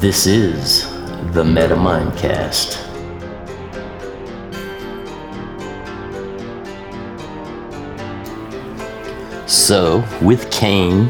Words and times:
This 0.00 0.26
is 0.26 0.90
the 1.34 1.44
Metta 1.44 1.74
Mindcast. 1.74 2.78
So, 9.46 10.02
with 10.22 10.50
Cain 10.50 11.08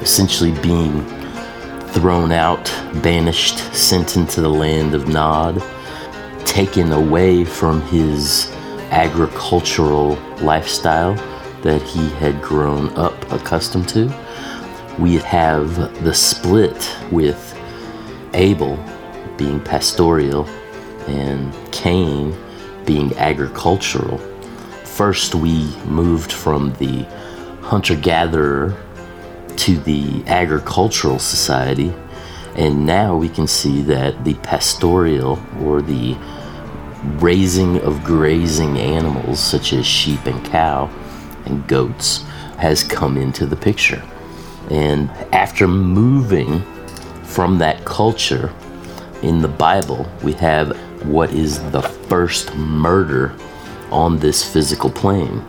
essentially 0.00 0.52
being 0.62 1.04
thrown 1.88 2.32
out, 2.32 2.64
banished, 3.02 3.58
sent 3.74 4.16
into 4.16 4.40
the 4.40 4.48
land 4.48 4.94
of 4.94 5.08
Nod, 5.08 5.62
taken 6.46 6.90
away 6.92 7.44
from 7.44 7.82
his 7.82 8.50
agricultural 8.90 10.14
lifestyle 10.40 11.16
that 11.60 11.82
he 11.82 12.08
had 12.12 12.40
grown 12.40 12.88
up 12.96 13.30
accustomed 13.30 13.90
to, 13.90 14.06
we 14.98 15.16
have 15.16 16.02
the 16.02 16.14
split 16.14 16.96
with 17.10 17.51
Abel 18.34 18.78
being 19.36 19.60
pastoral 19.60 20.46
and 21.08 21.52
Cain 21.72 22.36
being 22.84 23.16
agricultural. 23.16 24.18
First, 24.84 25.34
we 25.34 25.74
moved 25.84 26.32
from 26.32 26.72
the 26.74 27.02
hunter 27.60 27.96
gatherer 27.96 28.76
to 29.56 29.76
the 29.78 30.22
agricultural 30.26 31.18
society, 31.18 31.92
and 32.56 32.84
now 32.84 33.16
we 33.16 33.28
can 33.28 33.46
see 33.46 33.82
that 33.82 34.24
the 34.24 34.34
pastoral 34.34 35.42
or 35.60 35.82
the 35.82 36.16
raising 37.18 37.80
of 37.80 38.04
grazing 38.04 38.78
animals 38.78 39.40
such 39.40 39.72
as 39.72 39.86
sheep 39.86 40.24
and 40.26 40.44
cow 40.44 40.90
and 41.46 41.66
goats 41.66 42.22
has 42.58 42.84
come 42.84 43.16
into 43.16 43.46
the 43.46 43.56
picture. 43.56 44.02
And 44.70 45.10
after 45.32 45.66
moving 45.66 46.62
from 47.32 47.56
that 47.56 47.82
culture 47.86 48.52
in 49.22 49.40
the 49.40 49.48
Bible, 49.48 50.06
we 50.22 50.34
have 50.34 50.76
what 51.06 51.32
is 51.32 51.58
the 51.70 51.80
first 51.80 52.54
murder 52.54 53.34
on 53.90 54.18
this 54.18 54.44
physical 54.44 54.90
plane. 54.90 55.42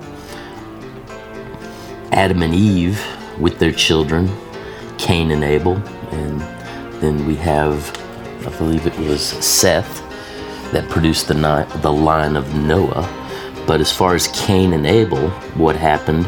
Adam 2.13 2.41
and 2.41 2.55
Eve 2.55 3.03
with 3.37 3.59
their 3.59 3.73
children, 3.73 4.29
Cain 4.97 5.31
and 5.31 5.43
Abel, 5.43 5.75
and 6.11 6.39
then 7.01 7.27
we 7.27 7.35
have, 7.35 7.91
I 8.47 8.57
believe 8.57 8.87
it 8.87 8.97
was 8.99 9.21
Seth 9.21 10.01
that 10.71 10.87
produced 10.89 11.27
the, 11.27 11.33
the 11.81 11.91
line 11.91 12.37
of 12.37 12.55
Noah. 12.55 13.09
But 13.67 13.81
as 13.81 13.91
far 13.91 14.15
as 14.15 14.29
Cain 14.29 14.71
and 14.71 14.87
Abel, 14.87 15.29
what 15.55 15.75
happened 15.75 16.27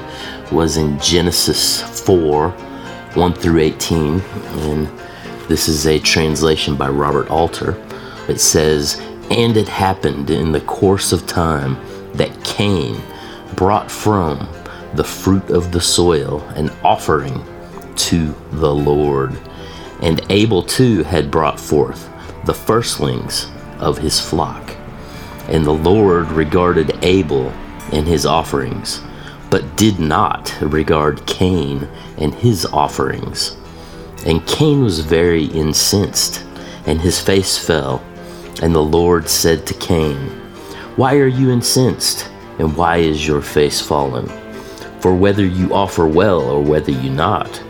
was 0.52 0.76
in 0.76 1.00
Genesis 1.00 1.82
4 2.02 2.50
1 2.50 3.34
through 3.34 3.60
18, 3.60 4.20
and 4.20 4.90
this 5.48 5.68
is 5.68 5.86
a 5.86 6.00
translation 6.00 6.76
by 6.76 6.90
Robert 6.90 7.30
Alter. 7.30 7.80
It 8.28 8.42
says, 8.42 9.00
And 9.30 9.56
it 9.56 9.68
happened 9.68 10.32
in 10.32 10.52
the 10.52 10.62
course 10.62 11.12
of 11.12 11.28
time 11.28 11.78
that 12.14 12.44
Cain 12.44 13.00
brought 13.56 13.92
from 13.92 14.50
the 14.96 15.04
fruit 15.04 15.50
of 15.52 15.72
the 15.72 15.82
soil 15.82 16.42
an 16.56 16.72
offering 16.84 17.46
to 17.96 18.36
the 18.52 18.74
Lord. 18.74 19.38
And 20.02 20.26
Abel 20.32 20.64
too 20.64 21.04
had 21.04 21.30
brought 21.30 21.60
forth 21.60 22.10
the 22.46 22.54
firstlings 22.54 23.48
of 23.80 24.00
his 24.00 24.20
flock. 24.20 24.76
And 25.48 25.64
the 25.64 25.74
Lord 25.74 26.32
regarded 26.32 26.98
Abel 27.04 27.50
and 27.92 28.08
his 28.08 28.26
offerings, 28.26 29.02
but 29.52 29.76
did 29.78 30.00
not 30.00 30.58
regard 30.60 31.28
Cain 31.28 31.88
and 32.18 32.34
his 32.34 32.66
offerings. 32.66 33.56
And 34.26 34.46
Cain 34.48 34.84
was 34.84 35.02
very 35.02 35.46
incensed, 35.46 36.44
and 36.88 37.00
his 37.00 37.20
face 37.20 37.58
fell. 37.58 38.04
And 38.62 38.74
the 38.74 38.82
Lord 38.82 39.30
said 39.30 39.68
to 39.68 39.74
Cain, 39.76 40.16
Why 40.96 41.18
are 41.18 41.28
you 41.28 41.52
incensed, 41.52 42.30
and 42.58 42.76
why 42.76 42.98
is 42.98 43.28
your 43.28 43.42
face 43.42 43.80
fallen? 43.80 44.28
For 45.00 45.14
whether 45.14 45.46
you 45.46 45.74
offer 45.74 46.08
well 46.08 46.42
or 46.42 46.62
whether 46.62 46.92
you 46.92 47.12
not, 47.12 47.62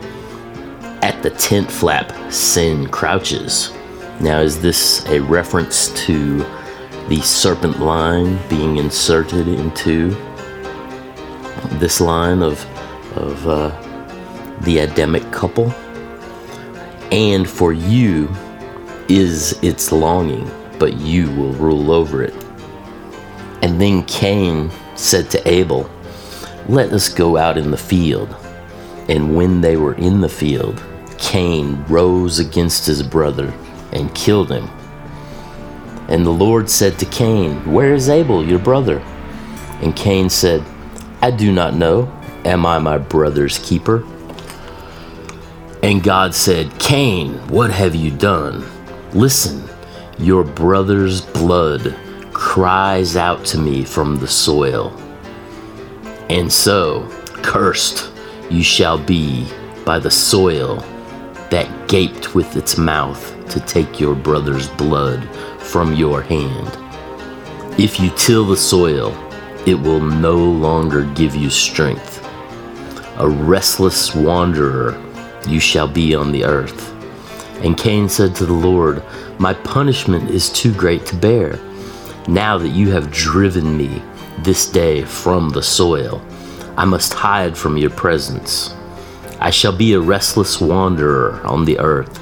at 1.02 1.22
the 1.22 1.32
tent 1.32 1.70
flap 1.70 2.14
sin 2.32 2.88
crouches. 2.88 3.74
Now, 4.22 4.40
is 4.40 4.62
this 4.62 5.06
a 5.08 5.20
reference 5.20 5.94
to 6.06 6.40
the 7.10 7.20
serpent 7.22 7.82
line 7.82 8.40
being 8.48 8.78
inserted 8.78 9.48
into 9.48 10.12
this 11.80 12.00
line 12.00 12.42
of, 12.42 12.66
of 13.18 13.48
uh, 13.48 13.70
the 14.62 14.80
Adamic 14.80 15.30
couple? 15.34 15.74
And 17.16 17.50
for 17.50 17.72
you 17.72 18.28
is 19.08 19.58
its 19.62 19.94
longing, 19.94 20.52
but 20.78 20.96
you 20.96 21.32
will 21.32 21.54
rule 21.54 21.94
over 21.94 22.22
it. 22.22 22.34
And 23.62 23.80
then 23.80 24.04
Cain 24.04 24.70
said 24.96 25.32
to 25.32 25.50
Abel, 25.50 25.90
Let 26.68 26.92
us 26.92 27.08
go 27.08 27.38
out 27.38 27.58
in 27.58 27.72
the 27.72 27.78
field. 27.78 28.36
And 29.08 29.34
when 29.34 29.62
they 29.62 29.78
were 29.78 29.94
in 29.94 30.20
the 30.20 30.28
field, 30.28 30.84
Cain 31.18 31.86
rose 31.88 32.40
against 32.40 32.86
his 32.86 33.02
brother 33.02 33.54
and 33.94 34.14
killed 34.14 34.52
him. 34.52 34.68
And 36.10 36.26
the 36.26 36.32
Lord 36.32 36.70
said 36.70 37.00
to 37.00 37.06
Cain, 37.06 37.72
Where 37.72 37.94
is 37.94 38.10
Abel, 38.10 38.46
your 38.46 38.60
brother? 38.60 39.00
And 39.82 39.96
Cain 39.96 40.30
said, 40.30 40.66
I 41.22 41.32
do 41.32 41.54
not 41.54 41.76
know. 41.76 42.12
Am 42.44 42.66
I 42.66 42.78
my 42.80 42.98
brother's 42.98 43.58
keeper? 43.60 44.06
And 45.86 46.02
God 46.02 46.34
said, 46.34 46.80
Cain, 46.80 47.36
what 47.48 47.70
have 47.70 47.94
you 47.94 48.10
done? 48.10 48.66
Listen, 49.14 49.70
your 50.18 50.44
brother's 50.44 51.22
blood 51.22 51.96
cries 52.34 53.16
out 53.16 53.46
to 53.46 53.60
me 53.60 53.86
from 53.86 54.16
the 54.16 54.28
soil. 54.28 54.92
And 56.28 56.52
so, 56.52 57.08
cursed 57.44 58.12
you 58.50 58.64
shall 58.64 58.98
be 58.98 59.48
by 59.86 60.00
the 60.00 60.10
soil 60.10 60.78
that 61.52 61.88
gaped 61.88 62.34
with 62.34 62.58
its 62.58 62.80
mouth 62.80 63.48
to 63.50 63.60
take 63.60 64.00
your 64.00 64.16
brother's 64.16 64.68
blood 64.70 65.24
from 65.60 65.94
your 65.94 66.24
hand. 66.24 66.80
If 67.80 68.00
you 68.00 68.10
till 68.18 68.48
the 68.48 68.58
soil, 68.58 69.14
it 69.68 69.76
will 69.76 70.02
no 70.02 70.36
longer 70.36 71.04
give 71.14 71.36
you 71.36 71.52
strength. 71.52 72.28
A 73.20 73.30
restless 73.30 74.16
wanderer 74.16 75.00
you 75.48 75.60
shall 75.60 75.88
be 75.88 76.16
on 76.16 76.32
the 76.32 76.46
earth. 76.46 76.92
And 77.64 77.78
Cain 77.78 78.10
said 78.10 78.36
to 78.36 78.46
the 78.46 78.54
Lord, 78.54 79.04
My 79.40 79.54
punishment 79.54 80.30
is 80.30 80.50
too 80.50 80.74
great 80.74 81.06
to 81.08 81.16
bear. 81.16 81.60
Now 82.28 82.58
that 82.58 82.70
you 82.70 82.92
have 82.92 83.12
driven 83.12 83.78
me 83.78 84.02
this 84.40 84.68
day 84.68 85.04
from 85.04 85.50
the 85.50 85.64
soil, 85.64 86.22
I 86.78 86.86
must 86.86 87.14
hide 87.14 87.58
from 87.58 87.78
your 87.78 87.92
presence. 87.92 88.76
I 89.40 89.50
shall 89.50 89.76
be 89.76 89.94
a 89.94 90.00
restless 90.00 90.60
wanderer 90.60 91.42
on 91.46 91.66
the 91.66 91.80
earth, 91.80 92.20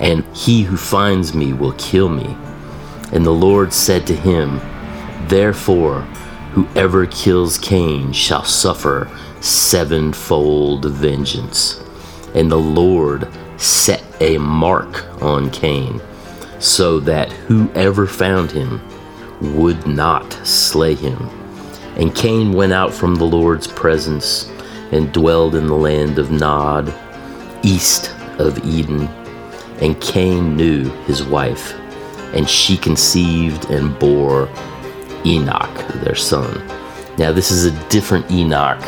and 0.00 0.24
he 0.36 0.62
who 0.62 0.76
finds 0.76 1.34
me 1.34 1.52
will 1.52 1.72
kill 1.74 2.08
me. 2.08 2.36
And 3.12 3.24
the 3.24 3.30
Lord 3.30 3.72
said 3.72 4.06
to 4.08 4.16
him, 4.16 4.60
Therefore, 5.28 6.02
whoever 6.52 7.06
kills 7.06 7.58
Cain 7.58 8.12
shall 8.12 8.44
suffer 8.44 9.10
sevenfold 9.40 10.86
vengeance. 10.86 11.80
And 12.34 12.50
the 12.50 12.56
Lord 12.56 13.28
set 13.56 14.02
a 14.20 14.38
mark 14.38 15.22
on 15.22 15.50
Cain, 15.50 16.00
so 16.58 17.00
that 17.00 17.30
whoever 17.32 18.06
found 18.06 18.50
him 18.50 18.80
would 19.40 19.86
not 19.86 20.32
slay 20.46 20.94
him. 20.94 21.28
And 21.96 22.14
Cain 22.14 22.52
went 22.52 22.72
out 22.72 22.92
from 22.92 23.14
the 23.14 23.24
Lord's 23.24 23.66
presence 23.66 24.50
and 24.92 25.12
dwelled 25.12 25.54
in 25.54 25.66
the 25.66 25.74
land 25.74 26.18
of 26.18 26.30
Nod, 26.30 26.92
east 27.62 28.14
of 28.38 28.64
Eden. 28.64 29.08
And 29.80 30.00
Cain 30.00 30.56
knew 30.56 30.84
his 31.04 31.22
wife, 31.22 31.74
and 32.34 32.48
she 32.48 32.76
conceived 32.76 33.70
and 33.70 33.98
bore 33.98 34.48
Enoch, 35.24 35.88
their 36.02 36.14
son. 36.14 36.66
Now, 37.18 37.32
this 37.32 37.50
is 37.50 37.64
a 37.64 37.88
different 37.88 38.30
Enoch 38.30 38.82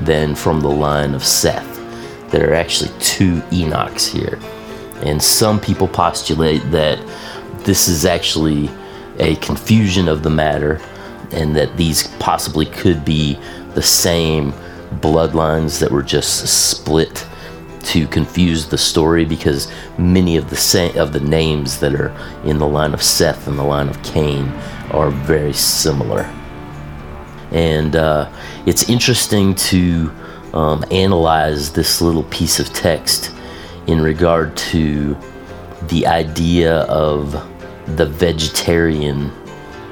than 0.00 0.34
from 0.34 0.60
the 0.60 0.70
line 0.70 1.14
of 1.14 1.24
Seth 1.24 1.71
there 2.32 2.50
are 2.50 2.54
actually 2.54 2.90
two 2.98 3.36
Enochs 3.52 4.08
here. 4.08 4.40
And 5.06 5.22
some 5.22 5.60
people 5.60 5.86
postulate 5.86 6.62
that 6.70 6.98
this 7.64 7.86
is 7.86 8.04
actually 8.04 8.70
a 9.18 9.36
confusion 9.36 10.08
of 10.08 10.22
the 10.22 10.30
matter 10.30 10.80
and 11.30 11.54
that 11.54 11.76
these 11.76 12.08
possibly 12.18 12.66
could 12.66 13.04
be 13.04 13.38
the 13.74 13.82
same 13.82 14.52
bloodlines 15.00 15.78
that 15.80 15.90
were 15.90 16.02
just 16.02 16.46
split 16.46 17.26
to 17.82 18.06
confuse 18.06 18.66
the 18.66 18.78
story 18.78 19.24
because 19.24 19.70
many 19.98 20.36
of 20.36 20.48
the 20.50 20.56
sa- 20.56 20.96
of 20.98 21.12
the 21.12 21.20
names 21.20 21.80
that 21.80 21.94
are 21.94 22.14
in 22.44 22.58
the 22.58 22.66
line 22.66 22.94
of 22.94 23.02
Seth 23.02 23.48
and 23.48 23.58
the 23.58 23.64
line 23.64 23.88
of 23.88 24.02
Cain 24.02 24.48
are 24.92 25.10
very 25.10 25.52
similar. 25.52 26.22
And 27.50 27.96
uh, 27.96 28.30
it's 28.66 28.88
interesting 28.88 29.54
to 29.56 30.12
um, 30.52 30.84
analyze 30.90 31.72
this 31.72 32.00
little 32.00 32.24
piece 32.24 32.58
of 32.60 32.72
text 32.72 33.32
in 33.86 34.00
regard 34.00 34.56
to 34.56 35.16
the 35.88 36.06
idea 36.06 36.80
of 36.82 37.32
the 37.96 38.06
vegetarian 38.06 39.32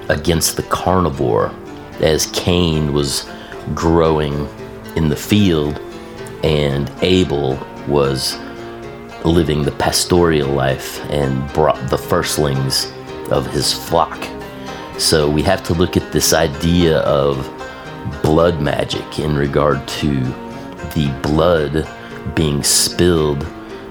against 0.09 0.57
the 0.57 0.63
carnivore 0.65 1.53
as 2.01 2.27
Cain 2.33 2.93
was 2.93 3.29
growing 3.75 4.49
in 4.97 5.09
the 5.09 5.17
field 5.17 5.81
and 6.43 6.91
Abel 7.03 7.59
was 7.87 8.37
living 9.25 9.63
the 9.63 9.73
pastoral 9.73 10.49
life 10.49 11.05
and 11.11 11.53
brought 11.53 11.91
the 11.91 11.99
firstlings 11.99 12.91
of 13.31 13.47
his 13.47 13.73
flock. 13.73 14.19
So 14.99 15.31
we 15.31 15.43
have 15.43 15.63
to 15.65 15.75
look 15.75 15.97
at 15.97 16.13
this 16.13 16.33
idea 16.33 16.99
of 17.01 17.47
blood 18.23 18.61
magic 18.61 19.19
in 19.19 19.37
regard 19.37 19.87
to 19.89 20.50
the 20.95 21.09
blood 21.23 21.89
being 22.35 22.63
spilled 22.63 23.45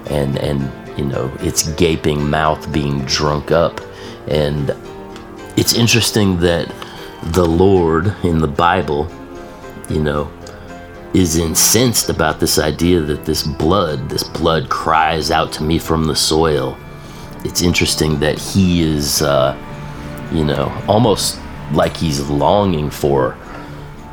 and 0.06 0.38
and 0.38 0.70
you 0.98 1.04
know 1.04 1.32
its 1.40 1.72
gaping 1.74 2.28
mouth 2.28 2.70
being 2.72 3.04
drunk 3.04 3.50
up. 3.50 3.80
And 4.28 4.74
it's 5.56 5.74
interesting 5.74 6.38
that 6.40 6.72
the 7.22 7.44
lord 7.44 8.14
in 8.24 8.38
the 8.38 8.48
bible 8.48 9.06
you 9.90 10.02
know 10.02 10.30
is 11.12 11.36
incensed 11.36 12.08
about 12.08 12.40
this 12.40 12.58
idea 12.58 13.00
that 13.00 13.24
this 13.24 13.42
blood 13.42 14.08
this 14.08 14.22
blood 14.22 14.68
cries 14.68 15.30
out 15.30 15.52
to 15.52 15.62
me 15.62 15.78
from 15.78 16.04
the 16.04 16.14
soil. 16.14 16.76
It's 17.44 17.62
interesting 17.62 18.20
that 18.20 18.38
he 18.38 18.82
is 18.82 19.22
uh, 19.22 19.56
you 20.32 20.44
know 20.44 20.72
almost 20.86 21.40
like 21.72 21.96
he's 21.96 22.20
longing 22.28 22.90
for 22.90 23.36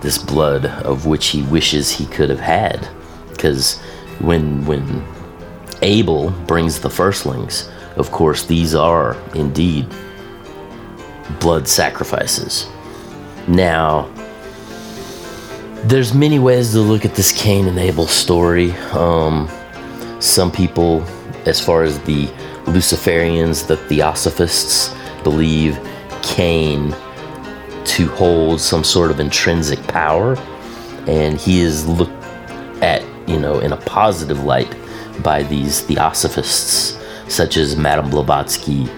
this 0.07 0.18
blood 0.18 0.65
of 0.86 1.06
which 1.06 1.27
he 1.27 1.42
wishes 1.44 1.92
he 1.92 2.06
could 2.06 2.30
have 2.30 2.39
had 2.39 2.88
because 3.27 3.77
when 4.19 4.65
when 4.65 5.04
Abel 5.81 6.30
brings 6.48 6.80
the 6.80 6.88
firstlings, 6.89 7.69
of 7.98 8.09
course 8.09 8.45
these 8.45 8.74
are 8.74 9.18
indeed 9.36 9.86
blood 11.42 11.68
sacrifices. 11.68 12.69
Now, 13.50 14.09
there's 15.83 16.13
many 16.13 16.39
ways 16.39 16.71
to 16.71 16.80
look 16.80 17.04
at 17.04 17.13
this 17.15 17.33
Cain 17.33 17.68
and 17.68 17.77
Abel 17.77 18.07
story. 18.07 18.71
Um, 18.94 19.50
some 20.21 20.54
people, 20.54 21.04
as 21.45 21.59
far 21.59 21.83
as 21.83 22.00
the 22.04 22.27
Luciferians, 22.63 23.68
the 23.68 23.75
Theosophists, 23.75 24.95
believe 25.25 25.77
Cain 26.24 26.95
to 27.88 28.07
hold 28.10 28.62
some 28.62 28.84
sort 28.84 29.12
of 29.12 29.19
intrinsic 29.19 29.81
power, 29.88 30.36
and 31.07 31.39
he 31.39 31.62
is 31.62 31.88
looked 31.88 32.12
at 32.84 33.04
you 33.28 33.39
know, 33.39 33.60
in 33.60 33.74
a 33.74 33.78
positive 33.78 34.44
light 34.44 34.74
by 35.22 35.44
these 35.44 35.81
theosophists 35.81 36.98
such 37.28 37.57
as 37.57 37.75
Madame 37.75 38.10
Blavatsky 38.10 38.89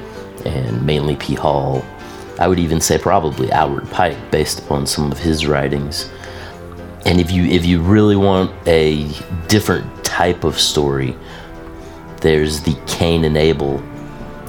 and 0.46 0.86
Manly 0.86 1.16
P. 1.16 1.34
Hall. 1.34 1.84
I 2.38 2.48
would 2.48 2.60
even 2.60 2.80
say 2.80 2.98
probably 2.98 3.52
Albert 3.52 3.90
Pike 3.90 4.32
based 4.32 4.60
upon 4.60 4.86
some 4.86 5.12
of 5.12 5.18
his 5.18 5.46
writings. 5.48 6.10
And 7.06 7.20
if 7.20 7.32
you 7.32 7.46
if 7.46 7.66
you 7.66 7.82
really 7.82 8.16
want 8.16 8.52
a 8.68 9.10
different 9.48 10.06
type 10.06 10.44
of 10.44 10.60
story, 10.60 11.18
there's 12.22 12.62
the 12.62 12.78
Cain 12.86 13.26
and 13.26 13.36
Abel 13.36 13.82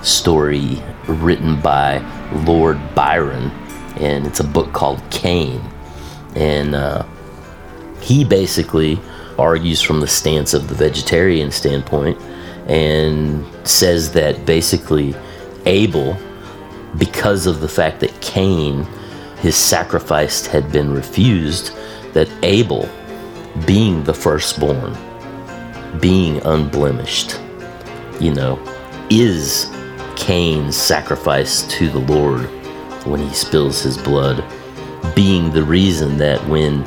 story 0.02 0.82
written 1.08 1.60
by 1.60 1.98
Lord 2.44 2.78
Byron, 2.94 3.50
and 4.00 4.26
it's 4.26 4.41
a 4.41 4.44
book 4.44 4.73
called 4.73 5.02
Cain. 5.11 5.61
And 6.35 6.75
uh, 6.75 7.05
he 8.00 8.25
basically 8.25 8.99
argues 9.38 9.81
from 9.81 10.00
the 10.00 10.06
stance 10.06 10.55
of 10.55 10.69
the 10.69 10.75
vegetarian 10.75 11.50
standpoint 11.50 12.20
and 12.67 13.44
says 13.67 14.12
that 14.12 14.47
basically 14.47 15.14
Abel, 15.67 16.17
because 16.99 17.47
of 17.47 17.61
the 17.61 17.69
fact 17.69 18.00
that 18.00 18.20
Cain, 18.20 18.85
his 19.38 19.56
sacrifice 19.56 20.46
had 20.46 20.73
been 20.73 20.93
refused, 20.93 21.73
that 22.12 22.29
Abel, 22.43 22.88
being 23.67 24.03
the 24.05 24.14
firstborn, 24.14 24.96
being 26.00 26.38
unblemished, 26.46 27.41
you 28.20 28.32
know, 28.32 28.58
is 29.11 29.70
Cain's 30.17 30.76
sacrifice 30.76 31.62
to 31.69 31.88
the 31.88 31.99
Lord 31.99 32.49
when 33.05 33.20
he 33.20 33.32
spills 33.35 33.82
his 33.82 33.97
blood, 33.99 34.44
being 35.14 35.50
the 35.50 35.62
reason 35.62 36.17
that 36.19 36.41
when 36.49 36.85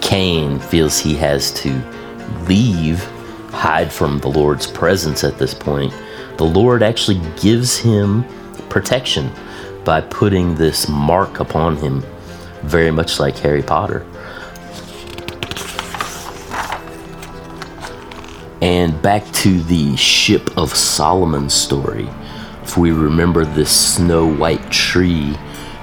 Cain 0.00 0.58
feels 0.58 0.98
he 0.98 1.14
has 1.16 1.52
to 1.62 1.72
leave, 2.46 3.04
hide 3.50 3.92
from 3.92 4.18
the 4.18 4.28
Lord's 4.28 4.66
presence 4.66 5.24
at 5.24 5.38
this 5.38 5.54
point, 5.54 5.92
the 6.36 6.44
Lord 6.44 6.82
actually 6.82 7.20
gives 7.40 7.76
him 7.76 8.24
protection 8.68 9.30
by 9.84 10.00
putting 10.00 10.54
this 10.54 10.88
mark 10.88 11.40
upon 11.40 11.76
him, 11.76 12.04
very 12.62 12.90
much 12.90 13.18
like 13.18 13.36
Harry 13.38 13.62
Potter. 13.62 14.06
And 18.60 19.00
back 19.02 19.24
to 19.32 19.62
the 19.62 19.96
Ship 19.96 20.56
of 20.58 20.74
Solomon 20.74 21.48
story. 21.48 22.08
If 22.68 22.76
we 22.76 22.92
remember 22.92 23.46
this 23.46 23.94
snow 23.94 24.30
white 24.30 24.70
tree 24.70 25.32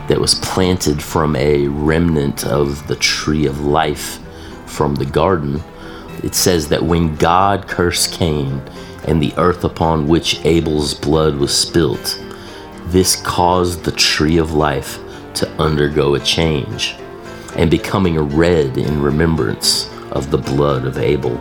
that 0.08 0.22
was 0.22 0.36
planted 0.36 1.02
from 1.02 1.36
a 1.36 1.68
remnant 1.68 2.46
of 2.46 2.88
the 2.88 2.96
tree 2.96 3.48
of 3.48 3.62
life 3.62 4.20
from 4.68 4.94
the 4.94 5.06
garden, 5.08 5.64
it 6.22 6.36
says 6.36 6.70
that 6.70 6.84
when 6.84 7.16
God 7.16 7.68
cursed 7.68 8.14
Cain 8.14 8.62
and 9.08 9.20
the 9.20 9.34
earth 9.36 9.64
upon 9.64 10.08
which 10.08 10.46
Abel's 10.46 10.94
blood 10.94 11.38
was 11.38 11.58
spilt, 11.58 12.24
this 12.86 13.16
caused 13.16 13.84
the 13.84 13.92
tree 13.92 14.38
of 14.38 14.54
life 14.54 15.00
to 15.34 15.50
undergo 15.60 16.14
a 16.14 16.20
change 16.20 16.96
and 17.56 17.72
becoming 17.72 18.20
red 18.38 18.78
in 18.78 19.02
remembrance 19.02 19.90
of 20.12 20.30
the 20.30 20.38
blood 20.38 20.86
of 20.86 21.00
Abel. 21.00 21.36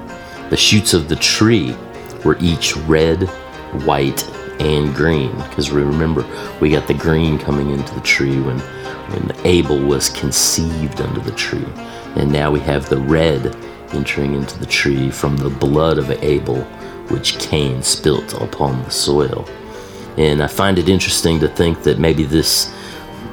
The 0.49 0.57
shoots 0.57 0.95
of 0.95 1.11
the 1.11 1.17
tree 1.17 1.77
were 2.25 2.39
each 2.41 2.79
red, 2.79 3.29
white, 3.85 4.27
and 4.61 4.95
green. 4.95 5.35
Because 5.37 5.73
we 5.73 5.83
remember 5.83 6.25
we 6.61 6.71
got 6.71 6.87
the 6.87 6.95
green 6.95 7.39
coming 7.39 7.71
into 7.71 7.95
the 7.95 8.01
tree 8.01 8.41
when 8.41 8.59
when 9.11 9.33
Abel 9.45 9.79
was 9.79 10.09
conceived 10.11 11.01
under 11.01 11.21
the 11.21 11.33
tree. 11.33 11.67
And 12.17 12.33
now 12.33 12.51
we 12.51 12.61
have 12.61 12.89
the 12.89 12.99
red 12.99 13.55
entering 13.93 14.35
into 14.35 14.59
the 14.59 14.67
tree 14.67 15.11
from 15.11 15.37
the 15.37 15.51
blood 15.51 15.99
of 15.99 16.11
Abel 16.11 16.63
which 17.11 17.39
Cain 17.39 17.83
spilt 17.83 18.33
upon 18.41 18.83
the 18.83 18.91
soil. 18.91 19.47
And 20.17 20.43
I 20.43 20.47
find 20.47 20.79
it 20.79 20.89
interesting 20.89 21.39
to 21.41 21.49
think 21.49 21.83
that 21.83 21.99
maybe 21.99 22.25
this 22.25 22.73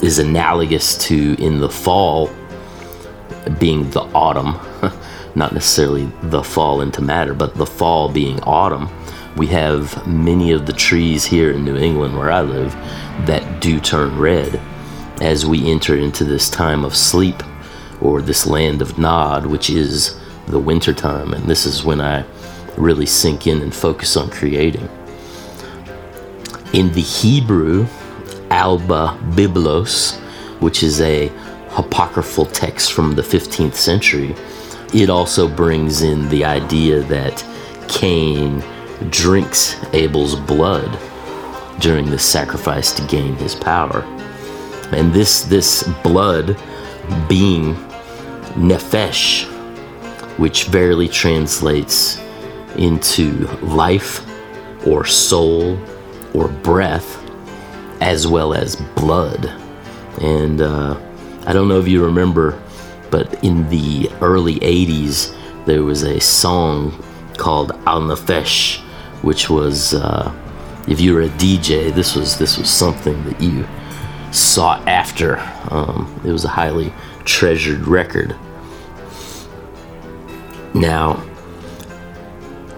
is 0.01 0.19
analogous 0.19 0.97
to 1.05 1.35
in 1.39 1.59
the 1.59 1.69
fall 1.69 2.29
being 3.59 3.89
the 3.91 4.01
autumn. 4.13 4.59
Not 5.35 5.53
necessarily 5.53 6.11
the 6.23 6.43
fall 6.43 6.81
into 6.81 7.01
matter 7.01 7.33
but 7.33 7.55
the 7.55 7.65
fall 7.65 8.09
being 8.09 8.41
autumn 8.41 8.89
we 9.35 9.47
have 9.47 10.05
many 10.07 10.51
of 10.51 10.65
the 10.65 10.73
trees 10.73 11.25
here 11.25 11.51
in 11.51 11.63
New 11.63 11.77
England 11.77 12.17
where 12.17 12.31
I 12.31 12.41
live 12.41 12.73
that 13.25 13.61
do 13.61 13.79
turn 13.79 14.17
red 14.17 14.59
as 15.21 15.45
we 15.45 15.69
enter 15.69 15.95
into 15.95 16.23
this 16.23 16.49
time 16.49 16.83
of 16.83 16.95
sleep 16.95 17.41
or 18.01 18.21
this 18.21 18.47
land 18.47 18.81
of 18.81 18.97
Nod, 18.97 19.45
which 19.45 19.69
is 19.69 20.19
the 20.47 20.59
winter 20.59 20.93
time. 20.93 21.33
And 21.33 21.45
this 21.45 21.65
is 21.65 21.83
when 21.83 22.01
I 22.01 22.25
really 22.77 23.05
sink 23.05 23.47
in 23.47 23.61
and 23.61 23.73
focus 23.73 24.17
on 24.17 24.29
creating. 24.29 24.89
In 26.73 26.91
the 26.93 27.01
Hebrew, 27.01 27.85
Alba 28.49 29.17
Biblos, 29.31 30.17
which 30.59 30.83
is 30.83 30.99
a 31.01 31.31
apocryphal 31.77 32.45
text 32.47 32.91
from 32.91 33.15
the 33.15 33.21
15th 33.21 33.75
century, 33.75 34.35
it 34.93 35.09
also 35.09 35.47
brings 35.47 36.01
in 36.01 36.27
the 36.29 36.43
idea 36.43 37.01
that 37.03 37.45
Cain 37.87 38.61
drinks 39.09 39.75
Abel's 39.93 40.35
blood 40.35 40.99
during 41.79 42.09
the 42.09 42.19
sacrifice 42.19 42.93
to 42.93 43.05
gain 43.07 43.35
his 43.35 43.55
power. 43.55 44.03
And 44.91 45.13
this 45.13 45.43
this 45.43 45.83
blood 46.03 46.57
being 47.27 47.75
nephesh, 48.55 49.45
which 50.37 50.65
verily 50.65 51.07
translates 51.07 52.21
into 52.77 53.47
life 53.61 54.25
or 54.85 55.05
soul 55.05 55.77
or 56.33 56.47
breath, 56.47 57.17
as 58.01 58.27
well 58.27 58.53
as 58.53 58.75
blood. 58.95 59.45
And 60.21 60.61
uh, 60.61 60.99
I 61.45 61.53
don't 61.53 61.67
know 61.67 61.79
if 61.79 61.87
you 61.87 62.03
remember, 62.03 62.61
but 63.09 63.43
in 63.43 63.67
the 63.69 64.09
early 64.21 64.59
80s, 64.59 65.35
there 65.65 65.83
was 65.83 66.03
a 66.03 66.19
song 66.19 66.91
called 67.37 67.71
Al-Naafiysh 67.85 68.81
which 69.21 69.49
was 69.49 69.93
uh, 69.93 70.33
if 70.87 70.99
you 70.99 71.13
were 71.13 71.21
a 71.21 71.29
DJ, 71.29 71.93
this 71.93 72.15
was 72.15 72.37
this 72.37 72.57
was 72.57 72.69
something 72.69 73.23
that 73.25 73.41
you 73.41 73.67
sought 74.31 74.87
after. 74.87 75.37
Um, 75.69 76.21
it 76.25 76.31
was 76.31 76.45
a 76.45 76.49
highly 76.49 76.93
treasured 77.25 77.87
record. 77.87 78.35
Now, 80.73 81.23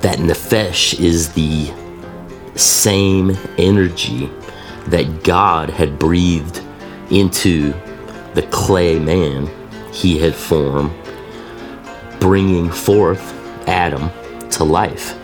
that 0.02 0.18
nefesh 0.18 1.00
is 1.00 1.32
the 1.34 1.72
same 2.56 3.38
energy 3.58 4.30
that 4.88 5.24
God 5.24 5.70
had 5.70 5.98
breathed 5.98 6.62
into 7.10 7.72
the 8.34 8.46
clay 8.52 9.00
man 9.00 9.50
he 9.94 10.18
had 10.18 10.36
formed, 10.36 10.92
bringing 12.20 12.70
forth 12.70 13.34
Adam 13.68 14.10
to 14.50 14.64
life. 14.64 15.18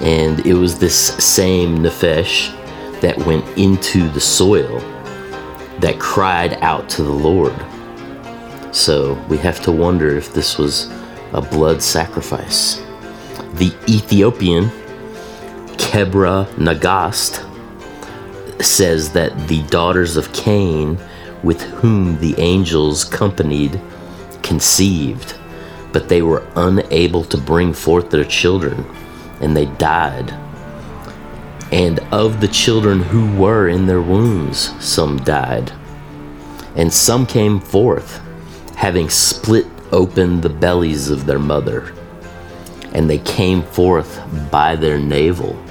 And 0.00 0.44
it 0.46 0.54
was 0.54 0.78
this 0.78 1.14
same 1.24 1.78
Nephesh 1.78 2.54
that 3.00 3.18
went 3.18 3.46
into 3.58 4.08
the 4.08 4.20
soil 4.20 4.78
that 5.80 5.98
cried 5.98 6.54
out 6.54 6.88
to 6.90 7.02
the 7.02 7.12
Lord. 7.12 7.54
So 8.74 9.14
we 9.28 9.38
have 9.38 9.60
to 9.62 9.72
wonder 9.72 10.16
if 10.16 10.32
this 10.32 10.58
was 10.58 10.90
a 11.32 11.40
blood 11.40 11.82
sacrifice. 11.82 12.76
The 13.54 13.74
Ethiopian 13.88 14.70
Kebra 15.76 16.46
Nagast 16.56 17.44
says 18.62 19.12
that 19.12 19.48
the 19.48 19.62
daughters 19.64 20.16
of 20.16 20.32
Cain, 20.32 20.98
with 21.42 21.62
whom 21.62 22.18
the 22.18 22.34
angels 22.38 23.04
companied, 23.04 23.80
conceived, 24.42 25.36
but 25.92 26.08
they 26.08 26.22
were 26.22 26.46
unable 26.56 27.24
to 27.24 27.38
bring 27.38 27.72
forth 27.72 28.10
their 28.10 28.24
children, 28.24 28.84
and 29.40 29.56
they 29.56 29.66
died. 29.66 30.30
And 31.70 32.00
of 32.12 32.40
the 32.40 32.48
children 32.48 33.02
who 33.02 33.36
were 33.36 33.68
in 33.68 33.86
their 33.86 34.00
wombs, 34.00 34.72
some 34.84 35.18
died. 35.18 35.72
And 36.76 36.92
some 36.92 37.26
came 37.26 37.60
forth, 37.60 38.20
having 38.76 39.10
split 39.10 39.66
open 39.92 40.40
the 40.40 40.48
bellies 40.48 41.10
of 41.10 41.26
their 41.26 41.38
mother. 41.38 41.92
And 42.92 43.08
they 43.08 43.18
came 43.18 43.62
forth 43.62 44.20
by 44.50 44.76
their 44.76 44.98
navel. 44.98 45.62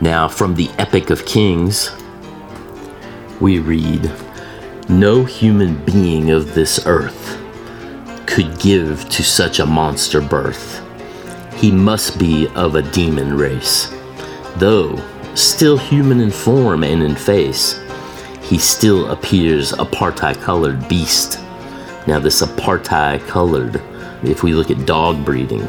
Now, 0.00 0.28
from 0.28 0.54
the 0.54 0.70
Epic 0.78 1.10
of 1.10 1.26
Kings, 1.26 1.90
we 3.40 3.58
read 3.58 4.12
No 4.88 5.24
human 5.24 5.84
being 5.84 6.30
of 6.30 6.54
this 6.54 6.86
earth 6.86 7.36
could 8.26 8.58
give 8.60 9.08
to 9.08 9.24
such 9.24 9.58
a 9.58 9.66
monster 9.66 10.20
birth. 10.20 10.87
He 11.60 11.70
must 11.70 12.18
be 12.18 12.48
of 12.54 12.74
a 12.74 12.82
demon 12.82 13.36
race 13.36 13.92
Though 14.58 15.00
still 15.34 15.78
human 15.78 16.20
in 16.20 16.32
form 16.32 16.82
and 16.82 17.00
in 17.00 17.14
face, 17.14 17.80
he 18.42 18.58
still 18.58 19.12
appears 19.12 19.72
a 19.72 19.84
parti-colored 19.84 20.88
beast. 20.88 21.38
Now, 22.08 22.18
this 22.18 22.42
aparti-colored, 22.42 23.80
if 24.24 24.42
we 24.42 24.54
look 24.54 24.72
at 24.72 24.84
dog 24.84 25.24
breeding, 25.24 25.68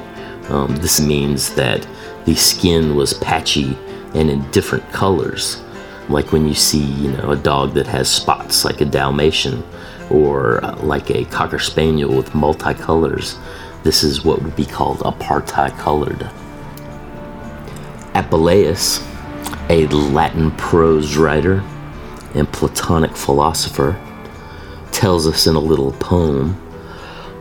um, 0.49 0.75
this 0.77 0.99
means 0.99 1.53
that 1.53 1.87
the 2.25 2.33
skin 2.33 2.95
was 2.95 3.13
patchy 3.13 3.77
and 4.15 4.31
in 4.31 4.49
different 4.49 4.91
colors. 4.91 5.61
Like 6.07 6.31
when 6.31 6.47
you 6.47 6.55
see, 6.55 6.83
you 6.83 7.11
know, 7.11 7.29
a 7.29 7.35
dog 7.35 7.75
that 7.75 7.85
has 7.85 8.09
spots 8.09 8.65
like 8.65 8.81
a 8.81 8.85
Dalmatian 8.85 9.63
or 10.09 10.65
uh, 10.65 10.77
like 10.77 11.11
a 11.11 11.25
Cocker 11.25 11.59
Spaniel 11.59 12.15
with 12.15 12.31
multicolors. 12.31 13.37
This 13.83 14.03
is 14.03 14.25
what 14.25 14.41
would 14.41 14.55
be 14.55 14.65
called 14.65 14.99
apartheid 14.99 15.77
colored. 15.77 16.29
Apuleius, 18.13 19.01
a 19.69 19.87
Latin 19.87 20.51
prose 20.51 21.15
writer 21.15 21.63
and 22.33 22.51
Platonic 22.51 23.15
philosopher, 23.15 23.99
tells 24.91 25.25
us 25.25 25.47
in 25.47 25.55
a 25.55 25.59
little 25.59 25.93
poem 25.93 26.59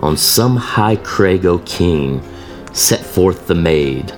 On 0.01 0.17
some 0.17 0.57
high 0.57 0.95
crag, 0.95 1.45
O 1.45 1.59
king, 1.59 2.23
set 2.73 3.01
forth 3.01 3.49
the 3.49 3.55
maid. 3.57 4.13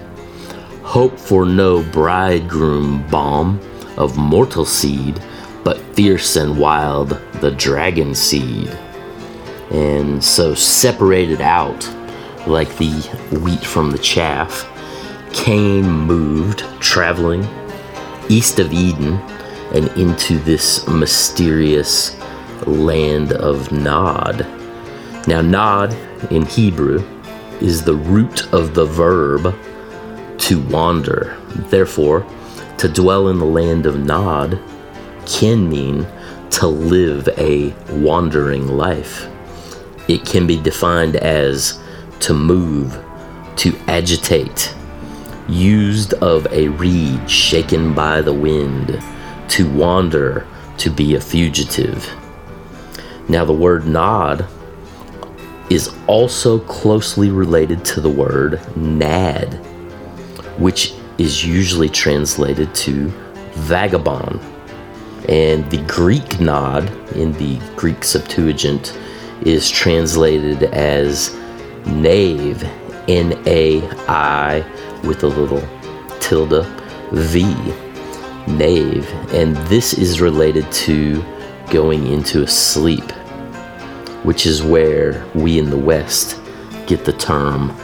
Hope 0.82 1.18
for 1.18 1.46
no 1.46 1.82
bridegroom 1.82 3.08
balm 3.08 3.58
of 3.96 4.18
mortal 4.18 4.66
seed, 4.66 5.22
but 5.64 5.80
fierce 5.94 6.36
and 6.36 6.58
wild 6.58 7.18
the 7.40 7.52
dragon 7.52 8.14
seed. 8.14 8.68
And 9.70 10.22
so 10.22 10.54
separated 10.54 11.40
out 11.40 11.88
like 12.46 12.76
the 12.76 12.92
wheat 13.42 13.64
from 13.64 13.90
the 13.90 13.98
chaff, 13.98 14.66
Cain 15.32 15.84
moved, 15.84 16.60
traveling 16.80 17.46
east 18.28 18.58
of 18.58 18.72
Eden 18.72 19.14
and 19.74 19.88
into 19.96 20.38
this 20.38 20.86
mysterious 20.86 22.16
land 22.66 23.32
of 23.32 23.72
Nod. 23.72 24.46
Now, 25.26 25.40
Nod 25.40 25.92
in 26.30 26.44
Hebrew 26.46 27.04
is 27.60 27.82
the 27.82 27.94
root 27.94 28.52
of 28.52 28.74
the 28.74 28.86
verb 28.86 29.54
to 30.38 30.60
wander. 30.68 31.36
Therefore, 31.68 32.26
to 32.78 32.88
dwell 32.88 33.28
in 33.28 33.38
the 33.38 33.44
land 33.44 33.86
of 33.86 33.98
Nod 33.98 34.58
can 35.26 35.68
mean 35.68 36.06
to 36.50 36.66
live 36.66 37.28
a 37.38 37.70
wandering 37.90 38.66
life. 38.66 39.28
It 40.08 40.24
can 40.24 40.46
be 40.46 40.60
defined 40.60 41.16
as 41.16 41.79
to 42.20 42.34
move, 42.34 42.98
to 43.56 43.76
agitate, 43.88 44.74
used 45.48 46.14
of 46.14 46.46
a 46.52 46.68
reed 46.68 47.28
shaken 47.28 47.94
by 47.94 48.20
the 48.20 48.32
wind, 48.32 49.02
to 49.48 49.70
wander, 49.70 50.46
to 50.78 50.90
be 50.90 51.14
a 51.14 51.20
fugitive. 51.20 52.08
Now, 53.28 53.44
the 53.44 53.52
word 53.52 53.86
nod 53.86 54.46
is 55.70 55.94
also 56.06 56.58
closely 56.58 57.30
related 57.30 57.84
to 57.84 58.00
the 58.00 58.10
word 58.10 58.60
nad, 58.76 59.54
which 60.58 60.94
is 61.18 61.44
usually 61.44 61.88
translated 61.88 62.74
to 62.74 63.08
vagabond. 63.52 64.40
And 65.28 65.70
the 65.70 65.82
Greek 65.86 66.40
nod 66.40 66.90
in 67.14 67.32
the 67.34 67.60
Greek 67.76 68.02
Septuagint 68.02 68.98
is 69.42 69.70
translated 69.70 70.64
as 70.74 71.36
knave, 71.86 72.62
N 73.08 73.40
A 73.46 73.82
I 74.08 74.64
with 75.04 75.24
a 75.24 75.28
little 75.28 75.62
tilde 76.20 76.66
V, 77.12 77.44
Nave. 78.46 79.08
and 79.32 79.56
this 79.68 79.94
is 79.94 80.20
related 80.20 80.70
to 80.72 81.24
going 81.70 82.06
into 82.06 82.42
a 82.42 82.46
sleep, 82.46 83.10
which 84.24 84.46
is 84.46 84.62
where 84.62 85.24
we 85.34 85.58
in 85.58 85.70
the 85.70 85.78
West 85.78 86.40
get 86.86 87.04
the 87.04 87.12
term 87.12 87.76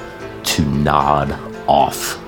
to 0.43 0.62
nod 0.62 1.33
off. 1.67 2.23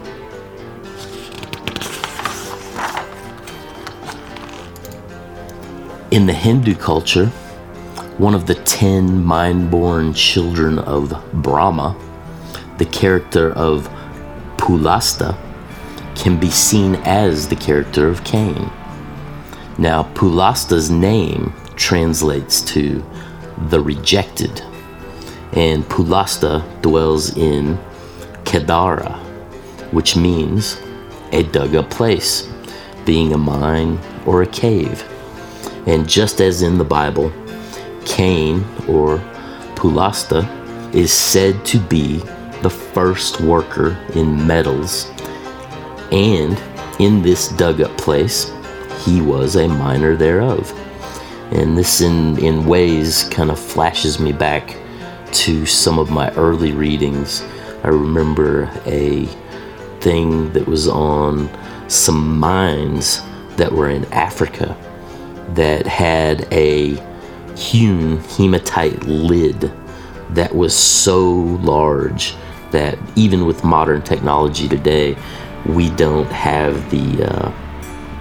In 6.10 6.26
the 6.26 6.32
Hindu 6.32 6.74
culture, 6.74 7.30
one 8.18 8.34
of 8.34 8.46
the 8.46 8.56
ten 8.56 9.24
mind 9.24 9.70
born 9.70 10.12
children 10.12 10.80
of 10.80 11.14
Brahma, 11.34 11.96
the 12.78 12.84
character 12.84 13.52
of 13.52 13.88
Pulasta 14.56 15.36
can 16.16 16.38
be 16.38 16.50
seen 16.50 16.96
as 17.04 17.46
the 17.48 17.54
character 17.56 18.08
of 18.08 18.24
Cain. 18.24 18.70
Now, 19.78 20.02
Pulasta's 20.14 20.90
name 20.90 21.54
translates 21.76 22.60
to 22.72 23.04
the 23.68 23.80
rejected, 23.80 24.62
and 25.52 25.84
Pulasta 25.84 26.64
dwells 26.82 27.36
in 27.36 27.78
Kedara, 28.42 29.16
which 29.92 30.16
means 30.16 30.80
a 31.30 31.44
dug 31.44 31.76
up 31.76 31.88
place, 31.88 32.48
being 33.04 33.32
a 33.32 33.38
mine 33.38 34.00
or 34.26 34.42
a 34.42 34.46
cave. 34.46 35.04
And 35.86 36.08
just 36.08 36.40
as 36.40 36.62
in 36.62 36.78
the 36.78 36.84
Bible, 36.84 37.32
Cain 38.08 38.64
or 38.88 39.18
Pulasta 39.76 40.44
is 40.94 41.12
said 41.12 41.64
to 41.66 41.78
be 41.78 42.18
the 42.62 42.70
first 42.70 43.40
worker 43.40 43.96
in 44.14 44.46
metals, 44.46 45.10
and 46.10 46.60
in 46.98 47.22
this 47.22 47.48
dug 47.48 47.80
up 47.80 47.96
place, 47.96 48.52
he 49.04 49.20
was 49.20 49.54
a 49.54 49.68
miner 49.68 50.16
thereof. 50.16 50.72
And 51.52 51.78
this, 51.78 52.00
in, 52.00 52.38
in 52.44 52.66
ways, 52.66 53.24
kind 53.24 53.50
of 53.50 53.58
flashes 53.58 54.18
me 54.18 54.32
back 54.32 54.76
to 55.32 55.64
some 55.64 55.98
of 55.98 56.10
my 56.10 56.30
early 56.32 56.72
readings. 56.72 57.42
I 57.84 57.88
remember 57.88 58.70
a 58.86 59.26
thing 60.00 60.52
that 60.52 60.66
was 60.66 60.88
on 60.88 61.48
some 61.88 62.38
mines 62.38 63.22
that 63.56 63.70
were 63.70 63.90
in 63.90 64.04
Africa 64.06 64.76
that 65.54 65.86
had 65.86 66.52
a 66.52 66.96
hewn 67.58 68.18
hematite 68.20 69.02
lid 69.04 69.72
that 70.30 70.54
was 70.54 70.76
so 70.76 71.28
large 71.30 72.34
that 72.70 72.98
even 73.16 73.46
with 73.46 73.64
modern 73.64 74.02
technology 74.02 74.68
today, 74.68 75.16
we 75.66 75.90
don't 75.90 76.30
have 76.30 76.90
the 76.90 77.24
uh, 77.24 77.52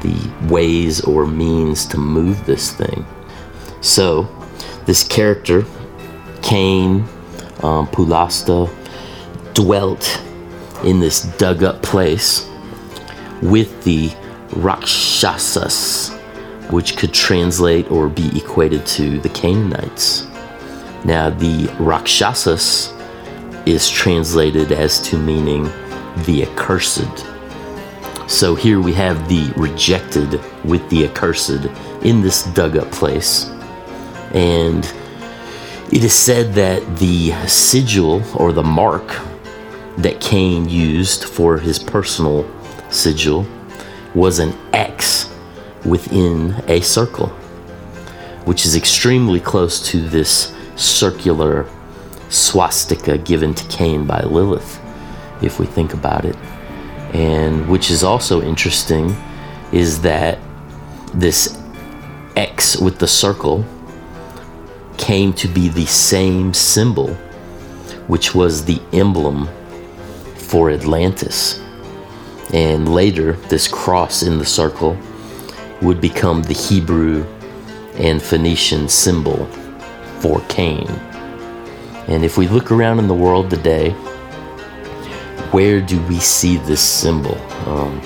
the 0.01 0.48
ways 0.48 1.01
or 1.01 1.25
means 1.25 1.86
to 1.86 1.98
move 1.98 2.46
this 2.46 2.72
thing. 2.72 3.06
So, 3.82 4.27
this 4.86 5.03
character, 5.08 5.65
Cain, 6.41 7.01
um, 7.63 7.88
Pulasta, 7.88 8.70
dwelt 9.53 10.22
in 10.84 11.00
this 11.00 11.24
dug 11.38 11.63
up 11.63 11.82
place 11.82 12.48
with 13.41 13.84
the 13.84 14.12
Rakshasas, 14.56 16.12
which 16.69 16.97
could 16.97 17.13
translate 17.13 17.89
or 17.91 18.09
be 18.09 18.38
equated 18.38 18.86
to 18.86 19.19
the 19.19 19.29
Canaanites. 19.29 20.27
Now, 21.05 21.29
the 21.29 21.74
Rakshasas 21.79 22.93
is 23.65 23.89
translated 23.89 24.71
as 24.71 25.00
to 25.01 25.17
meaning 25.17 25.63
the 26.25 26.43
accursed. 26.43 27.25
So 28.27 28.55
here 28.55 28.81
we 28.81 28.93
have 28.93 29.29
the 29.29 29.53
rejected 29.55 30.41
with 30.65 30.88
the 30.89 31.05
accursed 31.05 31.65
in 32.03 32.21
this 32.21 32.43
dug 32.43 32.75
up 32.77 32.91
place. 32.91 33.45
And 34.33 34.86
it 35.91 36.03
is 36.03 36.13
said 36.13 36.53
that 36.55 36.97
the 36.97 37.31
sigil 37.47 38.21
or 38.36 38.51
the 38.51 38.63
mark 38.63 39.07
that 39.97 40.19
Cain 40.19 40.67
used 40.67 41.24
for 41.24 41.57
his 41.57 41.79
personal 41.79 42.45
sigil 42.89 43.45
was 44.13 44.39
an 44.39 44.53
X 44.74 45.26
within 45.88 46.63
a 46.67 46.82
circle, 46.82 47.27
which 48.46 48.65
is 48.65 48.75
extremely 48.75 49.39
close 49.39 49.86
to 49.89 50.01
this 50.01 50.53
circular 50.75 51.65
swastika 52.29 53.17
given 53.17 53.53
to 53.53 53.65
Cain 53.67 54.06
by 54.06 54.22
Lilith, 54.22 54.79
if 55.41 55.60
we 55.60 55.65
think 55.65 55.94
about 55.94 56.25
it. 56.25 56.36
And 57.13 57.67
which 57.70 57.89
is 57.89 58.03
also 58.03 58.41
interesting 58.41 59.15
is 59.72 60.01
that 60.01 60.39
this 61.13 61.58
X 62.36 62.77
with 62.77 63.00
the 63.00 63.08
circle 63.08 63.65
came 64.98 65.32
to 65.34 65.48
be 65.48 65.70
the 65.70 65.86
same 65.86 66.53
symbol, 66.53 67.13
which 68.08 68.36
was 68.36 68.65
the 68.65 68.82
emblem 68.91 69.48
for 70.36 70.70
Atlantis. 70.70 71.60
And 72.53 72.94
later, 72.94 73.34
this 73.50 73.67
cross 73.67 74.24
in 74.24 74.38
the 74.38 74.46
circle 74.46 74.98
would 75.81 76.01
become 76.01 76.43
the 76.43 76.53
Hebrew 76.53 77.24
and 77.96 78.22
Phoenician 78.22 78.88
symbol 78.89 79.46
for 80.19 80.41
Cain. 80.50 80.88
And 82.07 82.24
if 82.24 82.38
we 82.38 82.48
look 82.48 82.72
around 82.72 83.00
in 83.00 83.07
the 83.07 83.13
world 83.13 83.50
today, 83.50 83.91
where 85.51 85.81
do 85.81 86.01
we 86.07 86.19
see 86.19 86.57
this 86.57 86.81
symbol? 86.81 87.38
Um, 87.67 88.01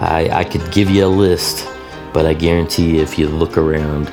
I, 0.00 0.28
I 0.32 0.44
could 0.44 0.72
give 0.72 0.88
you 0.90 1.06
a 1.06 1.08
list, 1.08 1.68
but 2.12 2.26
I 2.26 2.34
guarantee 2.34 2.98
if 2.98 3.18
you 3.18 3.28
look 3.28 3.58
around, 3.58 4.12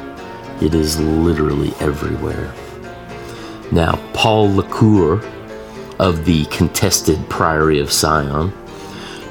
it 0.62 0.74
is 0.74 1.00
literally 1.00 1.74
everywhere. 1.80 2.54
Now, 3.72 3.96
Paul 4.14 4.56
Le 4.56 4.64
Cour 4.64 5.22
of 6.00 6.26
the 6.26 6.46
contested 6.46 7.18
Priory 7.30 7.80
of 7.80 7.92
Sion 7.92 8.52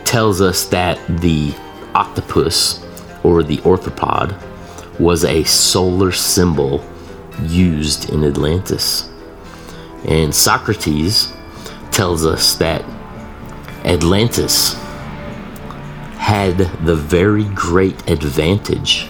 tells 0.04 0.40
us 0.40 0.66
that 0.68 0.98
the 1.20 1.54
octopus 1.94 2.85
or 3.26 3.42
the 3.42 3.58
orthopod 3.58 4.40
was 5.00 5.24
a 5.24 5.42
solar 5.42 6.12
symbol 6.12 6.80
used 7.42 8.08
in 8.10 8.22
Atlantis. 8.22 9.10
And 10.06 10.32
Socrates 10.32 11.32
tells 11.90 12.24
us 12.24 12.54
that 12.54 12.84
Atlantis 13.84 14.74
had 16.18 16.56
the 16.86 16.94
very 16.94 17.44
great 17.46 18.08
advantage 18.08 19.08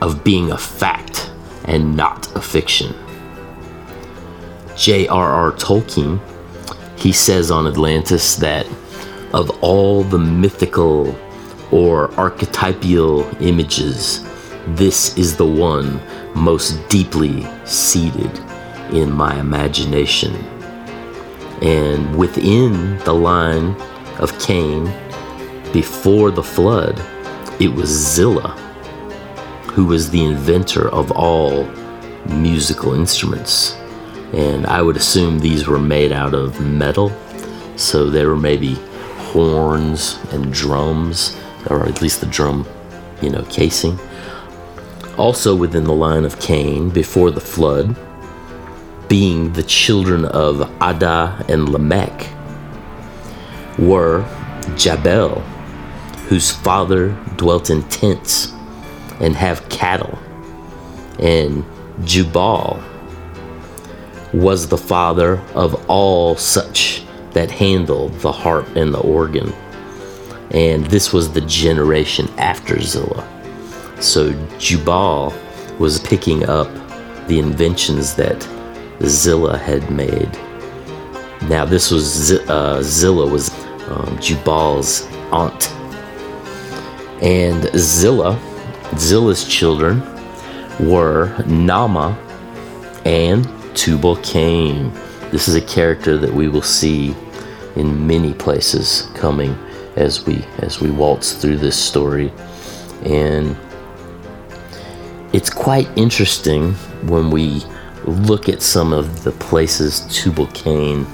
of 0.00 0.24
being 0.24 0.50
a 0.50 0.58
fact 0.58 1.30
and 1.64 1.96
not 1.96 2.34
a 2.34 2.40
fiction. 2.40 2.92
J.R.R. 4.76 5.52
Tolkien, 5.52 6.20
he 6.98 7.12
says 7.12 7.52
on 7.52 7.68
Atlantis 7.68 8.34
that 8.36 8.66
of 9.32 9.50
all 9.62 10.02
the 10.02 10.18
mythical 10.18 11.16
or 11.72 12.12
archetypal 12.20 13.26
images, 13.42 14.24
this 14.68 15.16
is 15.18 15.36
the 15.36 15.46
one 15.46 16.00
most 16.34 16.88
deeply 16.88 17.46
seated 17.64 18.30
in 18.92 19.10
my 19.10 19.38
imagination. 19.40 20.34
And 21.62 22.16
within 22.16 22.98
the 22.98 23.14
line 23.14 23.74
of 24.18 24.38
Cain, 24.38 24.84
before 25.72 26.30
the 26.30 26.42
flood, 26.42 27.00
it 27.58 27.68
was 27.68 27.88
Zillah 27.88 28.58
who 29.72 29.86
was 29.86 30.10
the 30.10 30.22
inventor 30.22 30.90
of 30.90 31.10
all 31.12 31.64
musical 32.26 32.92
instruments. 32.92 33.74
And 34.34 34.66
I 34.66 34.82
would 34.82 34.96
assume 34.96 35.38
these 35.38 35.66
were 35.66 35.78
made 35.78 36.12
out 36.12 36.34
of 36.34 36.60
metal, 36.60 37.10
so 37.76 38.10
there 38.10 38.28
were 38.28 38.36
maybe 38.36 38.74
horns 39.32 40.18
and 40.30 40.52
drums, 40.52 41.38
or 41.66 41.86
at 41.86 42.02
least 42.02 42.20
the 42.20 42.26
drum, 42.26 42.66
you 43.20 43.30
know, 43.30 43.42
casing. 43.44 43.98
Also 45.16 45.54
within 45.54 45.84
the 45.84 45.92
line 45.92 46.24
of 46.24 46.40
Cain, 46.40 46.90
before 46.90 47.30
the 47.30 47.40
flood, 47.40 47.96
being 49.08 49.52
the 49.52 49.62
children 49.62 50.24
of 50.24 50.62
Ada 50.82 51.44
and 51.48 51.68
Lamech, 51.68 52.28
were 53.78 54.24
Jabal, 54.76 55.40
whose 56.28 56.50
father 56.50 57.10
dwelt 57.36 57.70
in 57.70 57.82
tents 57.84 58.52
and 59.20 59.36
have 59.36 59.68
cattle, 59.68 60.18
and 61.18 61.64
Jubal 62.04 62.82
was 64.32 64.68
the 64.68 64.78
father 64.78 65.38
of 65.54 65.90
all 65.90 66.36
such 66.36 67.04
that 67.32 67.50
handle 67.50 68.08
the 68.08 68.32
harp 68.32 68.66
and 68.76 68.94
the 68.94 69.00
organ. 69.00 69.52
And 70.52 70.84
this 70.86 71.12
was 71.12 71.32
the 71.32 71.40
generation 71.42 72.28
after 72.38 72.80
Zillah. 72.80 73.26
So 74.00 74.32
Jubal 74.58 75.32
was 75.78 75.98
picking 75.98 76.48
up 76.48 76.68
the 77.26 77.38
inventions 77.38 78.14
that 78.14 78.46
Zillah 79.02 79.58
had 79.58 79.90
made. 79.90 80.30
Now, 81.48 81.64
this 81.64 81.90
was 81.90 82.32
uh, 82.32 82.76
was 82.76 83.50
um, 83.88 84.18
Jubal's 84.20 85.06
aunt, 85.32 85.70
and 87.22 87.64
Zillah, 87.76 88.38
Zillah's 88.96 89.46
children 89.48 90.00
were 90.78 91.36
Nama 91.46 92.16
and 93.04 93.48
Tubal 93.74 94.16
Cain. 94.16 94.92
This 95.30 95.48
is 95.48 95.54
a 95.54 95.60
character 95.60 96.16
that 96.18 96.32
we 96.32 96.48
will 96.48 96.62
see 96.62 97.14
in 97.76 98.06
many 98.06 98.34
places 98.34 99.08
coming 99.14 99.56
as 99.96 100.24
we 100.26 100.44
as 100.58 100.80
we 100.80 100.90
waltz 100.90 101.34
through 101.34 101.58
this 101.58 101.78
story, 101.78 102.32
and 103.04 103.56
it's 105.32 105.50
quite 105.50 105.88
interesting 105.96 106.72
when 107.08 107.30
we 107.30 107.64
look 108.04 108.48
at 108.48 108.62
some 108.62 108.92
of 108.92 109.24
the 109.24 109.32
places 109.32 110.00
Tubal 110.10 110.46
Cain 110.48 111.06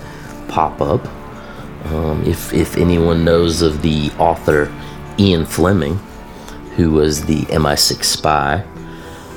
pop 0.49 0.81
up. 0.81 1.07
Um, 1.87 2.23
if, 2.27 2.53
if 2.53 2.77
anyone 2.77 3.25
knows 3.25 3.63
of 3.63 3.83
the 3.83 4.11
author 4.19 4.73
Ian 5.19 5.47
Fleming, 5.47 5.97
who 6.77 6.91
was 6.93 7.25
the 7.25 7.43
MI6 7.43 8.05
spy, 8.05 8.65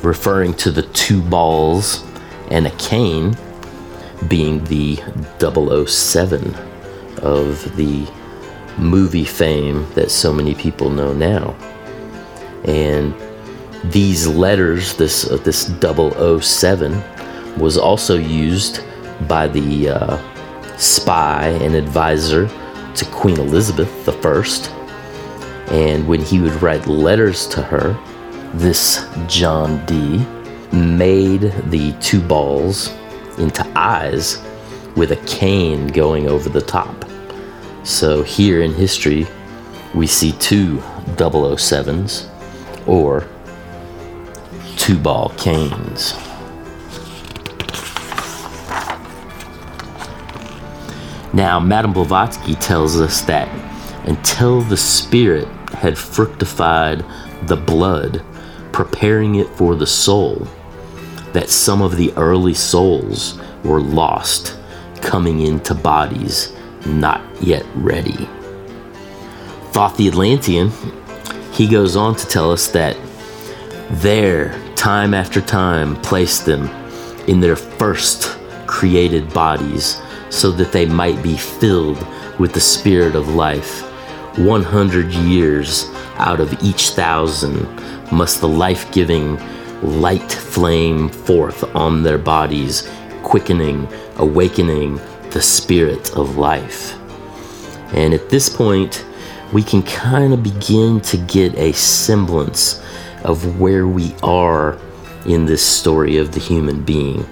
referring 0.02 0.54
to 0.56 0.72
the 0.72 0.84
two 0.84 1.22
balls 1.22 2.04
and 2.50 2.68
a 2.68 2.72
cane 2.72 3.38
being 4.28 4.64
the 4.66 4.96
007 5.40 6.56
of 7.22 7.76
the 7.76 8.08
movie 8.78 9.26
fame 9.26 9.88
that 9.94 10.12
so 10.12 10.34
many 10.34 10.56
people 10.56 10.90
know 10.90 11.14
now. 11.14 11.56
And 12.66 13.14
these 13.92 14.28
letters, 14.28 14.96
this 14.96 15.30
uh, 15.30 15.38
this 15.38 15.72
007, 15.82 17.04
was 17.58 17.78
also 17.78 18.18
used 18.18 18.82
by 19.28 19.48
the 19.48 19.90
uh, 19.90 20.78
spy 20.78 21.48
and 21.62 21.76
advisor 21.76 22.48
to 22.96 23.06
Queen 23.06 23.40
Elizabeth 23.40 24.08
I. 24.08 24.82
And 25.74 26.08
when 26.08 26.22
he 26.22 26.40
would 26.40 26.62
write 26.62 26.88
letters 26.88 27.48
to 27.48 27.62
her, 27.62 27.98
this 28.54 29.08
John 29.28 29.86
Dee 29.86 30.26
made 30.76 31.54
the 31.70 31.96
two 32.02 32.22
balls 32.22 32.94
into 33.38 33.66
eyes 33.76 34.42
with 34.96 35.12
a 35.12 35.24
cane 35.26 35.88
going 35.88 36.28
over 36.28 36.50
the 36.50 36.62
top. 36.62 37.11
So 37.84 38.22
here 38.22 38.62
in 38.62 38.74
history, 38.74 39.26
we 39.96 40.06
see 40.06 40.34
two 40.34 40.78
007s 41.18 42.30
or 42.88 43.28
two 44.78 45.00
ball 45.00 45.30
canes. 45.38 46.14
Now, 51.34 51.60
Madame 51.60 51.94
Blavatsky 51.94 52.56
tells 52.56 53.00
us 53.00 53.22
that 53.22 53.48
until 54.08 54.62
the 54.62 54.78
spirit 54.78 55.48
had 55.74 55.98
fructified 55.98 57.04
the 57.44 57.56
blood, 57.56 58.24
preparing 58.72 59.36
it 59.36 59.48
for 59.50 59.76
the 59.76 59.88
soul, 59.88 60.48
that 61.34 61.50
some 61.50 61.82
of 61.82 61.98
the 61.98 62.14
early 62.14 62.54
souls 62.54 63.40
were 63.64 63.82
lost, 63.82 64.58
coming 65.02 65.42
into 65.42 65.74
bodies 65.74 66.54
not 66.86 67.22
yet 67.42 67.66
ready. 67.76 68.28
Thoth 69.72 69.98
the 69.98 70.08
Atlantean, 70.08 70.72
he 71.52 71.68
goes 71.68 71.96
on 71.96 72.16
to 72.16 72.26
tell 72.28 72.52
us 72.52 72.68
that 72.70 72.98
there, 73.90 74.58
time 74.76 75.14
after 75.14 75.42
time, 75.42 75.96
placed 76.02 76.46
them 76.46 76.70
in 77.28 77.40
their 77.40 77.56
first 77.56 78.38
created 78.68 79.34
bodies 79.34 80.02
so 80.30 80.50
that 80.52 80.72
they 80.72 80.86
might 80.86 81.22
be 81.22 81.38
filled 81.38 82.06
with 82.40 82.54
the 82.54 82.60
spirit 82.60 83.16
of 83.16 83.30
life. 83.30 83.82
100 84.38 85.12
years 85.12 85.90
out 86.16 86.40
of 86.40 86.54
each 86.64 86.92
thousand 86.92 87.68
must 88.12 88.40
the 88.40 88.48
life 88.48 88.92
giving 88.94 89.38
light 89.82 90.32
flame 90.32 91.10
forth 91.10 91.64
on 91.76 92.04
their 92.04 92.18
bodies, 92.18 92.90
quickening, 93.24 93.88
awakening 94.18 95.00
the 95.32 95.42
spirit 95.42 96.16
of 96.16 96.38
life. 96.38 96.98
And 97.94 98.14
at 98.14 98.30
this 98.30 98.50
point, 98.50 99.06
we 99.52 99.64
can 99.64 99.84
kind 99.84 100.34
of 100.34 100.44
begin 100.44 101.02
to 101.02 101.18
get 101.18 101.56
a 101.56 101.74
semblance 101.74 102.82
of 103.24 103.60
where 103.60 103.88
we 103.88 104.16
are 104.24 104.78
in 105.26 105.46
this 105.46 105.66
story 105.66 106.18
of 106.18 106.32
the 106.32 106.40
human 106.40 106.84
being. 106.84 107.26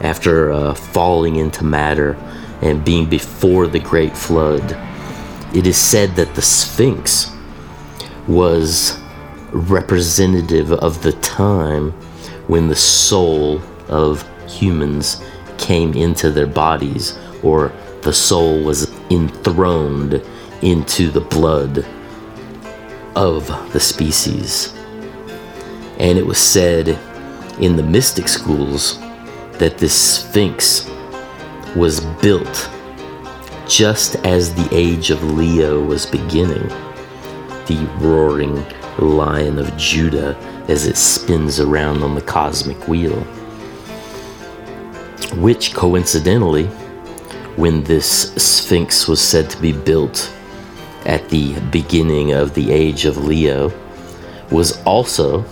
After 0.00 0.52
uh, 0.52 0.74
falling 0.74 1.36
into 1.36 1.64
matter 1.64 2.16
and 2.62 2.84
being 2.84 3.08
before 3.08 3.66
the 3.66 3.78
great 3.78 4.16
flood, 4.16 4.76
it 5.54 5.66
is 5.66 5.76
said 5.76 6.16
that 6.16 6.34
the 6.34 6.42
Sphinx 6.42 7.30
was 8.26 8.98
representative 9.52 10.72
of 10.72 11.02
the 11.02 11.12
time 11.12 11.90
when 12.46 12.68
the 12.68 12.76
soul 12.76 13.60
of 13.88 14.26
humans 14.48 15.22
came 15.58 15.92
into 15.94 16.30
their 16.30 16.46
bodies, 16.46 17.18
or 17.42 17.72
the 18.02 18.12
soul 18.12 18.62
was 18.62 18.90
enthroned 19.10 20.22
into 20.62 21.10
the 21.10 21.20
blood 21.20 21.86
of 23.16 23.46
the 23.72 23.80
species. 23.80 24.74
And 25.98 26.18
it 26.18 26.26
was 26.26 26.38
said 26.38 26.88
in 27.60 27.76
the 27.76 27.82
mystic 27.82 28.28
schools 28.28 28.98
that 29.58 29.76
this 29.78 29.94
Sphinx 29.94 30.88
was 31.76 32.00
built 32.00 32.70
just 33.68 34.16
as 34.24 34.52
the 34.54 34.68
age 34.72 35.10
of 35.10 35.22
Leo 35.22 35.82
was 35.84 36.06
beginning, 36.06 36.66
the 37.66 37.88
roaring 38.00 38.64
lion 38.98 39.58
of 39.58 39.76
Judah 39.76 40.36
as 40.68 40.86
it 40.86 40.96
spins 40.96 41.60
around 41.60 42.02
on 42.02 42.14
the 42.14 42.22
cosmic 42.22 42.88
wheel. 42.88 43.20
Which 45.36 45.74
coincidentally, 45.74 46.68
when 47.60 47.84
this 47.84 48.32
Sphinx 48.42 49.06
was 49.06 49.20
said 49.20 49.50
to 49.50 49.60
be 49.60 49.72
built 49.72 50.32
at 51.04 51.28
the 51.28 51.60
beginning 51.70 52.32
of 52.32 52.54
the 52.54 52.72
age 52.72 53.04
of 53.04 53.18
Leo, 53.18 53.70
was 54.50 54.82
also 54.84 55.44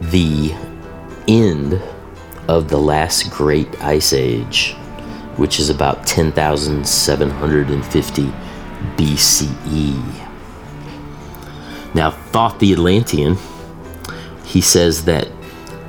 the 0.00 0.54
end 1.26 1.82
of 2.46 2.68
the 2.68 2.78
last 2.78 3.32
great 3.32 3.82
ice 3.82 4.12
age, 4.12 4.74
which 5.36 5.58
is 5.58 5.70
about 5.70 6.06
10,750 6.06 8.22
BCE. 8.96 10.28
Now, 11.94 12.12
Thoth 12.30 12.60
the 12.60 12.72
Atlantean, 12.72 13.36
he 14.44 14.60
says 14.60 15.04
that 15.06 15.26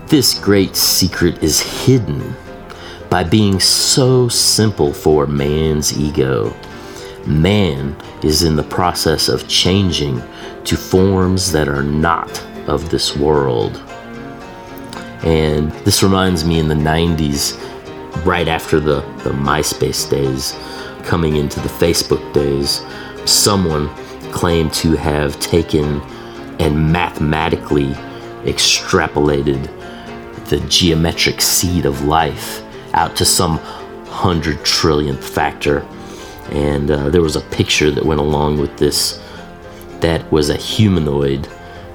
this 0.08 0.34
great 0.40 0.76
secret 0.76 1.44
is 1.44 1.62
hidden 1.86 2.36
by 3.14 3.24
being 3.24 3.60
so 3.60 4.28
simple 4.28 4.92
for 4.92 5.28
man's 5.28 5.96
ego. 6.00 6.52
Man 7.28 7.96
is 8.24 8.42
in 8.42 8.56
the 8.56 8.64
process 8.64 9.30
of 9.30 9.48
changing 9.48 10.20
to 10.64 10.76
forms 10.76 11.52
that 11.52 11.68
are 11.68 11.84
not 11.84 12.44
of 12.68 12.90
this 12.90 13.16
world. 13.16 13.78
And 15.24 15.72
this 15.86 16.02
reminds 16.02 16.44
me 16.44 16.58
in 16.58 16.68
the 16.68 16.74
90s, 16.74 17.56
right 18.26 18.48
after 18.48 18.80
the, 18.80 19.02
the 19.24 19.30
MySpace 19.30 20.10
days, 20.10 20.58
coming 21.06 21.36
into 21.36 21.60
the 21.60 21.70
Facebook 21.70 22.34
days, 22.34 22.82
someone 23.30 23.90
claimed 24.32 24.74
to 24.74 24.96
have 24.96 25.40
taken 25.40 26.02
and 26.60 26.92
mathematically 26.92 27.94
extrapolated 28.46 29.70
the 30.50 30.60
geometric 30.62 31.42
seed 31.42 31.86
of 31.86 32.06
life 32.06 32.64
out 32.94 33.16
to 33.18 33.26
some 33.26 33.58
hundred 34.08 34.58
trillionth 34.60 35.24
factor. 35.24 35.80
And 36.52 36.92
uh, 36.92 37.10
there 37.10 37.22
was 37.22 37.36
a 37.36 37.42
picture 37.42 37.92
that 37.92 38.06
went 38.06 38.20
along 38.20 38.60
with 38.60 38.78
this 38.78 39.20
that 40.02 40.30
was 40.32 40.50
a 40.50 40.58
humanoid 40.58 41.48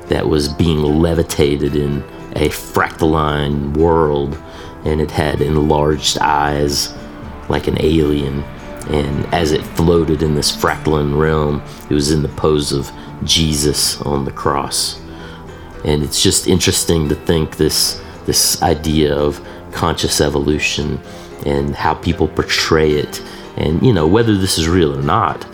that 0.08 0.26
was 0.26 0.48
being 0.48 0.82
levitated 0.82 1.76
in 1.76 1.98
a 2.32 2.48
fractaline 2.48 3.76
world, 3.76 4.42
and 4.84 5.00
it 5.00 5.10
had 5.10 5.40
enlarged 5.42 6.18
eyes 6.18 6.94
like 7.48 7.66
an 7.66 7.76
alien. 7.80 8.42
And 8.88 9.26
as 9.34 9.52
it 9.52 9.62
floated 9.62 10.22
in 10.22 10.34
this 10.34 10.50
fractaline 10.50 11.18
realm, 11.18 11.62
it 11.90 11.94
was 11.94 12.10
in 12.10 12.22
the 12.22 12.28
pose 12.30 12.72
of 12.72 12.90
Jesus 13.24 14.00
on 14.02 14.24
the 14.24 14.32
cross. 14.32 15.00
And 15.84 16.02
it's 16.02 16.22
just 16.22 16.48
interesting 16.48 17.08
to 17.08 17.14
think 17.14 17.56
this 17.56 18.00
this 18.24 18.62
idea 18.62 19.14
of 19.14 19.40
conscious 19.72 20.20
evolution 20.20 21.00
and 21.46 21.74
how 21.74 21.94
people 21.94 22.28
portray 22.28 22.92
it 22.92 23.22
and 23.56 23.82
you 23.82 23.92
know 23.92 24.06
whether 24.06 24.36
this 24.36 24.58
is 24.58 24.68
real 24.68 24.98
or 24.98 25.02
not 25.02 25.46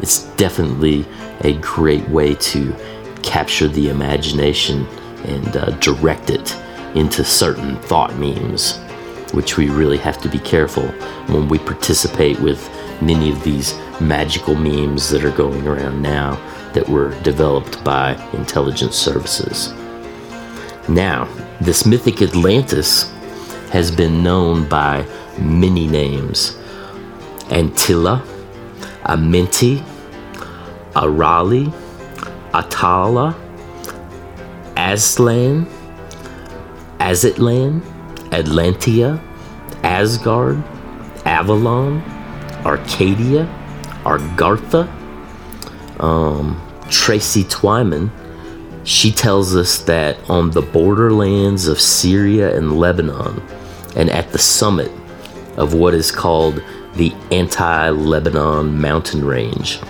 it's 0.00 0.24
definitely 0.36 1.06
a 1.42 1.54
great 1.54 2.06
way 2.08 2.34
to 2.34 2.74
capture 3.22 3.68
the 3.68 3.88
imagination 3.88 4.86
and 5.24 5.56
uh, 5.56 5.70
direct 5.78 6.30
it 6.30 6.56
into 6.94 7.24
certain 7.24 7.76
thought 7.82 8.14
memes, 8.16 8.78
which 9.32 9.56
we 9.56 9.68
really 9.68 9.96
have 9.98 10.20
to 10.20 10.28
be 10.28 10.38
careful 10.38 10.86
when 11.28 11.48
we 11.48 11.58
participate 11.58 12.38
with 12.40 12.68
many 13.00 13.30
of 13.30 13.42
these 13.42 13.74
magical 14.00 14.54
memes 14.54 15.08
that 15.08 15.24
are 15.24 15.30
going 15.30 15.66
around 15.66 16.02
now 16.02 16.34
that 16.72 16.88
were 16.88 17.18
developed 17.22 17.82
by 17.84 18.14
intelligence 18.32 18.96
services. 18.96 19.72
Now, 20.88 21.28
this 21.60 21.86
mythic 21.86 22.22
Atlantis 22.22 23.12
has 23.72 23.90
been 23.90 24.22
known 24.22 24.68
by 24.68 25.04
many 25.38 25.86
names 25.88 26.58
Antilla, 27.48 28.22
Amenti, 29.04 29.82
Arali, 30.92 31.72
Atala, 32.52 33.34
Aslan, 34.76 35.66
Aztlan, 36.98 37.80
Atlantia, 38.30 39.20
Asgard, 39.82 40.62
Avalon, 41.24 42.02
Arcadia, 42.64 43.46
Argartha. 44.04 44.86
Um, 45.98 46.60
Tracy 46.90 47.44
Twyman, 47.44 48.10
she 48.84 49.10
tells 49.12 49.56
us 49.56 49.78
that 49.84 50.18
on 50.28 50.50
the 50.50 50.60
borderlands 50.60 51.66
of 51.66 51.80
Syria 51.80 52.54
and 52.54 52.78
Lebanon, 52.78 53.42
and 53.96 54.10
at 54.10 54.30
the 54.32 54.38
summit 54.38 54.90
of 55.56 55.74
what 55.74 55.94
is 55.94 56.10
called 56.10 56.62
the 56.94 57.12
Anti 57.30 57.90
Lebanon 57.90 58.80
mountain 58.80 59.24
range, 59.24 59.80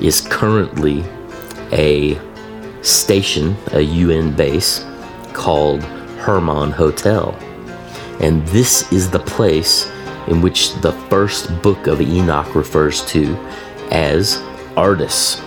is 0.00 0.20
currently 0.20 1.04
a 1.72 2.18
station, 2.82 3.56
a 3.72 3.80
UN 3.80 4.34
base 4.34 4.84
called 5.32 5.82
Hermon 6.20 6.70
Hotel. 6.70 7.34
And 8.20 8.46
this 8.48 8.90
is 8.92 9.10
the 9.10 9.18
place 9.18 9.90
in 10.26 10.40
which 10.40 10.74
the 10.80 10.92
first 11.08 11.62
book 11.62 11.86
of 11.86 12.00
Enoch 12.00 12.54
refers 12.54 13.04
to 13.06 13.34
as 13.90 14.36
Ardis. 14.76 15.40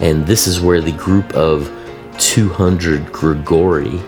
And 0.00 0.26
this 0.26 0.46
is 0.46 0.60
where 0.60 0.80
the 0.80 0.92
group 0.92 1.32
of 1.34 1.74
200 2.18 3.12
Grigori, 3.12 4.00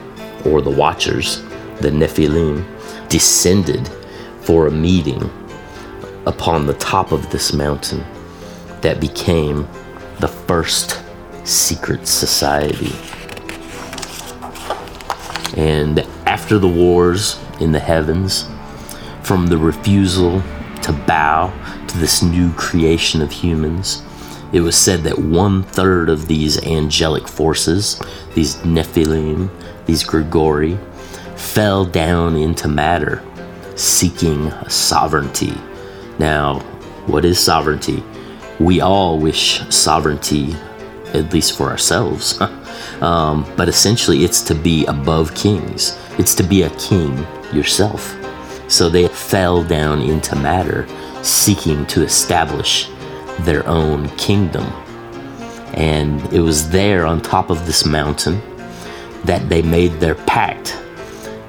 or 0.45 0.61
the 0.61 0.71
Watchers, 0.71 1.43
the 1.81 1.91
Nephilim, 1.91 2.65
descended 3.09 3.89
for 4.43 4.67
a 4.67 4.71
meeting 4.71 5.31
upon 6.27 6.67
the 6.67 6.75
top 6.75 7.13
of 7.13 7.31
this 7.31 7.53
mountain 7.53 8.05
that 8.81 9.01
became 9.01 9.69
the 10.21 10.29
first 10.29 11.03
secret 11.45 12.07
society. 12.07 12.93
And 15.57 16.01
after 16.27 16.59
the 16.59 16.69
wars 16.69 17.41
in 17.61 17.73
the 17.73 17.81
heavens, 17.81 18.49
from 19.23 19.47
the 19.47 19.59
refusal 19.59 20.43
to 20.83 20.93
bow 20.93 21.53
to 21.89 21.99
this 21.99 22.23
new 22.23 22.53
creation 22.53 23.23
of 23.23 23.33
humans, 23.33 24.03
it 24.53 24.61
was 24.61 24.77
said 24.77 25.03
that 25.05 25.19
one 25.19 25.63
third 25.63 26.09
of 26.09 26.27
these 26.27 26.65
angelic 26.65 27.29
forces, 27.29 28.01
these 28.35 28.57
Nephilim, 28.57 29.51
these 29.87 30.03
Grigori, 30.03 30.79
fell 31.41 31.85
down 31.85 32.37
into 32.37 32.69
matter, 32.69 33.23
seeking 33.77 34.53
sovereignty. 34.69 35.55
Now, 36.19 36.61
what 37.07 37.25
is 37.25 37.39
sovereignty? 37.39 38.03
we 38.61 38.83
all 38.83 39.19
wish 39.19 39.63
sovereignty, 39.71 40.55
at 41.15 41.33
least 41.33 41.57
for 41.57 41.71
ourselves. 41.71 42.41
um, 43.01 43.51
but 43.57 43.69
essentially, 43.69 44.23
it's 44.23 44.43
to 44.43 44.55
be 44.55 44.85
above 44.87 45.35
kings, 45.35 45.99
it's 46.19 46.35
to 46.37 46.43
be 46.43 46.63
a 46.63 46.71
king 46.71 47.27
yourself. 47.53 48.17
So 48.69 48.89
they 48.89 49.09
fell 49.09 49.65
down 49.65 50.01
into 50.01 50.37
matter, 50.37 50.87
seeking 51.23 51.87
to 51.87 52.03
establish 52.03 52.89
their 53.41 53.67
own 53.67 54.09
kingdom. 54.11 54.65
And 55.73 56.21
it 56.33 56.41
was 56.41 56.69
there 56.71 57.07
on 57.07 57.21
top 57.21 57.51
of 57.51 57.67
this 57.67 57.85
mountain 57.87 58.41
that 59.25 59.49
they 59.49 59.63
made 59.63 59.93
their 59.95 60.15
pact 60.15 60.79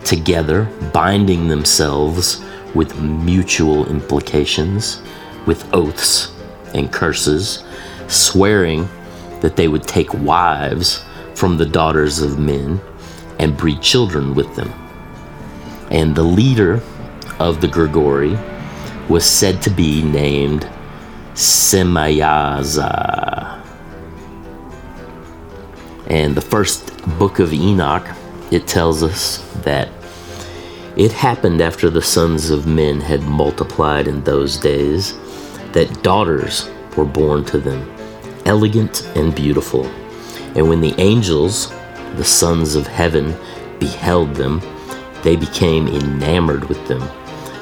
together, 0.04 0.66
binding 0.94 1.48
themselves 1.48 2.44
with 2.74 3.00
mutual 3.00 3.88
implications, 3.90 5.02
with 5.46 5.68
oaths 5.74 6.32
and 6.74 6.92
curses, 6.92 7.64
swearing 8.08 8.88
that 9.42 9.56
they 9.56 9.68
would 9.68 9.84
take 9.84 10.14
wives 10.14 11.04
from 11.36 11.58
the 11.58 11.66
daughters 11.66 12.20
of 12.22 12.40
men 12.40 12.80
and 13.40 13.58
breed 13.58 13.82
children 13.82 14.36
with 14.36 14.56
them. 14.56 14.72
And 15.90 16.16
the 16.16 16.24
leader 16.24 16.82
of 17.40 17.60
the 17.60 17.68
Grigori 17.68 18.38
was 19.10 19.26
said 19.26 19.62
to 19.64 19.70
be 19.70 20.04
named 20.04 20.70
Semayaza. 21.34 22.88
And 26.08 26.36
the 26.36 26.42
first 26.42 26.92
book 27.18 27.40
of 27.40 27.52
Enoch, 27.54 28.08
it 28.52 28.68
tells 28.68 29.02
us 29.02 29.38
that 29.64 29.90
it 30.98 31.14
happened 31.14 31.62
after 31.62 31.90
the 31.90 32.02
sons 32.02 32.50
of 32.50 32.68
men 32.68 33.00
had 33.00 33.22
multiplied 33.24 34.08
in 34.08 34.24
those 34.24 34.58
days 34.58 35.18
that 35.72 36.04
daughters 36.04 36.70
were 36.98 37.06
born 37.06 37.46
to 37.46 37.60
them, 37.60 37.90
elegant 38.46 39.08
and 39.16 39.34
beautiful. 39.34 39.86
And 40.56 40.68
when 40.68 40.82
the 40.82 40.94
angels, 41.00 41.70
the 42.16 42.26
sons 42.26 42.76
of 42.76 42.88
heaven, 42.88 43.34
beheld 43.80 44.36
them, 44.36 44.62
they 45.24 45.38
became 45.38 45.88
enamored 45.88 46.66
with 46.66 46.86
them, 46.90 47.08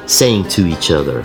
saying 0.08 0.48
to 0.50 0.66
each 0.66 0.90
other, 0.90 1.22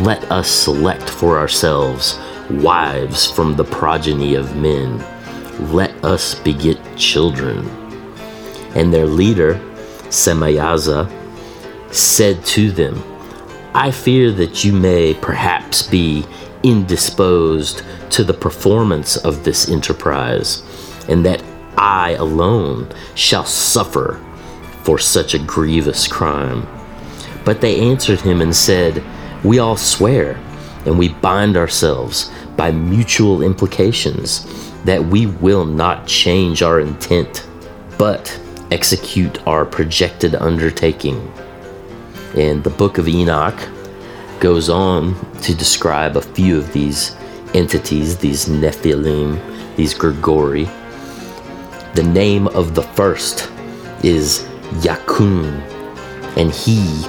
Let 0.00 0.30
us 0.32 0.50
select 0.50 1.08
for 1.08 1.38
ourselves 1.38 2.18
wives 2.50 3.30
from 3.30 3.54
the 3.54 3.64
progeny 3.64 4.34
of 4.34 4.56
men. 4.56 4.98
Let 5.72 5.92
us 6.04 6.34
beget 6.34 6.78
children. 6.96 7.85
And 8.76 8.92
their 8.92 9.06
leader, 9.06 9.54
Semayaza, 10.10 11.10
said 11.92 12.44
to 12.44 12.70
them, 12.70 13.02
I 13.72 13.90
fear 13.90 14.30
that 14.32 14.64
you 14.64 14.72
may 14.74 15.14
perhaps 15.14 15.82
be 15.82 16.26
indisposed 16.62 17.82
to 18.10 18.22
the 18.22 18.34
performance 18.34 19.16
of 19.16 19.44
this 19.44 19.70
enterprise, 19.70 20.62
and 21.08 21.24
that 21.24 21.42
I 21.78 22.12
alone 22.12 22.92
shall 23.14 23.46
suffer 23.46 24.22
for 24.82 24.98
such 24.98 25.32
a 25.32 25.38
grievous 25.38 26.06
crime. 26.06 26.66
But 27.46 27.62
they 27.62 27.80
answered 27.80 28.20
him 28.20 28.42
and 28.42 28.54
said, 28.54 29.02
We 29.42 29.58
all 29.58 29.78
swear, 29.78 30.38
and 30.84 30.98
we 30.98 31.08
bind 31.08 31.56
ourselves 31.56 32.30
by 32.56 32.72
mutual 32.72 33.40
implications, 33.40 34.44
that 34.84 35.02
we 35.02 35.26
will 35.26 35.64
not 35.64 36.06
change 36.06 36.62
our 36.62 36.80
intent, 36.80 37.46
but 37.96 38.38
execute 38.70 39.46
our 39.46 39.64
projected 39.64 40.34
undertaking. 40.34 41.32
And 42.36 42.62
the 42.62 42.70
book 42.70 42.98
of 42.98 43.08
Enoch 43.08 43.68
goes 44.40 44.68
on 44.68 45.14
to 45.40 45.54
describe 45.54 46.16
a 46.16 46.22
few 46.22 46.58
of 46.58 46.72
these 46.72 47.16
entities, 47.54 48.18
these 48.18 48.46
Nephilim, 48.46 49.40
these 49.76 49.94
Grigori. 49.94 50.64
The 51.94 52.02
name 52.02 52.48
of 52.48 52.74
the 52.74 52.82
first 52.82 53.50
is 54.02 54.46
Yakun, 54.82 55.60
and 56.36 56.52
he 56.52 57.04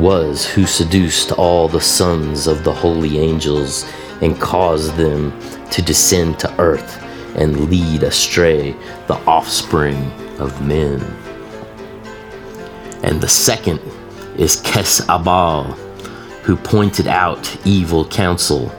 was 0.00 0.46
who 0.46 0.66
seduced 0.66 1.32
all 1.32 1.68
the 1.68 1.80
sons 1.80 2.46
of 2.46 2.64
the 2.64 2.72
holy 2.72 3.18
angels 3.18 3.84
and 4.22 4.40
caused 4.40 4.96
them 4.96 5.38
to 5.70 5.82
descend 5.82 6.38
to 6.40 6.60
earth 6.60 7.02
and 7.36 7.68
lead 7.68 8.02
astray 8.02 8.72
the 9.06 9.16
offspring 9.26 10.10
of 10.38 10.66
men. 10.66 11.00
And 13.02 13.20
the 13.20 13.28
second 13.28 13.80
is 14.36 14.60
Kes-Abal, 14.62 15.64
who 16.42 16.56
pointed 16.56 17.06
out 17.06 17.56
evil 17.66 18.06
counsel 18.06 18.72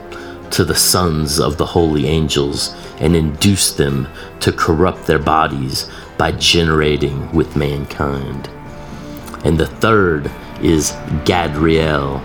to 0.50 0.64
the 0.64 0.74
sons 0.74 1.38
of 1.38 1.56
the 1.56 1.66
holy 1.66 2.06
angels 2.06 2.74
and 2.98 3.14
induced 3.14 3.76
them 3.76 4.08
to 4.40 4.52
corrupt 4.52 5.06
their 5.06 5.18
bodies 5.18 5.90
by 6.18 6.32
generating 6.32 7.30
with 7.32 7.56
mankind. 7.56 8.48
And 9.44 9.58
the 9.58 9.66
third 9.66 10.30
is 10.62 10.92
Gadriel. 11.24 12.24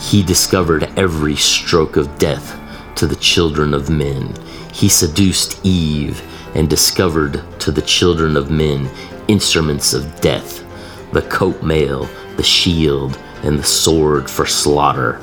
He 0.00 0.22
discovered 0.22 0.90
every 0.96 1.36
stroke 1.36 1.96
of 1.96 2.18
death 2.18 2.58
to 2.96 3.06
the 3.06 3.16
children 3.16 3.74
of 3.74 3.88
men. 3.88 4.34
He 4.72 4.88
seduced 4.88 5.64
Eve 5.64 6.20
and 6.56 6.70
discovered 6.70 7.44
to 7.60 7.70
the 7.70 7.82
children 7.82 8.34
of 8.34 8.50
men 8.50 8.88
instruments 9.28 9.92
of 9.92 10.20
death, 10.22 10.64
the 11.12 11.20
coat 11.22 11.62
mail, 11.62 12.08
the 12.36 12.42
shield, 12.42 13.18
and 13.42 13.58
the 13.58 13.64
sword 13.64 14.28
for 14.28 14.46
slaughter. 14.46 15.20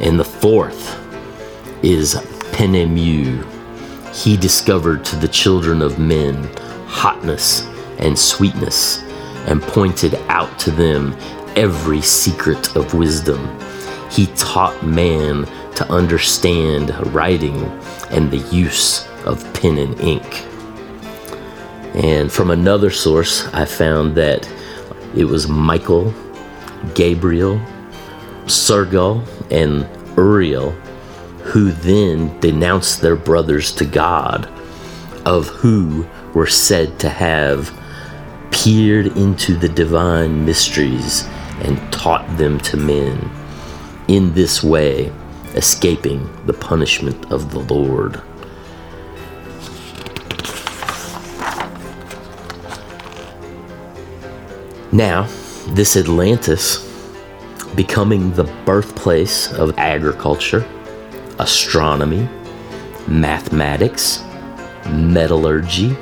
And 0.00 0.18
the 0.18 0.24
fourth 0.24 0.98
is 1.84 2.14
Penemu. 2.52 3.44
He 4.14 4.36
discovered 4.38 5.04
to 5.04 5.16
the 5.16 5.28
children 5.28 5.82
of 5.82 5.98
men 5.98 6.42
hotness 6.86 7.66
and 7.98 8.18
sweetness, 8.18 9.02
and 9.46 9.62
pointed 9.62 10.14
out 10.28 10.58
to 10.60 10.70
them 10.70 11.14
every 11.54 12.00
secret 12.00 12.74
of 12.76 12.94
wisdom. 12.94 13.46
He 14.10 14.26
taught 14.36 14.86
man 14.86 15.44
to 15.74 15.92
understand 15.92 16.94
writing 17.14 17.56
and 18.10 18.30
the 18.30 18.38
use 18.50 19.07
of 19.24 19.42
pen 19.54 19.78
and 19.78 19.98
ink. 20.00 20.44
And 21.94 22.30
from 22.30 22.50
another 22.50 22.90
source, 22.90 23.46
I 23.48 23.64
found 23.64 24.14
that 24.16 24.48
it 25.16 25.24
was 25.24 25.48
Michael, 25.48 26.14
Gabriel, 26.94 27.60
Sergal, 28.46 29.26
and 29.50 29.88
Uriel 30.16 30.74
who 31.48 31.72
then 31.72 32.38
denounced 32.40 33.00
their 33.00 33.16
brothers 33.16 33.72
to 33.72 33.86
God, 33.86 34.46
of 35.24 35.46
who 35.46 36.06
were 36.34 36.46
said 36.46 36.98
to 36.98 37.08
have 37.08 37.72
peered 38.50 39.06
into 39.16 39.56
the 39.56 39.68
divine 39.68 40.44
mysteries 40.44 41.26
and 41.62 41.80
taught 41.90 42.36
them 42.36 42.60
to 42.60 42.76
men, 42.76 43.30
in 44.08 44.34
this 44.34 44.62
way 44.62 45.10
escaping 45.54 46.28
the 46.44 46.52
punishment 46.52 47.32
of 47.32 47.50
the 47.50 47.60
Lord. 47.60 48.20
Now, 54.92 55.28
this 55.68 55.98
Atlantis 55.98 56.86
becoming 57.74 58.32
the 58.32 58.44
birthplace 58.64 59.52
of 59.52 59.78
agriculture, 59.78 60.66
astronomy, 61.38 62.26
mathematics, 63.06 64.24
metallurgy, 64.88 65.94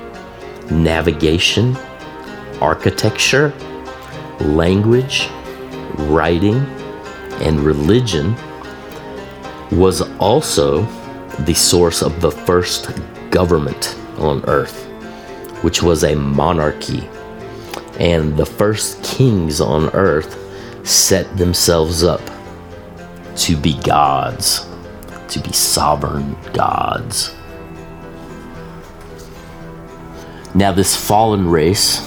navigation, 0.70 1.77
architecture, 2.61 3.53
language, 4.38 5.29
writing, 5.94 6.55
and 7.40 7.59
religion 7.59 8.37
was 9.72 10.03
also 10.20 10.83
the 11.40 11.55
source 11.55 12.03
of 12.03 12.20
the 12.20 12.31
first 12.31 12.90
government 13.31 13.99
on 14.18 14.44
earth, 14.46 14.85
which 15.62 15.83
was 15.83 16.05
a 16.05 16.14
monarchy 16.14 17.09
and 17.98 18.37
the 18.37 18.46
first 18.46 19.02
kings 19.02 19.61
on 19.61 19.90
earth 19.90 20.38
set 20.87 21.37
themselves 21.37 22.04
up 22.04 22.20
to 23.37 23.56
be 23.56 23.74
gods, 23.82 24.66
to 25.28 25.40
be 25.40 25.52
sovereign 25.52 26.37
gods. 26.52 27.35
Now, 30.54 30.72
this 30.72 30.96
fallen 30.96 31.50
race, 31.50 32.00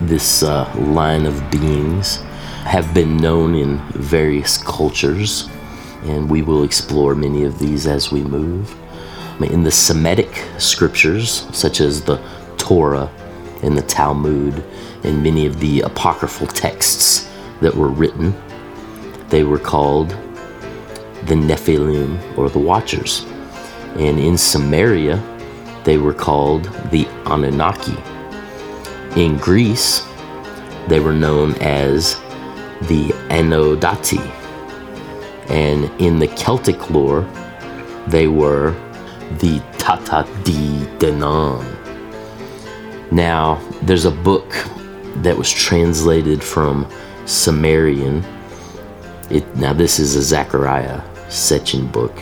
this 0.00 0.42
uh, 0.42 0.72
line 0.76 1.26
of 1.26 1.50
beings, 1.50 2.16
have 2.64 2.92
been 2.92 3.16
known 3.16 3.54
in 3.54 3.78
various 3.92 4.58
cultures, 4.58 5.48
and 6.04 6.28
we 6.28 6.42
will 6.42 6.64
explore 6.64 7.14
many 7.14 7.44
of 7.44 7.58
these 7.58 7.86
as 7.86 8.10
we 8.10 8.22
move. 8.22 8.74
In 9.40 9.62
the 9.62 9.70
Semitic 9.70 10.44
scriptures, 10.58 11.46
such 11.52 11.80
as 11.80 12.02
the 12.02 12.16
Torah 12.56 13.10
in 13.64 13.74
the 13.74 13.82
Talmud 13.82 14.62
and 15.02 15.22
many 15.22 15.46
of 15.46 15.58
the 15.58 15.80
apocryphal 15.80 16.46
texts 16.46 17.30
that 17.60 17.74
were 17.74 17.88
written. 17.88 18.34
They 19.28 19.42
were 19.42 19.58
called 19.58 20.10
the 21.24 21.34
Nephilim 21.34 22.36
or 22.36 22.50
the 22.50 22.58
Watchers. 22.58 23.24
And 23.96 24.18
in 24.18 24.34
Sumeria, 24.34 25.22
they 25.84 25.98
were 25.98 26.14
called 26.14 26.64
the 26.90 27.06
Anunnaki. 27.26 27.96
In 29.20 29.36
Greece, 29.38 30.06
they 30.88 31.00
were 31.00 31.12
known 31.12 31.54
as 31.60 32.16
the 32.88 33.08
Anodati. 33.30 34.20
And 35.48 35.90
in 36.00 36.18
the 36.18 36.28
Celtic 36.28 36.90
lore, 36.90 37.22
they 38.08 38.26
were 38.26 38.72
the 39.38 39.60
Tuatha 39.78 40.24
Dé 40.42 40.98
Danann. 40.98 41.83
Now, 43.14 43.60
there's 43.82 44.06
a 44.06 44.10
book 44.10 44.50
that 45.18 45.38
was 45.38 45.48
translated 45.48 46.42
from 46.42 46.84
Sumerian. 47.26 48.24
It, 49.30 49.46
now, 49.54 49.72
this 49.72 50.00
is 50.00 50.16
a 50.16 50.22
Zechariah 50.22 51.00
Sitchin 51.28 51.92
book. 51.92 52.12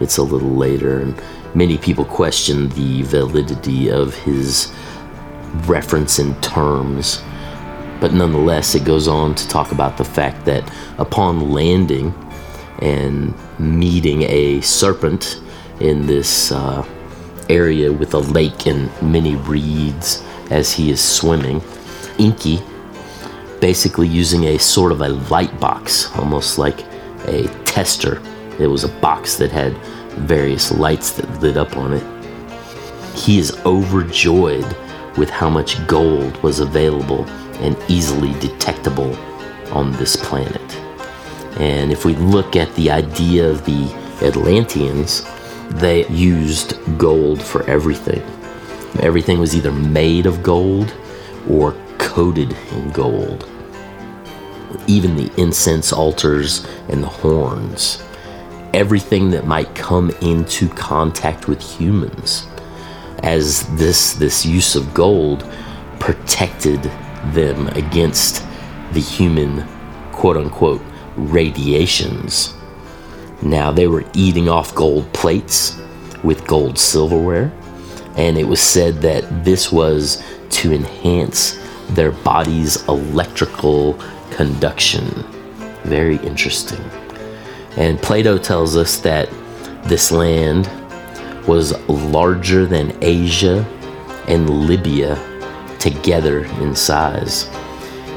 It's 0.00 0.16
a 0.16 0.24
little 0.24 0.50
later, 0.50 0.98
and 0.98 1.14
many 1.54 1.78
people 1.78 2.04
question 2.04 2.68
the 2.70 3.02
validity 3.02 3.92
of 3.92 4.12
his 4.16 4.74
reference 5.68 6.18
in 6.18 6.34
terms. 6.40 7.22
But 8.00 8.12
nonetheless, 8.12 8.74
it 8.74 8.84
goes 8.84 9.06
on 9.06 9.36
to 9.36 9.46
talk 9.46 9.70
about 9.70 9.98
the 9.98 10.04
fact 10.04 10.44
that 10.46 10.68
upon 10.98 11.52
landing 11.52 12.12
and 12.80 13.32
meeting 13.60 14.22
a 14.22 14.60
serpent 14.62 15.40
in 15.78 16.08
this 16.08 16.50
uh, 16.50 16.84
area 17.48 17.92
with 17.92 18.14
a 18.14 18.18
lake 18.18 18.66
and 18.66 18.90
many 19.00 19.36
reeds 19.36 20.24
as 20.50 20.72
he 20.72 20.90
is 20.90 21.00
swimming, 21.00 21.62
Enki, 22.18 22.60
basically 23.60 24.08
using 24.08 24.44
a 24.44 24.58
sort 24.58 24.92
of 24.92 25.00
a 25.00 25.08
light 25.08 25.58
box, 25.60 26.14
almost 26.16 26.58
like 26.58 26.80
a 27.26 27.48
tester. 27.64 28.20
It 28.58 28.66
was 28.66 28.84
a 28.84 28.88
box 29.00 29.36
that 29.36 29.50
had 29.50 29.72
various 30.16 30.72
lights 30.72 31.12
that 31.12 31.40
lit 31.40 31.56
up 31.56 31.76
on 31.76 31.94
it. 31.94 33.16
He 33.16 33.38
is 33.38 33.56
overjoyed 33.64 34.66
with 35.16 35.30
how 35.30 35.50
much 35.50 35.86
gold 35.86 36.36
was 36.42 36.60
available 36.60 37.26
and 37.60 37.76
easily 37.88 38.32
detectable 38.40 39.14
on 39.72 39.92
this 39.92 40.16
planet. 40.16 40.76
And 41.58 41.92
if 41.92 42.04
we 42.04 42.14
look 42.14 42.56
at 42.56 42.74
the 42.74 42.90
idea 42.90 43.48
of 43.48 43.64
the 43.64 43.92
Atlanteans, 44.22 45.26
they 45.70 46.06
used 46.08 46.78
gold 46.98 47.42
for 47.42 47.62
everything. 47.64 48.22
Everything 48.98 49.38
was 49.38 49.54
either 49.54 49.72
made 49.72 50.26
of 50.26 50.42
gold 50.42 50.92
or 51.48 51.76
coated 51.98 52.56
in 52.72 52.90
gold. 52.90 53.48
Even 54.86 55.16
the 55.16 55.30
incense 55.36 55.92
altars 55.92 56.66
and 56.88 57.02
the 57.02 57.08
horns. 57.08 58.02
Everything 58.74 59.30
that 59.30 59.46
might 59.46 59.74
come 59.74 60.10
into 60.22 60.68
contact 60.68 61.48
with 61.48 61.60
humans. 61.60 62.46
As 63.22 63.66
this, 63.76 64.14
this 64.14 64.44
use 64.44 64.74
of 64.76 64.92
gold 64.92 65.44
protected 65.98 66.82
them 67.32 67.68
against 67.68 68.44
the 68.92 69.00
human 69.00 69.66
quote 70.12 70.36
unquote 70.36 70.82
radiations. 71.16 72.54
Now 73.42 73.70
they 73.70 73.86
were 73.86 74.04
eating 74.14 74.48
off 74.48 74.74
gold 74.74 75.10
plates 75.12 75.80
with 76.22 76.46
gold 76.46 76.78
silverware, 76.78 77.52
and 78.16 78.36
it 78.36 78.44
was 78.44 78.60
said 78.60 78.96
that 79.02 79.44
this 79.44 79.70
was 79.70 80.22
to 80.50 80.72
enhance 80.72 81.58
their 81.90 82.10
body's 82.10 82.86
electrical 82.88 83.98
conduction. 84.30 85.04
Very 85.84 86.16
interesting. 86.16 86.80
And 87.76 88.00
Plato 88.00 88.38
tells 88.38 88.76
us 88.76 88.98
that 88.98 89.30
this 89.84 90.12
land 90.12 90.68
was 91.46 91.72
larger 91.88 92.66
than 92.66 92.96
Asia 93.02 93.64
and 94.28 94.66
Libya 94.66 95.16
together 95.78 96.44
in 96.60 96.74
size. 96.74 97.48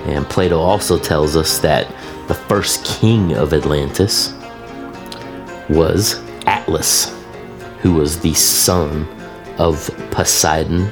And 0.05 0.25
Plato 0.25 0.59
also 0.59 0.99
tells 0.99 1.37
us 1.37 1.59
that 1.59 1.87
the 2.27 2.33
first 2.33 2.85
king 2.85 3.33
of 3.33 3.53
Atlantis 3.53 4.33
was 5.69 6.21
Atlas, 6.45 7.15
who 7.81 7.93
was 7.93 8.19
the 8.19 8.33
son 8.33 9.07
of 9.57 9.89
Poseidon 10.11 10.91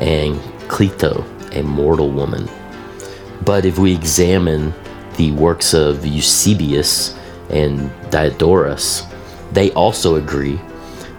and 0.00 0.36
Cleito, 0.68 1.24
a 1.56 1.62
mortal 1.62 2.10
woman. 2.10 2.48
But 3.44 3.64
if 3.64 3.78
we 3.78 3.94
examine 3.94 4.72
the 5.16 5.32
works 5.32 5.74
of 5.74 6.06
Eusebius 6.06 7.18
and 7.50 7.90
Diodorus, 8.10 9.02
they 9.52 9.70
also 9.72 10.16
agree 10.16 10.60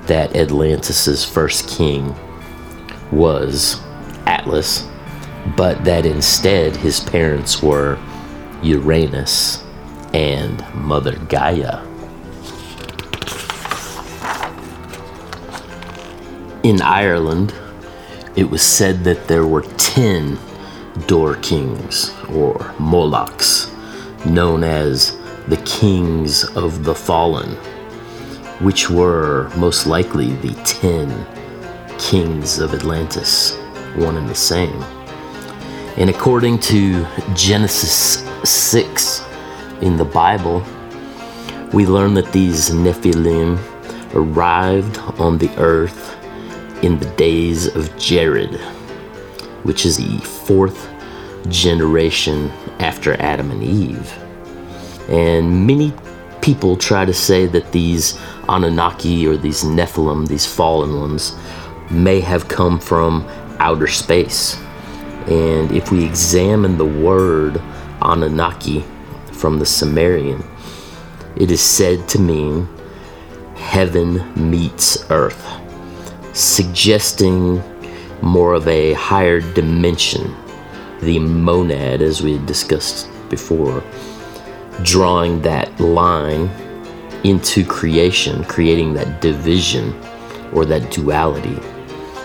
that 0.08 0.36
Atlantis's 0.36 1.24
first 1.24 1.68
king 1.70 2.16
was 3.12 3.80
Atlas, 4.26 4.88
but 5.56 5.84
that 5.84 6.06
instead 6.06 6.76
his 6.76 7.00
parents 7.00 7.62
were 7.62 7.98
Uranus 8.62 9.64
and 10.14 10.64
Mother 10.74 11.18
Gaia. 11.30 11.93
In 16.64 16.82
Ireland, 16.82 17.54
it 18.38 18.50
was 18.50 18.62
said 18.62 19.04
that 19.04 19.28
there 19.28 19.46
were 19.46 19.64
10 19.64 20.40
Door 21.08 21.36
Kings, 21.42 22.14
or 22.30 22.74
Molochs, 22.80 23.70
known 24.26 24.64
as 24.64 25.18
the 25.50 25.58
Kings 25.66 26.46
of 26.56 26.86
the 26.86 26.96
Fallen, 26.96 27.50
which 28.64 28.90
were 28.90 29.52
most 29.58 29.88
likely 29.88 30.36
the 30.36 30.54
10 30.64 31.28
kings 32.00 32.60
of 32.60 32.74
Atlantis, 32.74 33.58
one 33.96 34.16
and 34.16 34.30
the 34.30 34.34
same. 34.34 34.82
And 35.98 36.10
according 36.10 36.60
to 36.60 37.06
Genesis 37.36 38.24
6 38.50 39.22
in 39.82 39.98
the 39.98 40.06
Bible, 40.06 40.64
we 41.74 41.86
learn 41.86 42.14
that 42.14 42.32
these 42.32 42.70
Nephilim 42.70 43.60
arrived 44.14 44.98
on 45.20 45.38
the 45.40 45.50
earth 45.58 46.13
in 46.84 47.00
the 47.00 47.10
days 47.16 47.74
of 47.76 47.98
Jared, 47.98 48.56
which 49.64 49.86
is 49.86 49.98
the 49.98 50.18
fourth 50.20 50.90
generation 51.48 52.50
after 52.80 53.14
Adam 53.22 53.52
and 53.52 53.64
Eve. 53.64 54.14
And 55.10 55.66
many 55.66 55.94
people 56.42 56.76
try 56.76 57.06
to 57.06 57.14
say 57.14 57.46
that 57.48 57.72
these 57.72 58.20
Anunnaki 58.50 59.26
or 59.26 59.38
these 59.38 59.64
Nephilim, 59.64 60.28
these 60.28 60.46
fallen 60.46 61.00
ones, 61.00 61.36
may 61.90 62.20
have 62.20 62.50
come 62.50 62.80
from 62.80 63.26
outer 63.60 63.88
space. 63.88 64.58
And 65.28 65.72
if 65.72 65.90
we 65.90 66.04
examine 66.04 66.78
the 66.78 66.86
word 66.86 67.62
Anunnaki 68.02 68.84
from 69.32 69.58
the 69.58 69.66
Sumerian, 69.66 70.44
it 71.38 71.50
is 71.50 71.62
said 71.62 72.10
to 72.10 72.20
mean 72.20 72.68
heaven 73.56 74.22
meets 74.36 75.10
earth 75.10 75.63
suggesting 76.34 77.62
more 78.22 78.54
of 78.54 78.68
a 78.68 78.94
higher 78.94 79.40
dimension, 79.54 80.36
the 81.02 81.20
monad, 81.20 82.02
as 82.02 82.22
we 82.22 82.38
discussed 82.46 83.10
before, 83.30 83.84
drawing 84.82 85.42
that 85.42 85.80
line 85.80 86.50
into 87.24 87.66
creation, 87.66 88.44
creating 88.46 88.94
that 88.94 89.22
division 89.22 89.94
or 90.54 90.66
that 90.66 90.92
duality 90.92 91.58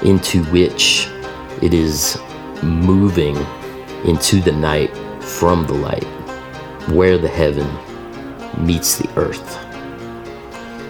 into 0.02 0.42
which 0.44 1.08
it 1.62 1.74
is 1.74 2.18
moving 2.62 3.36
into 4.04 4.40
the 4.40 4.52
night 4.52 4.96
from 5.22 5.66
the 5.66 5.74
light, 5.74 6.04
where 6.90 7.18
the 7.18 7.28
heaven 7.28 7.66
meets 8.64 8.96
the 8.96 9.08
earth. 9.16 9.64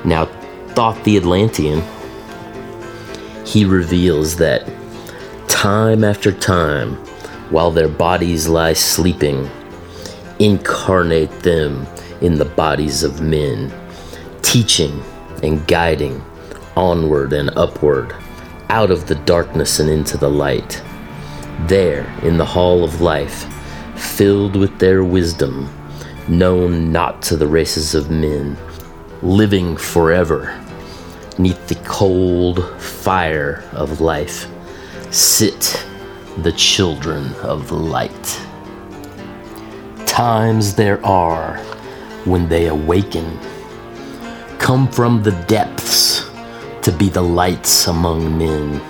Now, 0.05 0.27
thought 0.75 1.03
the 1.05 1.17
Atlantean 1.17 1.83
he 3.49 3.65
reveals 3.65 4.37
that 4.37 4.69
time 5.49 6.05
after 6.05 6.31
time, 6.31 6.97
while 7.51 7.71
their 7.71 7.89
bodies 7.89 8.47
lie 8.47 8.75
sleeping, 8.75 9.49
incarnate 10.39 11.31
them 11.41 11.87
in 12.21 12.37
the 12.37 12.45
bodies 12.45 13.03
of 13.03 13.23
men, 13.23 13.73
teaching 14.43 15.03
and 15.43 15.67
guiding 15.67 16.23
onward 16.77 17.33
and 17.33 17.49
upward, 17.57 18.15
out 18.69 18.91
of 18.91 19.07
the 19.07 19.15
darkness 19.15 19.81
and 19.81 19.89
into 19.89 20.19
the 20.19 20.29
light. 20.29 20.83
There, 21.61 22.05
in 22.23 22.37
the 22.37 22.45
hall 22.45 22.85
of 22.85 23.01
life, 23.01 23.47
filled 23.97 24.57
with 24.57 24.79
their 24.79 25.03
wisdom, 25.03 25.71
known 26.29 26.93
not 26.93 27.23
to 27.23 27.37
the 27.39 27.47
races 27.47 27.95
of 27.95 28.11
men, 28.11 28.59
living 29.23 29.75
forever 29.75 30.55
neath 31.39 31.69
the 31.69 31.77
cold 31.87 32.65
fire 32.81 33.65
of 33.73 34.01
life 34.01 34.47
sit 35.11 35.87
the 36.39 36.53
children 36.53 37.33
of 37.37 37.71
light. 37.71 38.41
Times 40.07 40.75
there 40.75 41.05
are 41.05 41.59
when 42.25 42.49
they 42.49 42.67
awaken, 42.67 43.39
come 44.59 44.89
from 44.91 45.23
the 45.23 45.31
depths 45.47 46.29
to 46.83 46.93
be 46.93 47.09
the 47.09 47.23
lights 47.23 47.87
among 47.87 48.37
men. 48.37 48.81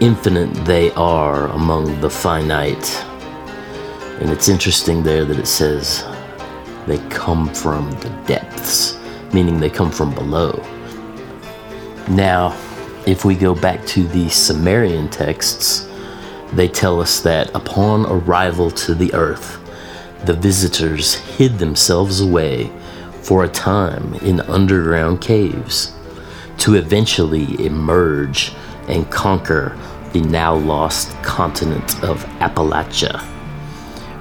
Infinite 0.00 0.52
they 0.64 0.90
are 0.92 1.46
among 1.48 2.00
the 2.00 2.10
finite. 2.10 3.04
And 4.20 4.30
it's 4.30 4.48
interesting 4.48 5.02
there 5.02 5.24
that 5.24 5.38
it 5.38 5.46
says 5.46 6.04
they 6.86 6.98
come 7.08 7.52
from 7.54 7.90
the 8.00 8.10
depths, 8.26 8.98
meaning 9.32 9.60
they 9.60 9.70
come 9.70 9.90
from 9.90 10.14
below. 10.14 10.52
Now, 12.10 12.58
if 13.06 13.24
we 13.24 13.36
go 13.36 13.54
back 13.54 13.86
to 13.86 14.02
the 14.08 14.28
Sumerian 14.30 15.08
texts, 15.10 15.88
they 16.52 16.66
tell 16.66 17.00
us 17.00 17.20
that 17.20 17.54
upon 17.54 18.04
arrival 18.06 18.68
to 18.72 18.96
the 18.96 19.14
earth, 19.14 19.58
the 20.24 20.34
visitors 20.34 21.14
hid 21.14 21.60
themselves 21.60 22.20
away 22.20 22.68
for 23.22 23.44
a 23.44 23.48
time 23.48 24.14
in 24.14 24.40
underground 24.40 25.20
caves 25.20 25.94
to 26.58 26.74
eventually 26.74 27.64
emerge 27.64 28.52
and 28.88 29.08
conquer 29.12 29.78
the 30.12 30.22
now 30.22 30.56
lost 30.56 31.10
continent 31.22 32.02
of 32.02 32.24
Appalachia, 32.40 33.20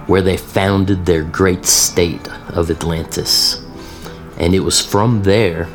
where 0.05 0.21
they 0.21 0.37
founded 0.37 1.07
their 1.07 1.23
great 1.23 1.65
state 1.65 2.27
of 2.49 2.69
Atlantis. 2.69 3.65
And 4.37 4.53
it 4.53 4.59
was 4.59 4.79
from 4.79 5.23
there 5.23 5.67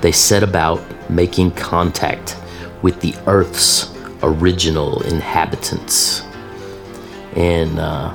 they 0.00 0.12
set 0.12 0.42
about 0.42 0.80
making 1.08 1.52
contact 1.52 2.36
with 2.82 3.00
the 3.00 3.14
Earth's 3.26 3.94
original 4.22 5.02
inhabitants. 5.02 6.22
And 7.36 7.78
uh, 7.78 8.14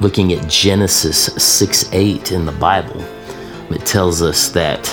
looking 0.00 0.32
at 0.32 0.48
Genesis 0.48 1.26
6 1.42 1.92
8 1.92 2.32
in 2.32 2.46
the 2.46 2.52
Bible, 2.52 3.00
it 3.70 3.84
tells 3.84 4.22
us 4.22 4.48
that 4.50 4.84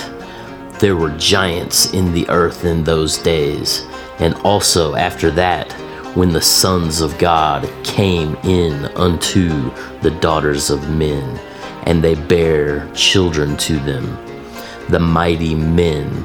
there 0.80 0.96
were 0.96 1.16
giants 1.16 1.94
in 1.94 2.12
the 2.12 2.28
earth 2.28 2.64
in 2.66 2.84
those 2.84 3.16
days, 3.16 3.86
and 4.18 4.34
also 4.36 4.94
after 4.94 5.30
that, 5.30 5.72
when 6.14 6.32
the 6.32 6.40
sons 6.40 7.00
of 7.00 7.16
God 7.18 7.68
came 7.82 8.36
in 8.44 8.84
unto 8.96 9.70
the 10.00 10.16
daughters 10.20 10.68
of 10.68 10.90
men, 10.90 11.38
and 11.84 12.02
they 12.02 12.14
bare 12.14 12.90
children 12.92 13.56
to 13.58 13.78
them, 13.80 14.04
the 14.90 14.98
mighty 14.98 15.54
men 15.54 16.24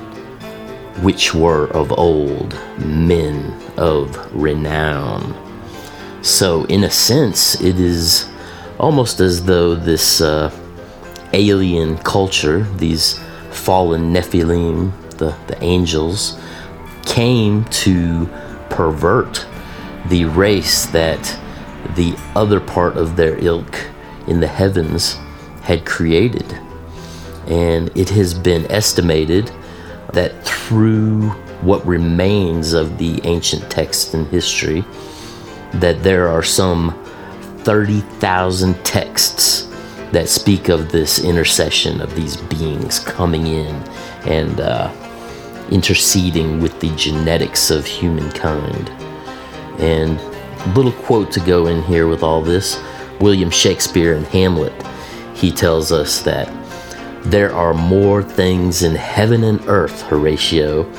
which 1.02 1.34
were 1.34 1.68
of 1.72 1.92
old, 1.92 2.54
men 2.78 3.54
of 3.78 4.34
renown. 4.36 5.36
So, 6.22 6.66
in 6.66 6.84
a 6.84 6.92
sense, 6.92 7.60
it 7.60 7.80
is 7.80 8.30
almost 8.80 9.20
as 9.20 9.46
though 9.46 9.74
this 9.76 10.22
uh, 10.22 10.52
alien 11.34 11.98
culture, 12.00 12.64
these 12.78 13.20
fallen 13.52 14.14
Nephilim, 14.14 14.92
the, 15.18 15.36
the 15.48 15.62
angels, 15.64 16.40
came 17.06 17.66
to 17.66 18.28
pervert 18.70 19.46
the 20.08 20.26
race 20.26 20.86
that 20.88 21.40
the 21.96 22.16
other 22.36 22.60
part 22.60 22.98
of 22.98 23.16
their 23.16 23.38
ilk 23.44 23.88
in 24.28 24.40
the 24.40 24.48
heavens 24.48 25.18
had 25.64 25.86
created. 25.86 26.54
And 27.48 27.96
it 27.98 28.10
has 28.10 28.34
been 28.34 28.70
estimated 28.72 29.52
that 30.14 30.44
through 30.46 31.30
what 31.62 31.86
remains 31.86 32.74
of 32.74 32.98
the 32.98 33.22
ancient 33.24 33.70
text 33.70 34.14
and 34.14 34.28
history, 34.28 34.84
that 35.76 36.02
there 36.04 36.28
are 36.28 36.44
some 36.44 36.92
30,000 37.60 38.74
texts 38.84 39.68
that 40.12 40.28
speak 40.28 40.70
of 40.70 40.92
this 40.92 41.24
intercession 41.24 42.02
of 42.02 42.14
these 42.16 42.36
beings 42.36 43.00
coming 43.00 43.48
in 43.48 43.76
and 44.26 44.60
uh, 44.60 44.92
interceding 45.72 46.60
with 46.60 46.78
the 46.82 46.94
genetics 46.96 47.72
of 47.72 47.86
humankind. 47.86 48.90
And 49.80 50.20
a 50.20 50.74
little 50.76 50.92
quote 50.92 51.32
to 51.32 51.40
go 51.40 51.68
in 51.68 51.82
here 51.84 52.08
with 52.08 52.24
all 52.24 52.42
this 52.42 52.82
William 53.22 53.50
Shakespeare 53.50 54.14
in 54.14 54.26
Hamlet, 54.26 54.74
he 55.34 55.52
tells 55.52 55.92
us 55.92 56.22
that 56.24 56.50
there 57.24 57.54
are 57.54 57.74
more 57.74 58.24
things 58.24 58.84
in 58.84 58.96
heaven 58.96 59.44
and 59.44 59.62
earth, 59.68 60.02
Horatio, 60.04 60.92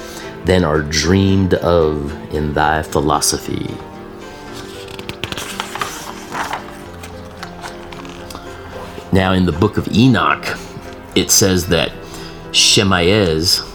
than 0.44 0.64
are 0.64 0.80
dreamed 0.82 1.54
of 1.54 2.12
in 2.34 2.52
thy 2.52 2.82
philosophy. 2.82 3.74
Now, 9.12 9.32
in 9.32 9.44
the 9.44 9.52
book 9.52 9.76
of 9.76 9.88
Enoch, 9.88 10.56
it 11.14 11.30
says 11.30 11.66
that 11.66 11.92
Shemaez, 12.52 13.68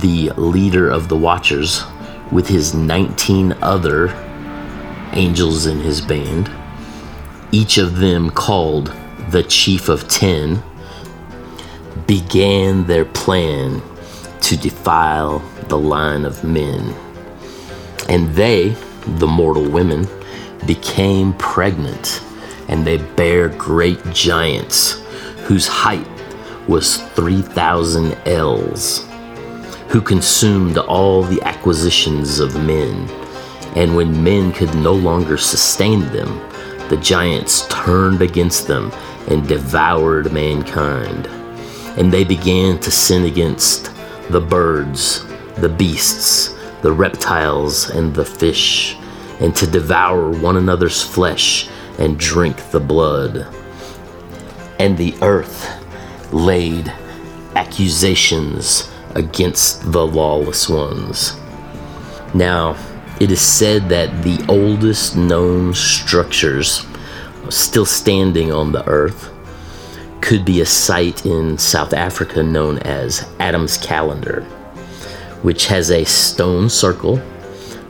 the 0.00 0.30
leader 0.30 0.88
of 0.88 1.08
the 1.08 1.16
Watchers, 1.16 1.82
with 2.30 2.48
his 2.48 2.72
19 2.72 3.52
other 3.60 4.08
angels 5.12 5.66
in 5.66 5.78
his 5.78 6.00
band, 6.00 6.50
each 7.50 7.76
of 7.76 7.98
them 7.98 8.30
called 8.30 8.90
the 9.28 9.42
Chief 9.42 9.90
of 9.90 10.08
Ten, 10.08 10.62
began 12.06 12.86
their 12.86 13.04
plan 13.04 13.82
to 14.40 14.56
defile 14.56 15.38
the 15.68 15.78
line 15.78 16.24
of 16.24 16.44
men. 16.44 16.94
And 18.08 18.28
they, 18.34 18.70
the 19.06 19.26
mortal 19.26 19.68
women, 19.68 20.06
became 20.66 21.32
pregnant 21.34 22.22
and 22.68 22.86
they 22.86 22.98
bare 22.98 23.48
great 23.48 24.02
giants 24.12 25.02
whose 25.44 25.66
height 25.66 26.06
was 26.68 26.98
3,000 27.14 28.16
ells, 28.26 29.04
who 29.88 30.00
consumed 30.00 30.78
all 30.78 31.22
the 31.22 31.42
acquisitions 31.42 32.38
of 32.38 32.54
men. 32.64 33.08
And 33.74 33.96
when 33.96 34.22
men 34.22 34.52
could 34.52 34.74
no 34.74 34.94
longer 34.94 35.36
sustain 35.36 36.00
them, 36.12 36.38
the 36.88 36.98
giants 36.98 37.66
turned 37.68 38.22
against 38.22 38.66
them 38.66 38.92
and 39.28 39.46
devoured 39.46 40.32
mankind. 40.32 41.28
And 41.96 42.12
they 42.12 42.24
began 42.24 42.78
to 42.80 42.90
sin 42.90 43.24
against 43.24 43.90
the 44.30 44.40
birds, 44.40 45.24
the 45.56 45.68
beasts, 45.68 46.54
the 46.80 46.92
reptiles, 46.92 47.90
and 47.90 48.14
the 48.14 48.24
fish, 48.24 48.96
and 49.40 49.54
to 49.56 49.66
devour 49.66 50.30
one 50.30 50.56
another's 50.56 51.02
flesh 51.02 51.68
and 51.98 52.18
drink 52.18 52.70
the 52.70 52.80
blood. 52.80 53.46
And 54.78 54.96
the 54.96 55.14
earth 55.22 55.68
laid 56.32 56.88
accusations 57.54 58.90
against 59.14 59.92
the 59.92 60.06
lawless 60.06 60.68
ones. 60.68 61.36
Now, 62.34 62.76
it 63.20 63.30
is 63.30 63.40
said 63.40 63.88
that 63.90 64.22
the 64.22 64.44
oldest 64.48 65.16
known 65.16 65.74
structures 65.74 66.86
still 67.50 67.84
standing 67.84 68.50
on 68.50 68.72
the 68.72 68.86
earth 68.88 69.31
could 70.22 70.44
be 70.44 70.60
a 70.60 70.66
site 70.66 71.26
in 71.26 71.58
South 71.58 71.92
Africa 71.92 72.40
known 72.42 72.78
as 72.78 73.28
Adam's 73.40 73.76
Calendar, 73.76 74.42
which 75.42 75.66
has 75.66 75.90
a 75.90 76.04
stone 76.04 76.70
circle 76.70 77.16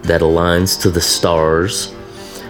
that 0.03 0.23
aligns 0.23 0.81
to 0.81 0.91
the 0.91 1.01
stars 1.01 1.95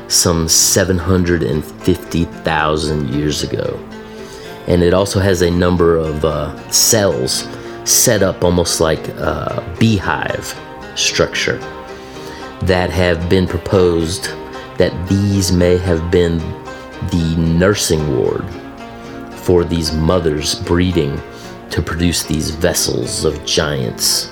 some 0.06 0.48
750,000 0.48 3.10
years 3.10 3.42
ago. 3.42 3.78
And 4.68 4.82
it 4.82 4.94
also 4.94 5.18
has 5.18 5.42
a 5.42 5.50
number 5.50 5.96
of 5.96 6.24
uh, 6.24 6.56
cells 6.70 7.48
set 7.84 8.22
up 8.22 8.44
almost 8.44 8.80
like 8.80 9.08
a 9.08 9.76
beehive 9.80 10.56
structure 10.94 11.58
that 12.62 12.90
have 12.90 13.28
been 13.28 13.48
proposed 13.48 14.26
that 14.78 14.92
these 15.08 15.50
may 15.50 15.76
have 15.76 16.12
been 16.12 16.38
the 17.10 17.34
nursing 17.36 18.16
ward 18.16 18.44
for 19.42 19.64
these 19.64 19.92
mothers 19.92 20.54
breeding 20.54 21.20
to 21.70 21.82
produce 21.82 22.22
these 22.22 22.50
vessels 22.50 23.24
of 23.24 23.44
giants, 23.44 24.30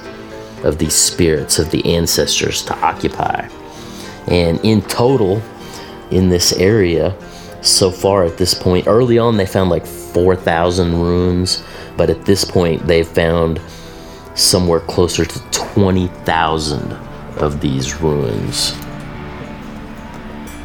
of 0.63 0.79
these 0.79 0.95
spirits 0.95 1.59
of 1.59 1.71
the 1.71 1.85
ancestors 1.95 2.63
to 2.65 2.77
occupy. 2.79 3.49
And 4.27 4.61
in 4.65 4.83
total, 4.83 5.43
in 6.11 6.29
this 6.29 6.53
area, 6.53 7.17
so 7.63 7.91
far 7.91 8.25
at 8.25 8.37
this 8.37 8.55
point, 8.55 8.87
early 8.87 9.19
on 9.19 9.37
they 9.37 9.47
found 9.47 9.71
like 9.71 9.87
4,000 9.87 11.01
runes, 11.01 11.63
but 11.97 12.11
at 12.11 12.25
this 12.25 12.45
point 12.45 12.87
they've 12.87 13.09
found 13.09 13.61
somewhere 14.35 14.81
closer 14.81 15.25
to 15.25 15.41
20,000 15.51 16.93
of 17.39 17.61
these 17.61 18.01
ruins. 18.01 18.75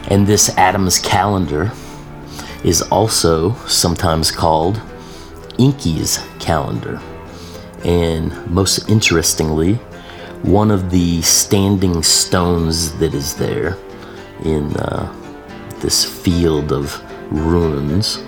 And 0.07 0.27
this 0.27 0.55
Adam's 0.57 0.99
calendar 0.99 1.71
is 2.65 2.81
also 2.81 3.53
sometimes 3.67 4.31
called 4.31 4.81
Enki's 5.59 6.19
calendar. 6.39 6.99
And 7.83 8.33
most 8.49 8.89
interestingly, 8.89 9.75
one 10.41 10.71
of 10.71 10.89
the 10.89 11.21
standing 11.21 12.01
stones 12.01 12.97
that 12.97 13.13
is 13.13 13.35
there 13.35 13.77
in 14.43 14.75
uh, 14.77 15.13
this 15.79 16.03
field 16.03 16.71
of 16.71 16.99
ruins 17.31 18.23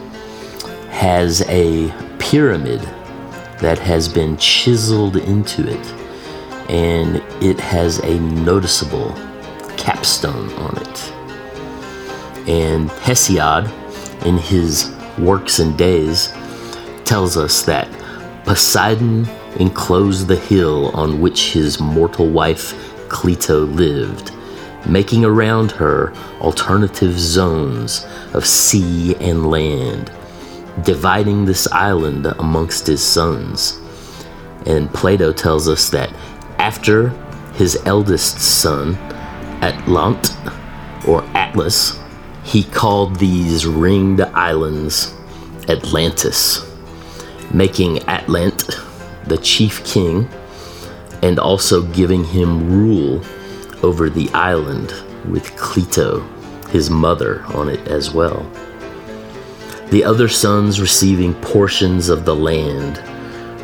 has 0.91 1.41
a 1.47 1.91
pyramid 2.19 2.81
that 3.59 3.79
has 3.79 4.07
been 4.07 4.37
chiseled 4.37 5.17
into 5.17 5.67
it, 5.67 5.87
and 6.69 7.15
it 7.43 7.59
has 7.59 7.97
a 7.99 8.19
noticeable 8.19 9.11
capstone 9.77 10.53
on 10.53 10.77
it. 10.77 11.11
And 12.47 12.89
Hesiod, 13.01 13.67
in 14.25 14.37
his 14.37 14.93
Works 15.17 15.59
and 15.59 15.77
Days, 15.77 16.31
tells 17.05 17.37
us 17.37 17.63
that 17.63 17.87
Poseidon 18.45 19.27
enclosed 19.59 20.27
the 20.27 20.35
hill 20.35 20.91
on 20.93 21.19
which 21.19 21.53
his 21.53 21.79
mortal 21.79 22.29
wife 22.29 22.73
Cleito 23.09 23.73
lived, 23.75 24.31
making 24.87 25.25
around 25.25 25.71
her 25.71 26.13
alternative 26.39 27.19
zones 27.19 28.05
of 28.33 28.45
sea 28.45 29.15
and 29.15 29.49
land, 29.49 30.11
dividing 30.83 31.45
this 31.45 31.67
island 31.71 32.25
amongst 32.25 32.87
his 32.87 33.01
sons. 33.01 33.79
And 34.65 34.93
Plato 34.93 35.33
tells 35.33 35.67
us 35.67 35.89
that 35.89 36.13
after 36.59 37.09
his 37.55 37.77
eldest 37.85 38.39
son, 38.39 38.95
Atlant, 39.61 40.35
or 41.07 41.23
Atlas, 41.35 41.99
he 42.47 42.63
called 42.63 43.17
these 43.17 43.65
ringed 43.65 44.21
islands 44.21 45.13
Atlantis, 45.67 46.65
making 47.53 47.97
Atlant 48.07 48.73
the 49.25 49.37
chief 49.37 49.83
king 49.83 50.29
and 51.21 51.39
also 51.39 51.81
giving 51.91 52.23
him 52.23 52.71
rule 52.71 53.21
over 53.83 54.09
the 54.09 54.29
island 54.29 54.93
with 55.29 55.51
Cleito, 55.57 56.25
his 56.69 56.89
mother, 56.89 57.43
on 57.47 57.67
it 57.67 57.85
as 57.89 58.13
well. 58.13 58.49
The 59.89 60.05
other 60.05 60.29
sons 60.29 60.79
receiving 60.79 61.33
portions 61.35 62.07
of 62.07 62.23
the 62.23 62.35
land 62.35 62.97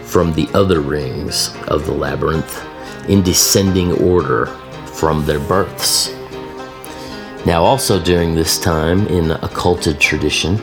from 0.05 0.33
the 0.33 0.49
other 0.53 0.81
rings 0.81 1.55
of 1.67 1.85
the 1.85 1.93
labyrinth 1.93 2.61
in 3.07 3.23
descending 3.23 3.93
order 3.93 4.47
from 4.85 5.25
their 5.25 5.39
births. 5.39 6.13
Now, 7.45 7.63
also 7.63 8.01
during 8.01 8.35
this 8.35 8.57
time 8.59 9.07
in 9.07 9.31
occulted 9.31 9.99
tradition, 9.99 10.59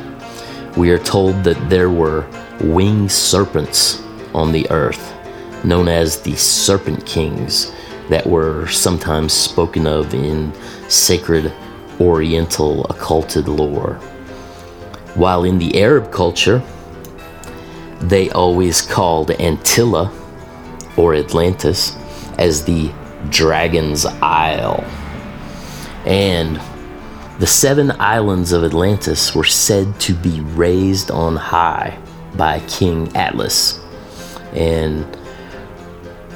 we 0.76 0.91
are 0.91 0.99
told 0.99 1.45
that 1.45 1.68
there 1.68 1.91
were 1.91 2.26
winged 2.61 3.12
serpents 3.12 4.03
on 4.35 4.53
the 4.53 4.70
earth 4.70 5.14
known 5.64 5.89
as 5.89 6.20
the 6.22 6.35
Serpent 6.37 7.05
Kings, 7.07 7.72
that 8.09 8.26
were 8.26 8.66
sometimes 8.68 9.33
spoken 9.33 9.87
of 9.87 10.12
in 10.14 10.53
sacred 10.89 11.53
Oriental 12.01 12.85
occulted 12.87 13.47
lore. 13.47 13.95
While 15.14 15.45
in 15.45 15.59
the 15.59 15.81
Arab 15.83 16.11
culture, 16.11 16.62
they 18.01 18.31
always 18.31 18.81
called 18.81 19.28
Antilla 19.28 20.11
or 20.97 21.14
Atlantis 21.14 21.95
as 22.39 22.64
the 22.64 22.91
Dragon's 23.28 24.07
Isle. 24.07 24.83
And 26.07 26.61
the 27.38 27.46
seven 27.46 27.92
islands 27.92 28.53
of 28.53 28.64
Atlantis 28.64 29.34
were 29.34 29.44
said 29.44 29.98
to 30.01 30.14
be 30.14 30.40
raised 30.40 31.11
on 31.11 31.36
high 31.36 31.98
by 32.36 32.61
King 32.61 33.14
Atlas. 33.16 33.78
And 34.53 35.07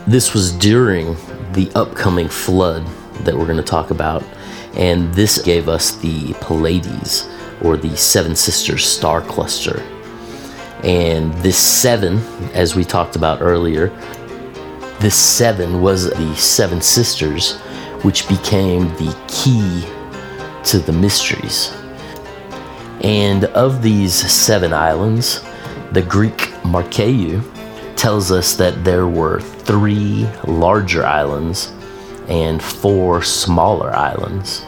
this 0.07 0.35
was 0.35 0.53
during 0.53 1.17
the 1.53 1.71
upcoming 1.75 2.29
flood 2.29 2.87
that 3.25 3.37
we're 3.37 3.47
going 3.47 3.57
to 3.57 3.63
talk 3.63 3.91
about, 3.91 4.23
and 4.75 5.13
this 5.15 5.41
gave 5.41 5.69
us 5.69 5.93
the 5.97 6.35
Pleiades, 6.35 7.29
or 7.63 7.77
the 7.77 7.97
Seven 7.97 8.35
Sisters 8.37 8.85
star 8.85 9.21
cluster. 9.21 9.81
And 10.83 11.33
this 11.35 11.57
seven, 11.57 12.19
as 12.53 12.75
we 12.75 12.85
talked 12.85 13.17
about 13.17 13.41
earlier, 13.41 13.89
this 15.01 15.15
seven 15.15 15.81
was 15.81 16.11
the 16.11 16.35
Seven 16.35 16.81
Sisters, 16.83 17.59
which 18.05 18.29
became 18.29 18.89
the 18.97 19.17
key 19.29 19.83
to 20.63 20.79
the 20.79 20.93
mysteries. 20.93 21.75
And 23.03 23.45
of 23.47 23.83
these 23.83 24.15
seven 24.15 24.73
islands, 24.73 25.43
the 25.93 26.03
Greek 26.03 26.53
Markeu 26.63 27.43
tells 27.97 28.31
us 28.31 28.55
that 28.57 28.85
there 28.85 29.09
were 29.09 29.41
three 29.41 30.29
larger 30.47 31.07
islands 31.07 31.73
and 32.29 32.63
four 32.63 33.23
smaller 33.23 33.91
islands. 33.91 34.65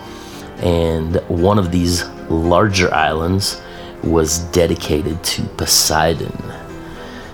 And 0.59 1.17
one 1.29 1.59
of 1.59 1.71
these 1.71 2.05
larger 2.31 2.93
islands 2.95 3.61
was 4.03 4.39
dedicated 4.51 5.23
to 5.25 5.43
Poseidon. 5.59 6.37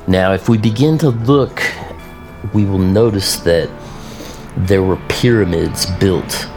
Now, 0.09 0.33
if 0.33 0.49
we 0.49 0.59
begin 0.59 0.99
to 0.99 1.11
look, 1.11 1.63
we 2.53 2.65
will 2.65 2.79
notice 2.79 3.37
that 3.41 3.69
there 4.57 4.83
were 4.83 4.97
pyramids 5.09 5.87
built 5.99 6.49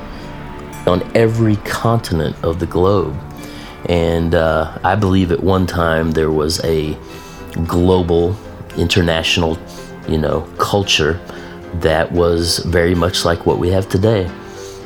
on 0.88 1.04
every 1.16 1.56
continent 1.58 2.36
of 2.44 2.60
the 2.60 2.66
globe. 2.66 3.16
And 3.88 4.36
uh, 4.36 4.78
I 4.84 4.96
believe 4.96 5.32
at 5.32 5.42
one 5.42 5.68
time 5.68 6.12
there 6.12 6.32
was 6.32 6.64
a 6.64 6.98
global 7.66 8.36
international, 8.78 9.58
you 10.08 10.18
know, 10.18 10.42
culture 10.58 11.20
that 11.76 12.12
was 12.12 12.60
very 12.60 12.96
much 12.96 13.26
like 13.26 13.46
what 13.46 13.60
we 13.60 13.70
have 13.70 13.88
today. 13.90 14.30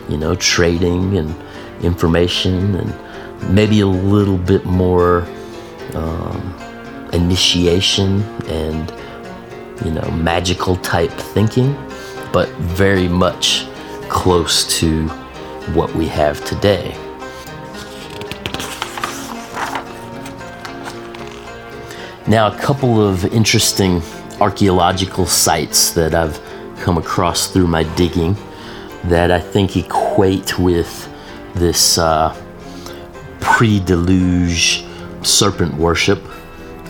You 0.07 0.17
know, 0.17 0.35
trading 0.35 1.17
and 1.17 1.33
information 1.81 2.75
and 2.75 3.53
maybe 3.53 3.79
a 3.81 3.87
little 3.87 4.37
bit 4.37 4.65
more 4.65 5.21
um, 5.93 6.55
initiation 7.13 8.21
and, 8.47 8.91
you 9.85 9.91
know, 9.91 10.09
magical 10.11 10.75
type 10.77 11.11
thinking, 11.11 11.75
but 12.31 12.49
very 12.57 13.07
much 13.07 13.67
close 14.09 14.79
to 14.79 15.07
what 15.73 15.93
we 15.95 16.07
have 16.07 16.43
today. 16.45 16.95
Now, 22.27 22.47
a 22.47 22.57
couple 22.59 23.01
of 23.01 23.25
interesting 23.33 24.01
archaeological 24.39 25.25
sites 25.25 25.91
that 25.93 26.13
I've 26.13 26.39
come 26.79 26.97
across 26.97 27.47
through 27.47 27.67
my 27.67 27.83
digging 27.95 28.35
that 29.05 29.31
I 29.31 29.39
think 29.39 29.77
equate 29.77 30.59
with 30.59 31.09
this 31.55 31.97
uh, 31.97 32.35
pre 33.39 33.79
deluge 33.79 34.85
serpent 35.23 35.73
worship 35.73 36.21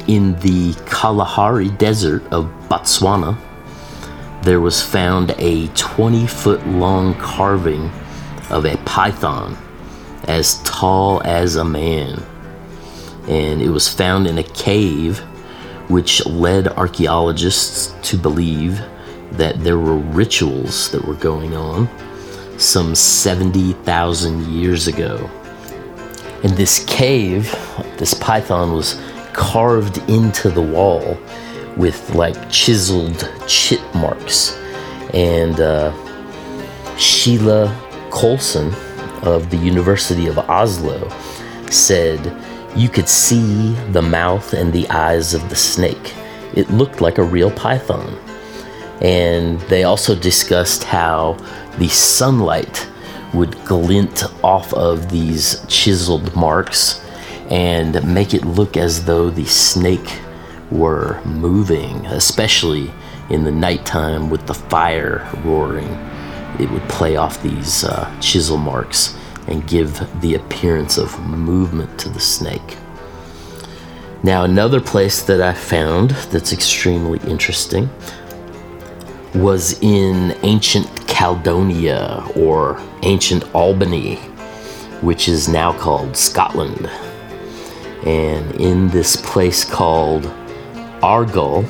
in 0.07 0.37
the 0.39 0.73
Kalahari 0.85 1.69
Desert 1.69 2.23
of 2.33 2.45
Botswana. 2.67 3.37
There 4.41 4.61
was 4.61 4.81
found 4.81 5.35
a 5.37 5.67
20 5.67 6.25
foot 6.25 6.65
long 6.65 7.13
carving 7.15 7.91
of 8.49 8.65
a 8.65 8.77
python 8.85 9.57
as 10.27 10.61
tall 10.63 11.21
as 11.25 11.57
a 11.57 11.65
man. 11.65 12.23
And 13.27 13.61
it 13.61 13.69
was 13.69 13.89
found 13.89 14.27
in 14.27 14.37
a 14.37 14.43
cave 14.43 15.19
which 15.89 16.25
led 16.25 16.67
archaeologists 16.69 17.93
to 18.09 18.17
believe 18.17 18.81
that 19.31 19.61
there 19.63 19.77
were 19.77 19.97
rituals 19.97 20.89
that 20.91 21.03
were 21.03 21.15
going 21.15 21.55
on 21.55 21.89
some 22.57 22.95
70,000 22.95 24.45
years 24.47 24.87
ago. 24.87 25.29
In 26.43 26.55
this 26.55 26.83
cave, 26.85 27.51
this 27.97 28.13
python 28.13 28.73
was 28.73 28.99
carved 29.33 29.97
into 30.09 30.49
the 30.49 30.61
wall 30.61 31.17
with 31.79 32.13
like 32.13 32.51
chiseled 32.51 33.33
chip 33.47 33.81
marks. 33.95 34.55
And 35.13 35.59
uh, 35.59 35.91
Sheila 36.97 37.73
Coulson 38.11 38.73
of 39.23 39.49
the 39.49 39.57
University 39.57 40.27
of 40.27 40.37
Oslo 40.37 41.09
said 41.71 42.19
you 42.75 42.89
could 42.89 43.07
see 43.07 43.73
the 43.91 44.01
mouth 44.01 44.53
and 44.53 44.71
the 44.73 44.87
eyes 44.89 45.33
of 45.33 45.49
the 45.49 45.55
snake. 45.55 46.13
It 46.53 46.69
looked 46.69 46.99
like 46.99 47.17
a 47.17 47.23
real 47.23 47.49
python. 47.49 48.17
And 49.01 49.61
they 49.61 49.85
also 49.85 50.13
discussed 50.13 50.83
how 50.83 51.37
the 51.77 51.87
sunlight 51.87 52.87
would 53.33 53.53
glint 53.63 54.25
off 54.43 54.73
of 54.73 55.09
these 55.09 55.65
chiseled 55.67 56.35
marks 56.35 57.01
and 57.49 58.03
make 58.13 58.33
it 58.33 58.43
look 58.43 58.75
as 58.75 59.05
though 59.05 59.29
the 59.29 59.45
snake 59.45 60.19
were 60.71 61.21
moving, 61.25 62.05
especially 62.07 62.91
in 63.29 63.43
the 63.43 63.51
nighttime 63.51 64.29
with 64.29 64.45
the 64.47 64.53
fire 64.53 65.27
roaring. 65.43 65.89
It 66.59 66.69
would 66.71 66.87
play 66.89 67.15
off 67.15 67.41
these 67.41 67.83
uh, 67.83 68.19
chisel 68.19 68.57
marks 68.57 69.15
and 69.47 69.67
give 69.67 69.99
the 70.21 70.35
appearance 70.35 70.97
of 70.97 71.19
movement 71.27 71.99
to 71.99 72.09
the 72.09 72.19
snake. 72.19 72.77
Now, 74.21 74.43
another 74.43 74.81
place 74.81 75.23
that 75.23 75.41
I 75.41 75.53
found 75.53 76.11
that's 76.31 76.51
extremely 76.51 77.19
interesting 77.19 77.89
was 79.33 79.81
in 79.81 80.35
ancient 80.43 81.07
Caledonia 81.07 82.23
or 82.35 82.81
ancient 83.03 83.43
Albany, 83.55 84.15
which 85.01 85.29
is 85.29 85.47
now 85.47 85.71
called 85.71 86.17
Scotland. 86.17 86.89
And 88.05 88.55
in 88.55 88.89
this 88.89 89.15
place 89.15 89.63
called 89.63 90.25
Argyll, 91.01 91.65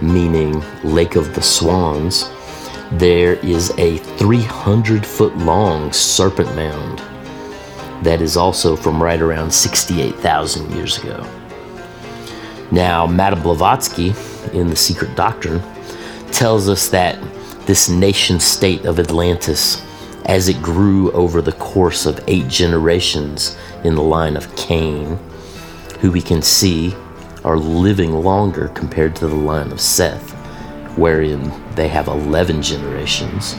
meaning 0.00 0.62
Lake 0.84 1.16
of 1.16 1.34
the 1.34 1.42
Swans, 1.42 2.30
there 2.92 3.34
is 3.34 3.70
a 3.78 3.98
300 3.98 5.06
foot 5.06 5.36
long 5.38 5.92
serpent 5.92 6.54
mound 6.56 7.02
that 8.04 8.20
is 8.20 8.36
also 8.36 8.76
from 8.76 9.02
right 9.02 9.20
around 9.20 9.52
68,000 9.52 10.72
years 10.72 10.98
ago. 10.98 11.26
Now, 12.70 13.06
Madame 13.06 13.42
Blavatsky 13.42 14.14
in 14.52 14.68
The 14.68 14.76
Secret 14.76 15.14
Doctrine 15.16 15.62
tells 16.32 16.68
us 16.68 16.88
that 16.88 17.18
this 17.66 17.88
nation 17.88 18.40
state 18.40 18.84
of 18.84 18.98
Atlantis, 18.98 19.84
as 20.24 20.48
it 20.48 20.62
grew 20.62 21.12
over 21.12 21.42
the 21.42 21.52
course 21.52 22.06
of 22.06 22.20
eight 22.26 22.48
generations 22.48 23.56
in 23.84 23.94
the 23.94 24.02
line 24.02 24.36
of 24.36 24.54
Cain, 24.56 25.18
who 26.00 26.10
we 26.10 26.22
can 26.22 26.42
see 26.42 26.94
are 27.44 27.56
living 27.56 28.12
longer 28.12 28.68
compared 28.68 29.16
to 29.16 29.26
the 29.26 29.34
line 29.34 29.72
of 29.72 29.80
Seth, 29.80 30.30
wherein 30.96 31.52
they 31.74 31.88
have 31.88 32.08
11 32.08 32.62
generations, 32.62 33.56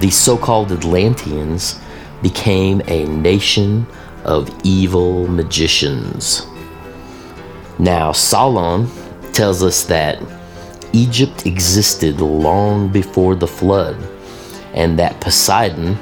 the 0.00 0.10
so 0.10 0.36
called 0.36 0.72
Atlanteans 0.72 1.78
became 2.22 2.82
a 2.86 3.04
nation 3.06 3.86
of 4.24 4.50
evil 4.64 5.26
magicians. 5.28 6.46
Now, 7.78 8.12
Solon 8.12 8.88
tells 9.32 9.62
us 9.62 9.84
that 9.84 10.22
Egypt 10.92 11.46
existed 11.46 12.20
long 12.20 12.88
before 12.88 13.34
the 13.34 13.46
flood, 13.46 13.96
and 14.74 14.98
that 14.98 15.20
Poseidon 15.20 15.96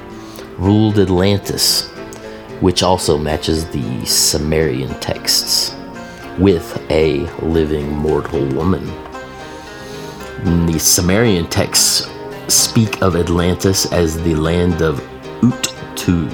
ruled 0.59 0.99
Atlantis, 0.99 1.88
which 2.61 2.82
also 2.82 3.16
matches 3.16 3.66
the 3.70 4.05
Sumerian 4.05 4.99
texts, 5.01 5.74
with 6.39 6.80
a 6.91 7.26
living 7.43 7.91
mortal 7.91 8.47
woman. 8.49 8.86
The 10.66 10.78
Sumerian 10.78 11.47
texts 11.49 12.09
speak 12.47 13.03
of 13.03 13.16
Atlantis 13.16 13.93
as 13.93 14.22
the 14.22 14.36
land 14.36 14.80
of 14.82 15.01
Ut-Tu, 15.43 16.30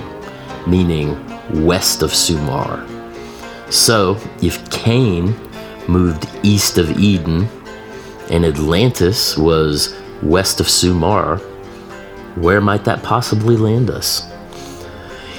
meaning 0.67 1.17
west 1.65 2.03
of 2.03 2.11
Sumar. 2.11 2.87
So, 3.73 4.19
if 4.43 4.71
Cain 4.71 5.35
moved 5.89 6.29
east 6.43 6.79
of 6.79 6.99
Eden 6.99 7.49
and 8.31 8.45
Atlantis 8.45 9.37
was 9.39 9.99
west 10.23 10.61
of 10.61 10.67
Sumar, 10.67 11.39
where 12.37 12.61
might 12.61 12.85
that 12.85 13.03
possibly 13.03 13.57
land 13.57 13.91
us? 13.91 14.31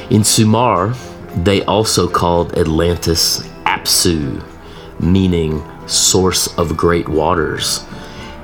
In 0.09 0.22
Sumar, 0.22 0.95
they 1.43 1.63
also 1.66 2.07
called 2.07 2.57
Atlantis 2.57 3.41
Apsu, 3.66 4.43
meaning 5.00 5.64
source 5.88 6.48
of 6.58 6.78
great 6.78 7.08
waters. 7.08 7.86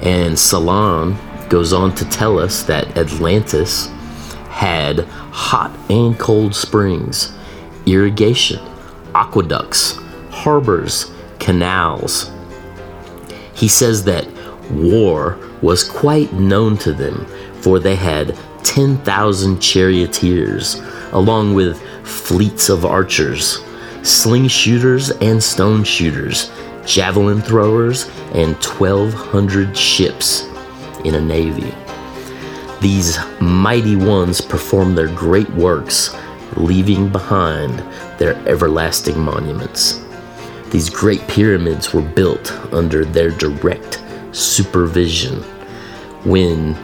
And 0.02 0.38
Solon 0.38 1.18
goes 1.49 1.74
on 1.74 1.93
to 1.95 2.06
tell 2.10 2.39
us 2.39 2.64
that 2.64 2.97
Atlantis 2.97 3.88
had 4.49 4.99
hot 5.32 5.72
and 5.89 6.18
cold 6.18 6.56
springs, 6.56 7.34
irrigation, 7.86 8.60
aqueducts, 9.16 9.97
harbors, 10.30 11.12
canals. 11.39 12.32
He 13.54 13.68
says 13.68 14.04
that 14.06 14.28
war 14.72 15.38
was 15.62 15.84
quite 15.84 16.34
known 16.34 16.78
to 16.78 16.93
them, 16.93 17.26
for 17.62 17.80
they 17.80 17.95
had 17.95 18.38
10,000 18.64 19.60
charioteers, 19.60 20.82
along 21.12 21.54
with 21.54 21.82
fleets 22.06 22.70
of 22.70 22.86
archers, 22.86 23.64
sling 24.04 24.47
shooters 24.47 25.12
and 25.12 25.41
stone 25.41 25.84
shooters, 25.84 26.52
javelin 26.86 27.41
throwers, 27.41 28.10
and 28.34 28.56
1,200 28.56 29.78
ships 29.78 30.47
in 31.06 31.16
a 31.16 31.22
navy. 31.22 31.74
These 32.82 33.20
mighty 33.39 33.95
ones 33.95 34.41
perform 34.41 34.95
their 34.95 35.14
great 35.14 35.49
works, 35.52 36.16
leaving 36.58 37.10
behind 37.10 37.80
their 38.18 38.36
everlasting 38.47 39.20
monuments. 39.20 40.04
These 40.72 40.89
great 40.89 41.26
pyramids 41.28 41.93
were 41.93 42.02
built 42.02 42.52
under 42.74 43.06
their 43.06 43.30
direct 43.30 44.02
supervision. 44.32 45.43
When 46.24 46.76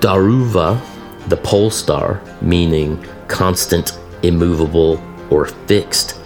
Dhruva, 0.00 0.80
the 1.28 1.36
pole 1.36 1.70
star, 1.70 2.20
meaning 2.42 3.02
constant, 3.28 3.98
immovable, 4.22 5.02
or 5.30 5.46
fixed, 5.46 6.19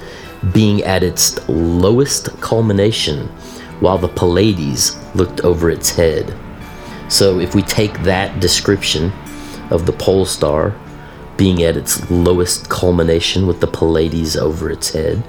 being 0.53 0.82
at 0.82 1.03
its 1.03 1.49
lowest 1.49 2.40
culmination, 2.40 3.28
while 3.80 3.99
the 3.99 4.09
Pleiades 4.09 4.97
looked 5.14 5.40
over 5.40 5.70
its 5.70 5.90
head. 5.90 6.34
So, 7.09 7.38
if 7.38 7.55
we 7.55 7.62
take 7.62 8.03
that 8.03 8.40
description 8.40 9.12
of 9.70 9.86
the 9.86 9.92
pole 9.92 10.24
star 10.24 10.74
being 11.36 11.62
at 11.62 11.76
its 11.76 12.11
lowest 12.11 12.68
culmination 12.68 13.47
with 13.47 13.61
the 13.61 13.66
Pleiades 13.66 14.36
over 14.36 14.70
its 14.70 14.92
head, 14.92 15.22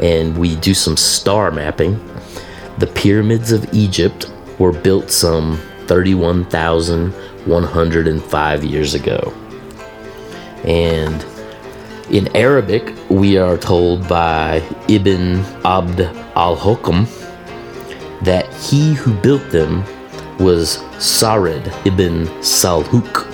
and 0.00 0.36
we 0.36 0.56
do 0.56 0.74
some 0.74 0.96
star 0.96 1.50
mapping, 1.50 1.98
the 2.78 2.86
pyramids 2.86 3.52
of 3.52 3.72
Egypt 3.72 4.30
were 4.58 4.72
built 4.72 5.10
some 5.10 5.58
31,105 5.86 8.64
years 8.64 8.94
ago. 8.94 9.32
And 10.64 11.24
in 12.10 12.34
Arabic, 12.34 12.94
we 13.10 13.36
are 13.36 13.58
told 13.58 14.08
by 14.08 14.62
Ibn 14.88 15.40
Abd 15.64 16.00
al 16.36 16.56
Hukam 16.56 17.06
that 18.22 18.50
he 18.54 18.94
who 18.94 19.12
built 19.20 19.46
them 19.50 19.84
was 20.38 20.78
Sarid 20.96 21.66
ibn 21.86 22.24
Salhuk, 22.40 23.26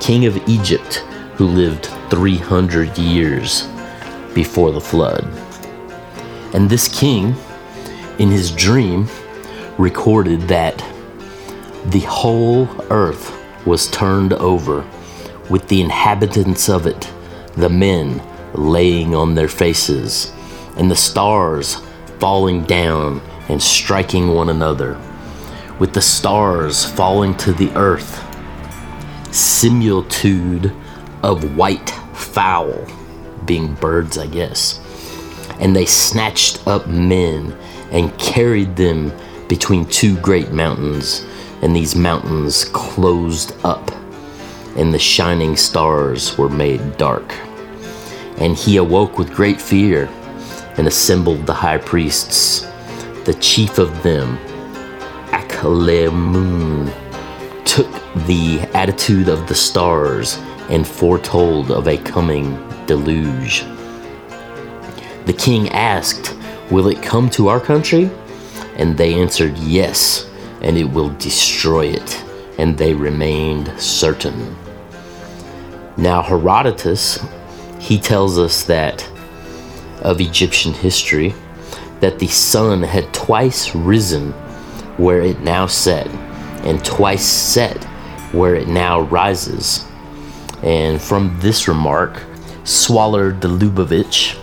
king 0.00 0.26
of 0.26 0.36
Egypt, 0.48 0.96
who 1.36 1.46
lived 1.46 1.86
300 2.10 2.98
years 2.98 3.68
before 4.34 4.72
the 4.72 4.80
flood. 4.80 5.24
And 6.54 6.68
this 6.68 6.88
king, 6.88 7.36
in 8.18 8.30
his 8.30 8.50
dream, 8.50 9.08
recorded 9.78 10.40
that 10.42 10.76
the 11.86 12.00
whole 12.00 12.68
earth 12.90 13.32
was 13.64 13.88
turned 13.90 14.32
over, 14.32 14.84
with 15.48 15.68
the 15.68 15.80
inhabitants 15.80 16.68
of 16.68 16.86
it, 16.86 17.12
the 17.56 17.68
men 17.68 18.22
laying 18.54 19.14
on 19.14 19.34
their 19.34 19.48
faces, 19.48 20.32
and 20.76 20.90
the 20.90 20.96
stars 20.96 21.76
falling 22.18 22.64
down 22.64 23.20
and 23.48 23.62
striking 23.62 24.28
one 24.28 24.48
another, 24.48 24.98
with 25.78 25.92
the 25.92 26.00
stars 26.00 26.84
falling 26.84 27.36
to 27.36 27.52
the 27.52 27.70
earth, 27.76 28.22
similitude 29.34 30.72
of 31.22 31.56
white 31.56 31.90
fowl, 32.12 32.86
being 33.44 33.74
birds, 33.74 34.18
I 34.18 34.26
guess. 34.26 34.80
And 35.58 35.74
they 35.74 35.86
snatched 35.86 36.66
up 36.66 36.86
men 36.86 37.56
and 37.90 38.16
carried 38.18 38.76
them 38.76 39.12
between 39.48 39.84
two 39.86 40.16
great 40.18 40.52
mountains, 40.52 41.26
and 41.60 41.76
these 41.76 41.94
mountains 41.94 42.64
closed 42.66 43.54
up, 43.64 43.90
and 44.76 44.92
the 44.92 44.98
shining 44.98 45.56
stars 45.56 46.36
were 46.38 46.48
made 46.48 46.96
dark. 46.96 47.32
And 48.38 48.56
he 48.56 48.76
awoke 48.76 49.18
with 49.18 49.32
great 49.32 49.60
fear 49.60 50.06
and 50.78 50.86
assembled 50.86 51.46
the 51.46 51.54
high 51.54 51.78
priests. 51.78 52.60
The 53.24 53.36
chief 53.40 53.78
of 53.78 54.02
them, 54.02 54.38
Aklemun, 55.28 56.92
took 57.64 57.90
the 58.26 58.60
attitude 58.74 59.28
of 59.28 59.46
the 59.48 59.54
stars 59.54 60.38
and 60.68 60.86
foretold 60.86 61.70
of 61.70 61.88
a 61.88 61.98
coming 61.98 62.56
deluge. 62.86 63.64
The 65.26 65.34
king 65.36 65.68
asked, 65.68 66.36
Will 66.70 66.88
it 66.88 67.02
come 67.02 67.30
to 67.30 67.48
our 67.48 67.60
country? 67.60 68.10
And 68.76 68.96
they 68.96 69.14
answered, 69.14 69.56
Yes, 69.58 70.28
and 70.62 70.76
it 70.76 70.84
will 70.84 71.10
destroy 71.10 71.86
it. 71.86 72.24
And 72.58 72.76
they 72.76 72.94
remained 72.94 73.68
certain. 73.80 74.56
Now, 75.96 76.22
Herodotus, 76.22 77.18
he 77.78 77.98
tells 77.98 78.38
us 78.38 78.64
that 78.64 79.08
of 80.00 80.20
Egyptian 80.20 80.72
history, 80.72 81.34
that 82.00 82.18
the 82.18 82.28
sun 82.28 82.82
had 82.82 83.12
twice 83.12 83.74
risen 83.74 84.32
where 84.96 85.20
it 85.20 85.40
now 85.40 85.66
set, 85.66 86.08
and 86.64 86.84
twice 86.84 87.24
set 87.24 87.82
where 88.32 88.54
it 88.54 88.68
now 88.68 89.00
rises. 89.00 89.86
And 90.62 91.00
from 91.00 91.38
this 91.40 91.68
remark, 91.68 92.22
Schwaller 92.64 93.38
de 93.38 93.48
Lubicz 93.48 94.38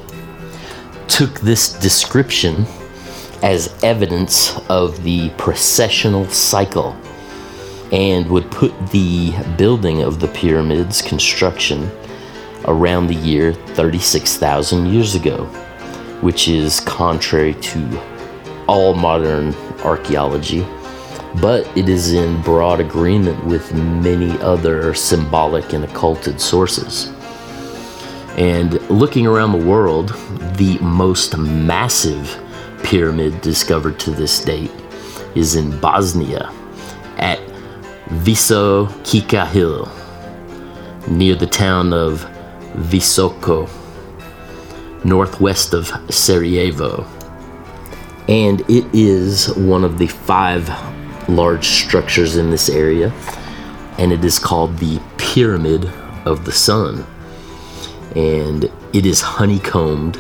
took 1.08 1.40
this 1.40 1.74
description 1.80 2.66
as 3.42 3.74
evidence 3.84 4.58
of 4.70 5.02
the 5.04 5.30
precessional 5.32 6.30
cycle 6.30 6.96
and 7.92 8.30
would 8.30 8.50
put 8.52 8.74
the 8.90 9.34
building 9.58 10.02
of 10.02 10.20
the 10.20 10.28
pyramids 10.30 11.02
construction 11.02 11.90
around 12.66 13.08
the 13.08 13.16
year 13.16 13.54
36,000 13.54 14.86
years 14.88 15.16
ago, 15.16 15.46
which 16.22 16.48
is 16.48 16.80
contrary 16.82 17.54
to 17.56 18.02
all 18.68 18.94
modern 18.94 19.54
archaeology 19.84 20.66
but 21.36 21.66
it 21.78 21.88
is 21.88 22.14
in 22.14 22.42
broad 22.42 22.80
agreement 22.80 23.44
with 23.46 23.74
many 23.74 24.32
other 24.40 24.94
symbolic 24.94 25.74
and 25.74 25.84
occulted 25.84 26.42
sources. 26.42 27.12
And 28.38 28.74
looking 28.90 29.28
around 29.28 29.52
the 29.52 29.66
world, 29.66 30.10
the 30.56 30.78
most 30.80 31.38
massive 31.38 32.42
pyramid 32.84 33.42
discovered 33.42 34.00
to 34.00 34.12
this 34.12 34.44
date 34.44 34.72
is 35.36 35.56
in 35.56 35.80
Bosnia 35.80 36.52
at 37.18 37.40
Visočica 38.10 39.48
Hill, 39.48 39.88
near 41.08 41.36
the 41.36 41.46
town 41.46 41.94
of 41.94 42.26
Visoko, 42.74 43.70
northwest 45.06 45.74
of 45.74 45.92
Sarajevo. 46.10 47.06
And 48.28 48.62
it 48.62 48.86
is 48.94 49.54
one 49.56 49.84
of 49.84 50.00
the 50.00 50.08
five 50.08 50.70
large 51.30 51.68
structures 51.68 52.36
in 52.36 52.50
this 52.50 52.68
area, 52.68 53.14
and 54.00 54.12
it 54.12 54.26
is 54.26 54.40
called 54.40 54.78
the 54.78 55.00
Pyramid 55.18 55.86
of 56.26 56.46
the 56.46 56.52
Sun. 56.52 57.06
And 58.16 58.72
it 58.92 59.06
is 59.06 59.22
honeycombed 59.22 60.20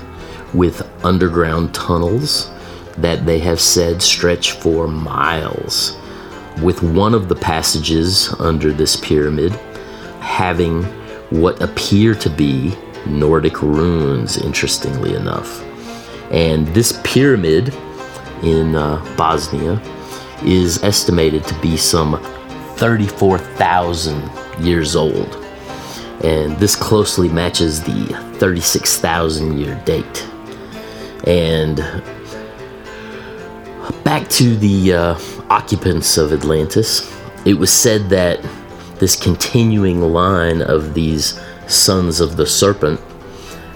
with 0.54 0.88
underground 1.04 1.74
tunnels 1.74 2.52
that 2.98 3.26
they 3.26 3.40
have 3.40 3.60
said 3.60 4.02
stretch 4.04 4.52
for 4.52 4.88
miles, 4.88 5.98
with 6.62 6.82
one 6.82 7.14
of 7.14 7.30
the 7.30 7.36
passages 7.36 8.34
under 8.39 8.72
this 8.72 8.95
pyramid 8.95 9.51
having 10.20 10.84
what 11.32 11.62
appear 11.62 12.16
to 12.16 12.30
be 12.30 12.76
Nordic 13.05 13.62
runes, 13.62 14.38
interestingly 14.38 15.16
enough. 15.16 15.64
And 16.32 16.68
this 16.70 16.99
pyramid 17.03 17.74
in 18.43 18.76
uh, 18.76 18.97
Bosnia 19.18 19.82
is 20.43 20.84
estimated 20.84 21.43
to 21.45 21.60
be 21.60 21.78
some 21.78 22.22
34,000 22.78 24.30
years 24.64 24.95
old. 24.95 25.36
And 26.24 26.57
this 26.57 26.76
closely 26.76 27.30
matches 27.30 27.82
the 27.82 28.05
36,000 28.38 29.57
year 29.57 29.82
date. 29.86 30.28
And 31.26 31.78
back 34.03 34.28
to 34.30 34.55
the 34.55 34.93
uh, 34.93 35.20
occupants 35.50 36.18
of 36.18 36.32
Atlantis, 36.34 37.12
it 37.45 37.54
was 37.54 37.72
said 37.72 38.10
that 38.10 38.39
this 39.00 39.16
continuing 39.16 40.02
line 40.02 40.62
of 40.62 40.93
these 40.93 41.39
sons 41.68 42.20
of 42.20 42.36
the 42.38 42.45
serpent, 42.45 43.00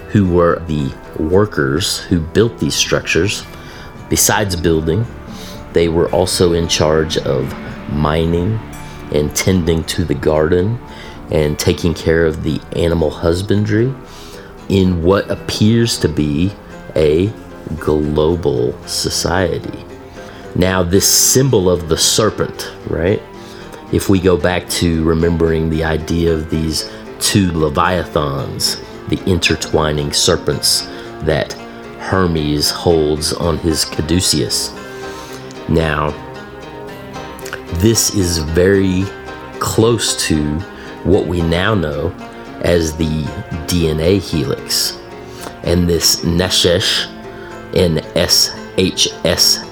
who 0.10 0.30
were 0.30 0.60
the 0.68 0.94
workers 1.18 2.00
who 2.00 2.20
built 2.20 2.60
these 2.60 2.76
structures, 2.76 3.46
besides 4.10 4.56
building, 4.56 5.06
they 5.74 5.90
were 5.90 6.10
also 6.12 6.54
in 6.54 6.68
charge 6.68 7.18
of 7.18 7.52
mining 7.92 8.60
and 9.12 9.36
tending 9.36 9.84
to 9.86 10.04
the 10.04 10.14
garden 10.14 10.80
and 11.32 11.58
taking 11.58 11.94
care 11.94 12.26
of 12.26 12.44
the 12.44 12.62
animal 12.76 13.10
husbandry 13.10 13.94
in 14.70 15.04
what 15.04 15.30
appears 15.32 15.98
to 15.98 16.08
be 16.08 16.52
a 16.96 17.28
global 17.80 18.78
society. 18.86 19.93
Now, 20.56 20.84
this 20.84 21.08
symbol 21.08 21.70
of 21.70 21.90
the 21.90 21.98
serpent, 21.98 22.72
right? 22.88 23.22
If 23.92 24.10
we 24.10 24.20
go 24.20 24.38
back 24.38 24.70
to 24.70 25.04
remembering 25.04 25.70
the 25.70 25.84
idea 25.84 26.34
of 26.34 26.50
these 26.50 26.92
two 27.20 27.52
leviathans, 27.52 28.78
the 29.10 29.22
intertwining 29.26 30.14
serpents 30.14 30.82
that 31.22 31.54
Hermes 32.00 32.70
holds 32.70 33.34
on 33.34 33.58
his 33.58 33.86
caduceus. 33.86 34.72
Now, 35.70 36.12
this 37.80 38.14
is 38.14 38.38
very 38.40 39.06
close 39.60 40.16
to 40.28 40.60
what 41.04 41.26
we 41.26 41.42
now 41.42 41.74
know 41.74 42.12
as 42.62 42.96
the 42.96 43.24
DNA 43.68 44.20
helix. 44.20 45.00
And 45.64 45.90
this 45.90 46.22
Neshesh, 46.22 47.08
N-S-H-S, 47.74 49.70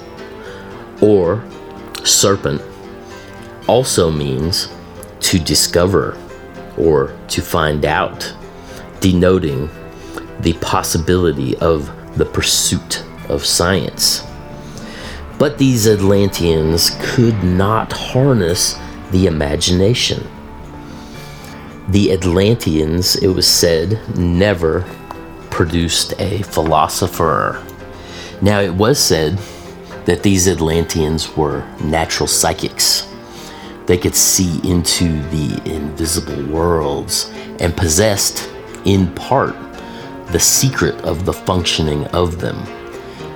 or 1.02 1.44
serpent, 2.04 2.62
also 3.68 4.10
means 4.10 4.68
to 5.20 5.38
discover 5.38 6.16
or 6.78 7.14
to 7.28 7.42
find 7.42 7.84
out, 7.84 8.34
denoting 9.00 9.68
the 10.40 10.54
possibility 10.54 11.56
of 11.58 11.90
the 12.16 12.24
pursuit 12.24 13.04
of 13.28 13.44
science. 13.44 14.22
But 15.38 15.58
these 15.58 15.86
Atlanteans 15.86 16.96
could 17.00 17.42
not 17.42 17.92
harness 17.92 18.78
the 19.10 19.26
imagination. 19.26 20.26
The 21.88 22.12
Atlanteans, 22.12 23.16
it 23.16 23.28
was 23.28 23.46
said, 23.46 24.00
never 24.16 24.84
produced 25.50 26.14
a 26.18 26.42
philosopher. 26.42 27.64
Now, 28.40 28.60
it 28.60 28.72
was 28.72 28.98
said 28.98 29.38
that 30.04 30.22
these 30.22 30.48
Atlanteans 30.48 31.36
were 31.36 31.66
natural 31.82 32.26
psychics. 32.26 33.08
They 33.86 33.98
could 33.98 34.14
see 34.14 34.60
into 34.68 35.22
the 35.30 35.60
invisible 35.64 36.44
worlds 36.46 37.30
and 37.60 37.76
possessed, 37.76 38.50
in 38.84 39.12
part, 39.14 39.56
the 40.28 40.40
secret 40.40 40.94
of 41.02 41.24
the 41.24 41.32
functioning 41.32 42.06
of 42.08 42.40
them 42.40 42.56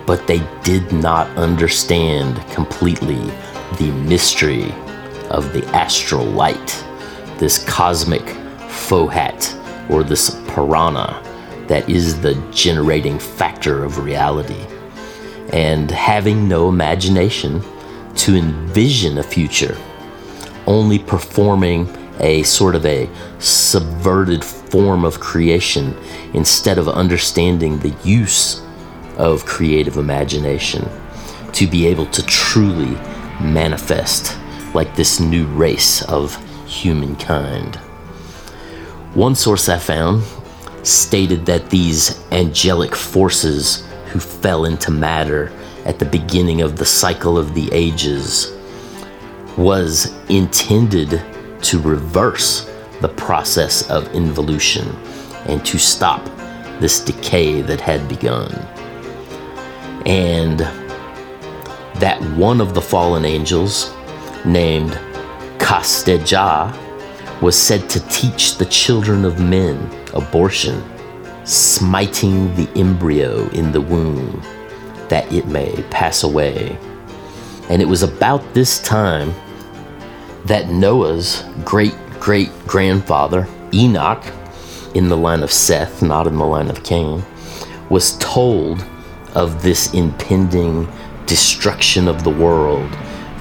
but 0.06 0.26
they 0.28 0.40
did 0.62 0.90
not 0.92 1.28
understand 1.36 2.36
completely 2.52 3.20
the 3.78 3.90
mystery 4.06 4.72
of 5.30 5.52
the 5.52 5.66
astral 5.74 6.24
light, 6.24 6.84
this 7.38 7.62
cosmic 7.68 8.22
fohat, 8.68 9.52
or 9.90 10.04
this 10.04 10.40
prana 10.46 11.22
that 11.66 11.88
is 11.90 12.20
the 12.20 12.34
generating 12.52 13.18
factor 13.18 13.84
of 13.84 13.98
reality. 13.98 14.64
And 15.52 15.90
having 15.90 16.48
no 16.48 16.68
imagination 16.68 17.62
to 18.16 18.34
envision 18.34 19.18
a 19.18 19.22
future, 19.22 19.76
only 20.66 20.98
performing 20.98 21.88
a 22.20 22.42
sort 22.44 22.74
of 22.74 22.86
a 22.86 23.08
subverted 23.38 24.44
form 24.44 25.04
of 25.04 25.20
creation 25.20 25.96
instead 26.34 26.78
of 26.78 26.88
understanding 26.88 27.78
the 27.78 27.94
use 28.02 28.62
of 29.18 29.44
creative 29.44 29.96
imagination 29.96 30.88
to 31.52 31.66
be 31.66 31.86
able 31.86 32.06
to 32.06 32.24
truly 32.26 32.94
manifest 33.40 34.36
like 34.74 34.94
this 34.96 35.20
new 35.20 35.46
race 35.46 36.02
of 36.02 36.36
humankind. 36.66 37.76
One 39.14 39.34
source 39.34 39.68
I 39.68 39.78
found 39.78 40.22
stated 40.82 41.46
that 41.46 41.70
these 41.70 42.22
angelic 42.30 42.94
forces 42.94 43.86
who 44.16 44.20
fell 44.20 44.64
into 44.64 44.90
matter 44.90 45.52
at 45.84 45.98
the 45.98 46.04
beginning 46.06 46.62
of 46.62 46.76
the 46.76 46.86
cycle 46.86 47.36
of 47.36 47.52
the 47.52 47.68
ages 47.70 48.50
was 49.58 50.16
intended 50.30 51.22
to 51.60 51.78
reverse 51.82 52.64
the 53.02 53.08
process 53.08 53.90
of 53.90 54.10
involution 54.14 54.88
and 55.48 55.62
to 55.66 55.78
stop 55.78 56.24
this 56.80 56.98
decay 57.04 57.60
that 57.60 57.78
had 57.78 58.08
begun. 58.08 58.50
And 60.06 60.60
that 62.00 62.18
one 62.38 62.62
of 62.62 62.72
the 62.72 62.80
fallen 62.80 63.26
angels, 63.26 63.92
named 64.46 64.92
Kasdeja, 65.58 66.72
was 67.42 67.54
said 67.54 67.90
to 67.90 68.00
teach 68.08 68.56
the 68.56 68.64
children 68.64 69.26
of 69.26 69.40
men 69.40 69.76
abortion, 70.14 70.82
smiting 71.46 72.54
the 72.56 72.68
embryo 72.76 73.48
in 73.50 73.72
the 73.72 73.80
womb 73.80 74.42
that 75.08 75.30
it 75.32 75.46
may 75.46 75.82
pass 75.90 76.24
away. 76.24 76.76
And 77.70 77.80
it 77.80 77.86
was 77.86 78.02
about 78.02 78.42
this 78.52 78.80
time 78.82 79.32
that 80.44 80.68
Noah's 80.68 81.44
great 81.64 81.94
great 82.20 82.50
grandfather, 82.66 83.46
Enoch, 83.72 84.24
in 84.94 85.08
the 85.08 85.16
line 85.16 85.42
of 85.42 85.52
Seth, 85.52 86.02
not 86.02 86.26
in 86.26 86.36
the 86.36 86.44
line 86.44 86.68
of 86.68 86.82
Cain, 86.82 87.22
was 87.88 88.18
told 88.18 88.84
of 89.34 89.62
this 89.62 89.94
impending 89.94 90.88
destruction 91.26 92.08
of 92.08 92.24
the 92.24 92.30
world 92.30 92.92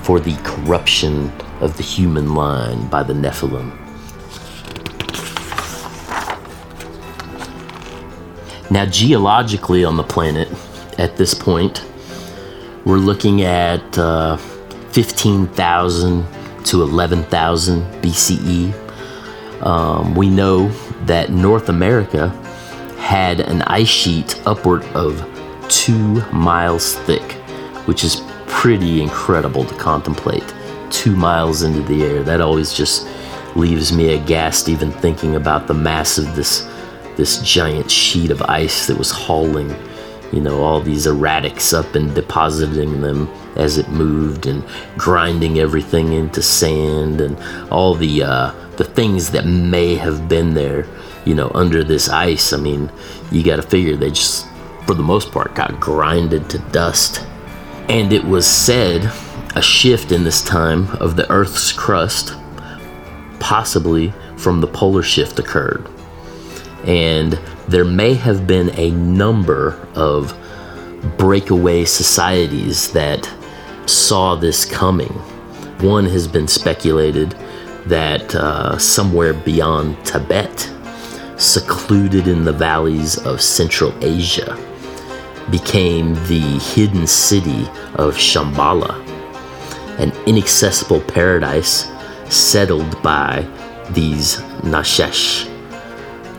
for 0.04 0.20
the 0.20 0.36
corruption 0.44 1.32
of 1.62 1.76
the 1.78 1.84
human 1.84 2.36
line 2.36 2.88
by 2.90 3.02
the 3.02 3.14
Nephilim. 3.14 3.85
Now, 8.72 8.86
geologically 8.86 9.86
on 9.86 9.96
the 9.96 10.04
planet 10.04 10.48
at 10.98 11.18
this 11.18 11.34
point, 11.34 11.86
we're 12.84 12.98
looking 12.98 13.44
at 13.44 13.98
uh, 13.98 14.38
15,000 14.38 16.26
to 16.66 16.82
11,000 16.82 17.82
BCE. 18.02 19.64
Um, 19.64 20.16
we 20.16 20.30
know 20.30 20.70
that 21.06 21.30
North 21.30 21.70
America 21.70 22.30
had 22.98 23.40
an 23.40 23.62
ice 23.64 23.88
sheet 23.88 24.42
upward 24.48 24.84
of 24.96 25.24
two 25.70 26.22
miles 26.32 26.96
thick, 26.96 27.34
which 27.88 28.04
is 28.04 28.24
pretty 28.48 29.02
incredible 29.02 29.64
to 29.64 29.76
contemplate 29.76 30.54
two 30.90 31.16
miles 31.16 31.62
into 31.62 31.82
the 31.84 32.04
air. 32.04 32.24
That 32.24 32.42
always 32.42 32.74
just 32.74 33.08
leaves 33.56 33.94
me 33.94 34.16
aghast 34.16 34.70
even 34.70 34.92
thinking 34.92 35.36
about 35.36 35.68
the 35.68 35.74
mass 35.74 36.18
of 36.18 36.36
this 36.36 36.68
this 37.16 37.42
giant 37.42 37.90
sheet 37.90 38.32
of 38.32 38.42
ice 38.44 38.88
that 38.88 38.98
was 38.98 39.12
hauling, 39.12 39.74
you 40.32 40.42
know, 40.42 40.62
all 40.62 40.82
these 40.82 41.06
erratics 41.08 41.74
up 41.74 41.96
and 41.96 42.14
depositing 42.14 43.02
them 43.02 43.30
as 43.56 43.78
it 43.78 43.88
moved 43.90 44.48
and 44.48 44.64
grinding 44.98 45.60
everything 45.60 46.14
into 46.14 46.42
sand 46.42 47.22
and 47.22 47.38
all 47.72 47.94
the 47.96 48.24
uh, 48.24 48.52
the 48.78 48.84
things 48.84 49.32
that 49.32 49.46
may 49.46 49.96
have 49.96 50.28
been 50.28 50.54
there, 50.54 50.86
you 51.26 51.34
know, 51.34 51.50
under 51.54 51.84
this 51.84 52.10
ice. 52.10 52.52
I 52.52 52.58
mean, 52.58 52.92
you 53.32 53.44
got 53.44 53.56
to 53.58 53.62
figure 53.62 53.96
they 53.96 54.10
just, 54.10 54.46
for 54.86 54.94
the 54.94 55.04
most 55.04 55.32
part, 55.32 55.56
got 55.56 55.80
grinded 55.80 56.50
to 56.50 56.60
dust. 56.72 57.26
And 57.88 58.12
it 58.12 58.24
was 58.24 58.46
said 58.48 59.12
a 59.56 59.62
shift 59.62 60.12
in 60.12 60.24
this 60.24 60.44
time 60.44 60.90
of 60.98 61.16
the 61.16 61.30
Earth's 61.32 61.72
crust, 61.72 62.34
possibly 63.40 64.14
from 64.36 64.60
the 64.60 64.68
polar 64.68 65.04
shift, 65.04 65.40
occurred. 65.40 65.88
And 66.86 67.34
there 67.68 67.86
may 67.86 68.14
have 68.14 68.46
been 68.46 68.70
a 68.78 68.92
number 68.92 69.88
of 69.96 70.38
breakaway 71.18 71.86
societies 71.86 72.92
that 72.92 73.30
saw 73.88 74.36
this 74.36 74.66
coming. 74.66 75.14
One 75.80 76.06
has 76.06 76.28
been 76.28 76.48
speculated 76.48 77.32
that 77.88 78.34
uh, 78.36 78.78
somewhere 78.78 79.34
beyond 79.34 80.04
Tibet, 80.06 80.72
secluded 81.38 82.28
in 82.28 82.46
the 82.46 82.54
valleys 82.54 83.18
of 83.26 83.42
Central 83.42 83.94
Asia, 84.04 84.58
became 85.52 86.14
the 86.28 86.60
hidden 86.74 87.06
city 87.08 87.64
of 87.96 88.16
Shambhala, 88.16 89.00
an 90.00 90.12
inaccessible 90.28 91.02
paradise 91.02 91.88
settled 92.30 93.02
by 93.04 93.48
these 93.92 94.38
Nashesh 94.62 95.55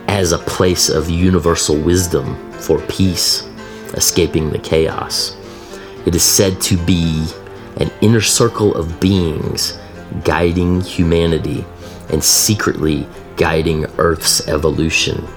as 0.07 0.31
a 0.31 0.37
place 0.37 0.89
of 0.89 1.09
universal 1.09 1.77
wisdom 1.77 2.51
for 2.53 2.79
peace, 2.87 3.43
escaping 3.93 4.49
the 4.49 4.59
chaos. 4.59 5.35
It 6.05 6.15
is 6.15 6.23
said 6.23 6.61
to 6.61 6.77
be 6.85 7.27
an 7.77 7.91
inner 8.01 8.21
circle 8.21 8.73
of 8.75 8.99
beings 8.99 9.77
guiding 10.23 10.81
humanity 10.81 11.65
and 12.09 12.23
secretly 12.23 13.07
guiding 13.35 13.85
Earth's 13.97 14.47
evolution, 14.47 15.27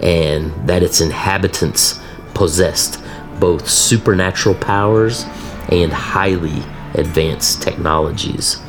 and 0.00 0.52
that 0.66 0.82
its 0.82 1.00
inhabitants 1.00 2.00
possessed 2.34 3.02
both 3.38 3.68
supernatural 3.68 4.54
powers 4.54 5.24
and 5.68 5.92
highly 5.92 6.62
advanced 6.94 7.62
technologies. 7.62 8.60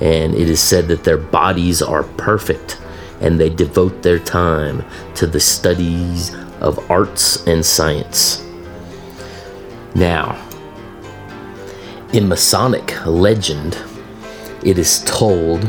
And 0.00 0.34
it 0.34 0.48
is 0.48 0.60
said 0.60 0.88
that 0.88 1.04
their 1.04 1.18
bodies 1.18 1.82
are 1.82 2.04
perfect 2.04 2.78
and 3.20 3.38
they 3.38 3.50
devote 3.50 4.02
their 4.02 4.18
time 4.18 4.84
to 5.14 5.26
the 5.26 5.40
studies 5.40 6.34
of 6.60 6.90
arts 6.90 7.46
and 7.46 7.64
science. 7.64 8.44
Now, 9.94 10.46
in 12.12 12.28
Masonic 12.28 13.06
legend, 13.06 13.78
it 14.64 14.78
is 14.78 15.04
told, 15.04 15.62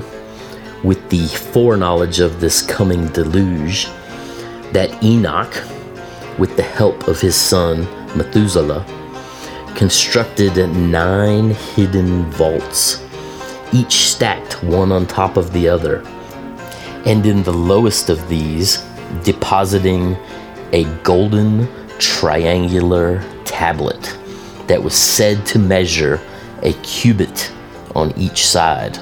with 0.83 1.09
the 1.09 1.27
foreknowledge 1.27 2.19
of 2.19 2.39
this 2.39 2.61
coming 2.61 3.07
deluge, 3.09 3.85
that 4.71 5.03
Enoch, 5.03 5.53
with 6.39 6.55
the 6.55 6.63
help 6.63 7.07
of 7.07 7.19
his 7.19 7.35
son 7.35 7.81
Methuselah, 8.17 8.85
constructed 9.75 10.57
nine 10.75 11.51
hidden 11.51 12.29
vaults, 12.31 13.03
each 13.71 14.09
stacked 14.09 14.63
one 14.63 14.91
on 14.91 15.05
top 15.05 15.37
of 15.37 15.53
the 15.53 15.67
other, 15.69 16.03
and 17.05 17.25
in 17.25 17.43
the 17.43 17.53
lowest 17.53 18.09
of 18.09 18.27
these, 18.29 18.83
depositing 19.23 20.15
a 20.71 20.83
golden 21.03 21.67
triangular 21.97 23.21
tablet 23.45 24.17
that 24.67 24.81
was 24.81 24.93
said 24.93 25.45
to 25.45 25.59
measure 25.59 26.19
a 26.63 26.73
cubit 26.83 27.51
on 27.95 28.17
each 28.17 28.45
side. 28.47 28.97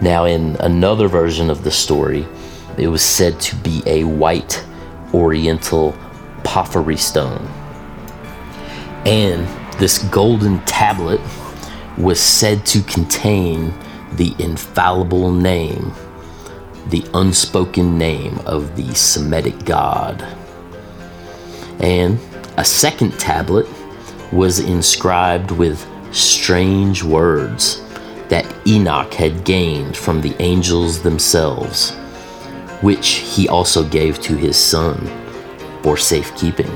Now, 0.00 0.24
in 0.24 0.56
another 0.60 1.08
version 1.08 1.50
of 1.50 1.64
the 1.64 1.70
story, 1.70 2.26
it 2.76 2.88
was 2.88 3.02
said 3.02 3.40
to 3.40 3.56
be 3.56 3.82
a 3.86 4.04
white 4.04 4.64
oriental 5.12 5.96
porphyry 6.44 6.96
stone. 6.96 7.44
And 9.04 9.46
this 9.78 9.98
golden 10.04 10.60
tablet 10.60 11.20
was 11.96 12.20
said 12.20 12.64
to 12.66 12.82
contain 12.82 13.74
the 14.12 14.34
infallible 14.38 15.32
name, 15.32 15.92
the 16.90 17.04
unspoken 17.12 17.98
name 17.98 18.38
of 18.46 18.74
the 18.76 18.94
Semitic 18.94 19.64
god. 19.64 20.22
And 21.80 22.18
a 22.56 22.64
second 22.64 23.18
tablet 23.18 23.66
was 24.32 24.58
inscribed 24.58 25.50
with 25.50 25.86
strange 26.12 27.02
words 27.02 27.82
that 28.28 28.46
Enoch 28.66 29.12
had 29.12 29.44
gained 29.44 29.96
from 29.96 30.20
the 30.20 30.34
angels 30.40 31.02
themselves, 31.02 31.92
which 32.80 33.08
he 33.08 33.48
also 33.48 33.86
gave 33.88 34.20
to 34.22 34.36
his 34.36 34.56
son 34.56 34.98
for 35.82 35.96
safekeeping. 35.96 36.70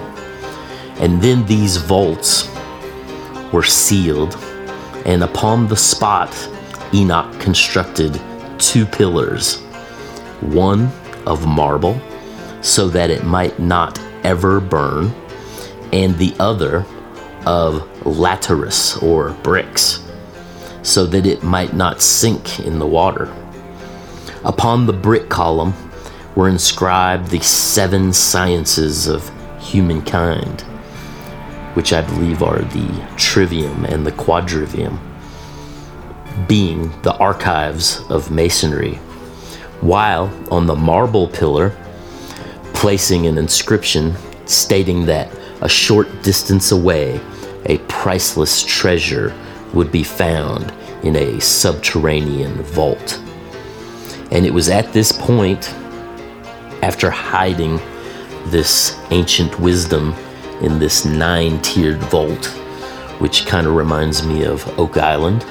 And 0.96 1.22
then 1.22 1.44
these 1.46 1.78
vaults 1.78 2.48
were 3.50 3.62
sealed, 3.62 4.36
and 5.06 5.24
upon 5.24 5.68
the 5.68 5.76
spot, 5.76 6.32
Enoch 6.94 7.40
constructed 7.40 8.20
two 8.58 8.84
pillars 8.86 9.61
one 10.42 10.90
of 11.26 11.46
marble, 11.46 12.00
so 12.60 12.88
that 12.88 13.10
it 13.10 13.24
might 13.24 13.58
not 13.58 13.98
ever 14.24 14.60
burn, 14.60 15.12
and 15.92 16.16
the 16.18 16.34
other 16.38 16.86
of 17.46 17.82
laterite 18.04 19.02
or 19.02 19.30
bricks, 19.42 20.02
so 20.82 21.06
that 21.06 21.26
it 21.26 21.42
might 21.42 21.74
not 21.74 22.00
sink 22.00 22.60
in 22.60 22.78
the 22.78 22.86
water. 22.86 23.32
Upon 24.44 24.86
the 24.86 24.92
brick 24.92 25.28
column 25.28 25.74
were 26.34 26.48
inscribed 26.48 27.28
the 27.28 27.40
seven 27.40 28.12
sciences 28.12 29.06
of 29.06 29.30
humankind, 29.60 30.62
which 31.74 31.92
I 31.92 32.02
believe 32.02 32.42
are 32.42 32.60
the 32.60 33.08
trivium 33.16 33.84
and 33.84 34.06
the 34.06 34.12
quadrivium, 34.12 34.98
being 36.48 36.90
the 37.02 37.16
archives 37.16 38.00
of 38.08 38.30
masonry, 38.30 38.98
while 39.82 40.32
on 40.50 40.66
the 40.66 40.74
marble 40.74 41.28
pillar, 41.28 41.76
placing 42.72 43.26
an 43.26 43.36
inscription 43.36 44.14
stating 44.46 45.04
that 45.06 45.30
a 45.60 45.68
short 45.68 46.08
distance 46.22 46.72
away 46.72 47.20
a 47.66 47.78
priceless 47.88 48.64
treasure 48.64 49.36
would 49.74 49.92
be 49.92 50.02
found 50.02 50.72
in 51.02 51.16
a 51.16 51.40
subterranean 51.40 52.54
vault. 52.62 53.20
And 54.30 54.46
it 54.46 54.54
was 54.54 54.68
at 54.68 54.92
this 54.92 55.12
point, 55.12 55.72
after 56.82 57.10
hiding 57.10 57.80
this 58.46 58.98
ancient 59.10 59.58
wisdom 59.60 60.14
in 60.62 60.78
this 60.78 61.04
nine 61.04 61.60
tiered 61.62 61.98
vault, 62.04 62.46
which 63.18 63.46
kind 63.46 63.66
of 63.66 63.74
reminds 63.74 64.24
me 64.24 64.44
of 64.44 64.66
Oak 64.78 64.96
Island, 64.96 65.42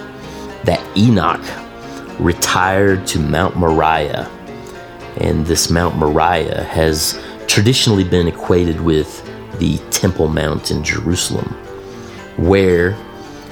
that 0.63 0.81
Enoch 0.97 1.41
retired 2.21 3.05
to 3.07 3.19
Mount 3.19 3.57
Moriah. 3.57 4.29
And 5.17 5.45
this 5.45 5.69
Mount 5.69 5.97
Moriah 5.97 6.63
has 6.63 7.21
traditionally 7.47 8.03
been 8.03 8.27
equated 8.27 8.79
with 8.79 9.27
the 9.59 9.77
Temple 9.89 10.27
Mount 10.29 10.71
in 10.71 10.83
Jerusalem 10.83 11.45
where 12.37 12.97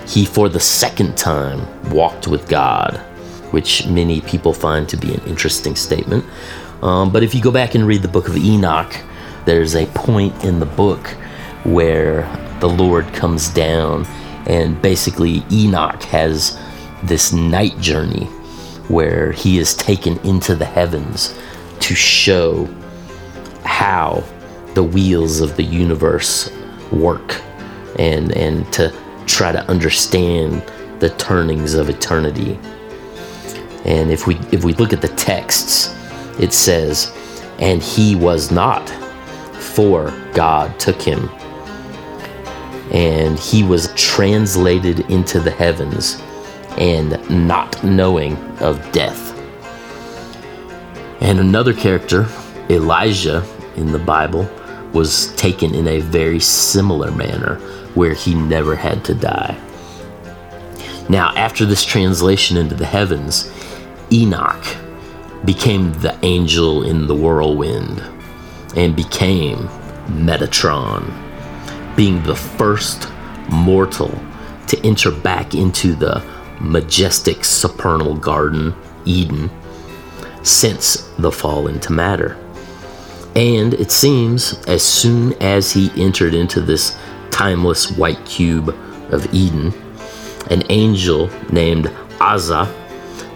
he, 0.07 0.25
for 0.25 0.49
the 0.49 0.59
second 0.59 1.17
time, 1.17 1.59
walked 1.91 2.27
with 2.27 2.47
God, 2.47 2.97
which 3.51 3.85
many 3.87 4.21
people 4.21 4.53
find 4.53 4.87
to 4.89 4.97
be 4.97 5.13
an 5.13 5.21
interesting 5.25 5.75
statement. 5.75 6.25
Um, 6.81 7.11
but 7.11 7.23
if 7.23 7.35
you 7.35 7.41
go 7.41 7.51
back 7.51 7.75
and 7.75 7.85
read 7.85 8.01
the 8.01 8.07
book 8.07 8.27
of 8.27 8.37
Enoch, 8.37 8.95
there's 9.45 9.75
a 9.75 9.85
point 9.87 10.43
in 10.43 10.59
the 10.59 10.65
book 10.65 11.07
where 11.63 12.23
the 12.59 12.69
Lord 12.69 13.05
comes 13.13 13.49
down, 13.49 14.05
and 14.47 14.81
basically, 14.81 15.43
Enoch 15.51 16.01
has 16.03 16.57
this 17.03 17.31
night 17.31 17.77
journey 17.79 18.27
where 18.89 19.31
he 19.31 19.57
is 19.57 19.73
taken 19.75 20.17
into 20.19 20.55
the 20.55 20.65
heavens 20.65 21.37
to 21.79 21.95
show 21.95 22.67
how 23.63 24.23
the 24.73 24.83
wheels 24.83 25.39
of 25.41 25.55
the 25.55 25.63
universe 25.63 26.51
work 26.91 27.41
and 27.97 28.31
and 28.35 28.71
to 28.73 28.93
try 29.25 29.51
to 29.51 29.61
understand 29.69 30.61
the 30.99 31.09
turnings 31.11 31.75
of 31.75 31.89
eternity. 31.89 32.59
And 33.85 34.11
if 34.11 34.27
we 34.27 34.35
if 34.51 34.63
we 34.63 34.73
look 34.73 34.91
at 34.91 35.01
the 35.01 35.09
texts, 35.09 35.95
it 36.39 36.53
says, 36.53 37.11
"And 37.59 37.81
he 37.81 38.15
was 38.15 38.51
not, 38.51 38.89
for 39.53 40.13
God 40.33 40.77
took 40.79 41.01
him." 41.01 41.29
And 42.91 43.37
he 43.37 43.63
was 43.63 43.93
translated 43.95 45.01
into 45.11 45.39
the 45.39 45.51
heavens, 45.51 46.21
and 46.79 47.29
not 47.29 47.83
knowing 47.83 48.37
of 48.59 48.91
death. 48.91 49.37
And 51.21 51.39
another 51.39 51.73
character, 51.73 52.27
Elijah, 52.69 53.45
in 53.75 53.91
the 53.91 53.99
Bible, 53.99 54.49
was 54.93 55.35
taken 55.35 55.75
in 55.75 55.87
a 55.87 55.99
very 55.99 56.39
similar 56.39 57.11
manner 57.11 57.55
where 57.93 58.13
he 58.13 58.33
never 58.33 58.75
had 58.75 59.03
to 59.05 59.13
die. 59.13 59.57
Now, 61.09 61.33
after 61.35 61.65
this 61.65 61.83
translation 61.83 62.55
into 62.55 62.75
the 62.75 62.85
heavens, 62.85 63.51
Enoch 64.11 64.77
became 65.43 65.93
the 65.93 66.17
angel 66.23 66.83
in 66.83 67.07
the 67.07 67.15
whirlwind 67.15 68.01
and 68.75 68.95
became 68.95 69.67
Metatron, 70.07 71.11
being 71.95 72.21
the 72.23 72.35
first 72.35 73.09
mortal 73.49 74.11
to 74.67 74.79
enter 74.85 75.11
back 75.11 75.55
into 75.55 75.95
the 75.95 76.23
majestic 76.59 77.43
supernal 77.43 78.15
garden, 78.15 78.75
Eden, 79.05 79.49
since 80.43 81.09
the 81.19 81.31
fall 81.31 81.67
into 81.67 81.91
matter. 81.91 82.37
And 83.35 83.73
it 83.75 83.91
seems 83.91 84.53
as 84.67 84.83
soon 84.83 85.33
as 85.41 85.71
he 85.71 85.91
entered 85.95 86.33
into 86.33 86.61
this 86.61 86.97
timeless 87.31 87.91
white 87.91 88.23
cube 88.25 88.69
of 89.11 89.33
Eden, 89.33 89.73
an 90.49 90.63
angel 90.69 91.29
named 91.51 91.85
Azza 92.19 92.67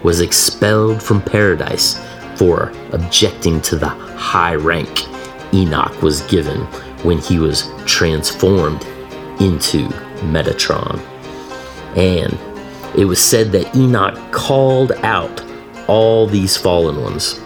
was 0.02 0.20
expelled 0.20 1.02
from 1.02 1.22
paradise 1.22 1.98
for 2.36 2.72
objecting 2.92 3.60
to 3.62 3.76
the 3.76 3.88
high 3.88 4.54
rank 4.54 5.06
Enoch 5.54 6.02
was 6.02 6.20
given 6.22 6.60
when 7.04 7.18
he 7.18 7.38
was 7.38 7.70
transformed 7.86 8.82
into 9.40 9.88
Metatron. 10.30 10.98
And 11.96 12.36
it 12.96 13.04
was 13.04 13.20
said 13.20 13.52
that 13.52 13.74
Enoch 13.74 14.32
called 14.32 14.92
out 15.02 15.42
all 15.88 16.26
these 16.26 16.56
fallen 16.56 17.02
ones, 17.02 17.40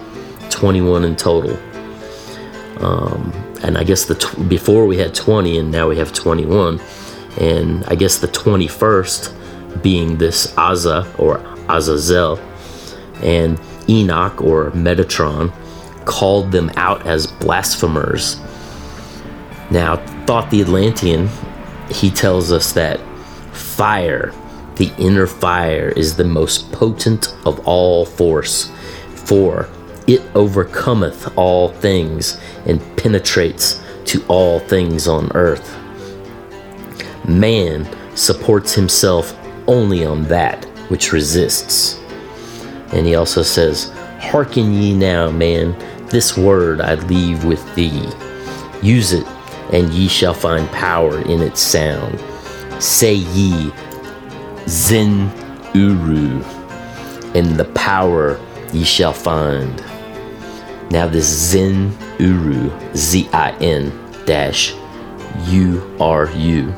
21 0.50 1.04
in 1.04 1.16
total. 1.16 1.58
Um, 2.80 3.32
and 3.62 3.76
I 3.76 3.84
guess 3.84 4.04
the 4.04 4.44
before 4.48 4.86
we 4.86 4.98
had 4.98 5.14
20 5.14 5.58
and 5.58 5.70
now 5.70 5.88
we 5.88 5.96
have 5.96 6.12
21. 6.12 6.80
And 7.40 7.84
I 7.86 7.94
guess 7.94 8.18
the 8.18 8.28
21st 8.28 9.82
being 9.82 10.18
this 10.18 10.52
Azza 10.54 11.06
or 11.18 11.38
Azazel 11.68 12.38
and 13.22 13.60
Enoch 13.88 14.40
or 14.42 14.70
Metatron 14.72 15.52
called 16.04 16.52
them 16.52 16.70
out 16.76 17.06
as 17.06 17.26
blasphemers. 17.26 18.40
Now, 19.70 19.96
Thoth 20.26 20.50
the 20.50 20.62
Atlantean, 20.62 21.28
he 21.90 22.10
tells 22.10 22.52
us 22.52 22.72
that 22.72 23.00
fire, 23.52 24.32
the 24.78 24.92
inner 24.96 25.26
fire, 25.26 25.90
is 25.90 26.16
the 26.16 26.24
most 26.24 26.72
potent 26.72 27.36
of 27.44 27.60
all 27.66 28.06
force, 28.06 28.70
for 29.14 29.68
it 30.06 30.22
overcometh 30.34 31.36
all 31.36 31.68
things 31.68 32.40
and 32.64 32.80
penetrates 32.96 33.82
to 34.06 34.24
all 34.28 34.58
things 34.60 35.06
on 35.06 35.30
earth. 35.34 35.76
Man 37.26 37.86
supports 38.16 38.72
himself 38.72 39.36
only 39.66 40.04
on 40.04 40.24
that 40.24 40.64
which 40.88 41.12
resists. 41.12 42.00
And 42.92 43.06
he 43.06 43.16
also 43.16 43.42
says, 43.42 43.92
Hearken 44.20 44.72
ye 44.72 44.94
now, 44.94 45.30
man, 45.30 45.76
this 46.06 46.38
word 46.38 46.80
I 46.80 46.94
leave 46.94 47.44
with 47.44 47.62
thee. 47.74 48.08
Use 48.82 49.12
it, 49.12 49.26
and 49.72 49.92
ye 49.92 50.08
shall 50.08 50.32
find 50.32 50.66
power 50.70 51.20
in 51.22 51.42
its 51.42 51.60
sound. 51.60 52.18
Say 52.82 53.14
ye, 53.14 53.70
Zin 54.68 55.32
Uru, 55.72 56.42
and 57.34 57.56
the 57.56 57.70
power 57.74 58.38
ye 58.70 58.84
shall 58.84 59.14
find. 59.14 59.82
Now, 60.90 61.08
this 61.08 61.24
Zin 61.24 61.96
Uru, 62.18 62.70
Z 62.94 63.30
I 63.32 63.52
N 63.62 63.90
dash 64.26 64.74
U 65.46 65.96
R 65.98 66.30
U, 66.30 66.74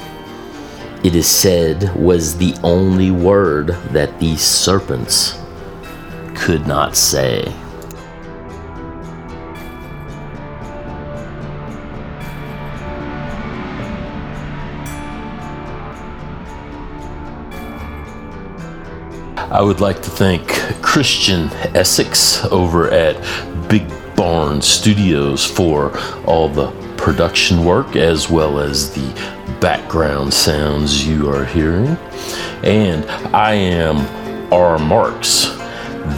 it 1.02 1.16
is 1.16 1.26
said 1.26 1.92
was 1.96 2.36
the 2.38 2.54
only 2.62 3.10
word 3.10 3.68
that 3.90 4.20
these 4.20 4.42
serpents 4.42 5.36
could 6.36 6.68
not 6.68 6.94
say. 6.94 7.52
I 19.50 19.62
would 19.62 19.80
like 19.80 20.00
to 20.02 20.10
thank 20.10 20.46
Christian 20.80 21.48
Essex 21.74 22.44
over 22.46 22.88
at 22.92 23.16
Big 23.68 23.82
Barn 24.14 24.62
Studios 24.62 25.44
for 25.44 25.98
all 26.24 26.48
the 26.48 26.70
production 26.96 27.64
work 27.64 27.96
as 27.96 28.30
well 28.30 28.60
as 28.60 28.94
the 28.94 29.58
background 29.60 30.32
sounds 30.32 31.04
you 31.04 31.28
are 31.28 31.44
hearing. 31.44 31.96
And 32.62 33.04
I 33.34 33.54
am 33.54 34.52
R. 34.52 34.78
Marx, 34.78 35.46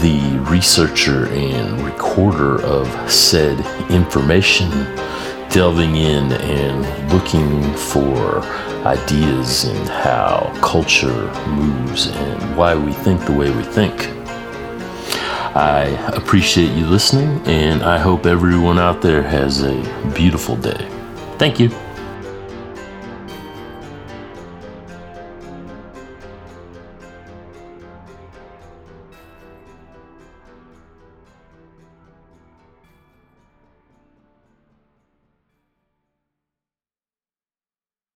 the 0.03 0.39
researcher 0.51 1.26
and 1.28 1.80
recorder 1.80 2.61
of 2.61 2.87
said 3.11 3.59
information, 3.91 4.68
delving 5.49 5.97
in 5.97 6.33
and 6.33 7.11
looking 7.11 7.62
for 7.76 8.43
ideas 8.85 9.64
in 9.64 9.87
how 9.87 10.53
culture 10.62 11.33
moves 11.47 12.09
and 12.09 12.57
why 12.57 12.74
we 12.74 12.93
think 12.93 13.24
the 13.24 13.33
way 13.33 13.51
we 13.51 13.62
think. 13.62 14.09
I 15.55 15.85
appreciate 16.14 16.72
you 16.72 16.87
listening, 16.87 17.41
and 17.47 17.83
I 17.83 17.99
hope 17.99 18.24
everyone 18.26 18.78
out 18.78 19.03
there 19.03 19.22
has 19.22 19.62
a 19.62 20.11
beautiful 20.14 20.57
day. 20.57 20.89
Thank 21.39 21.61
you. 21.61 21.70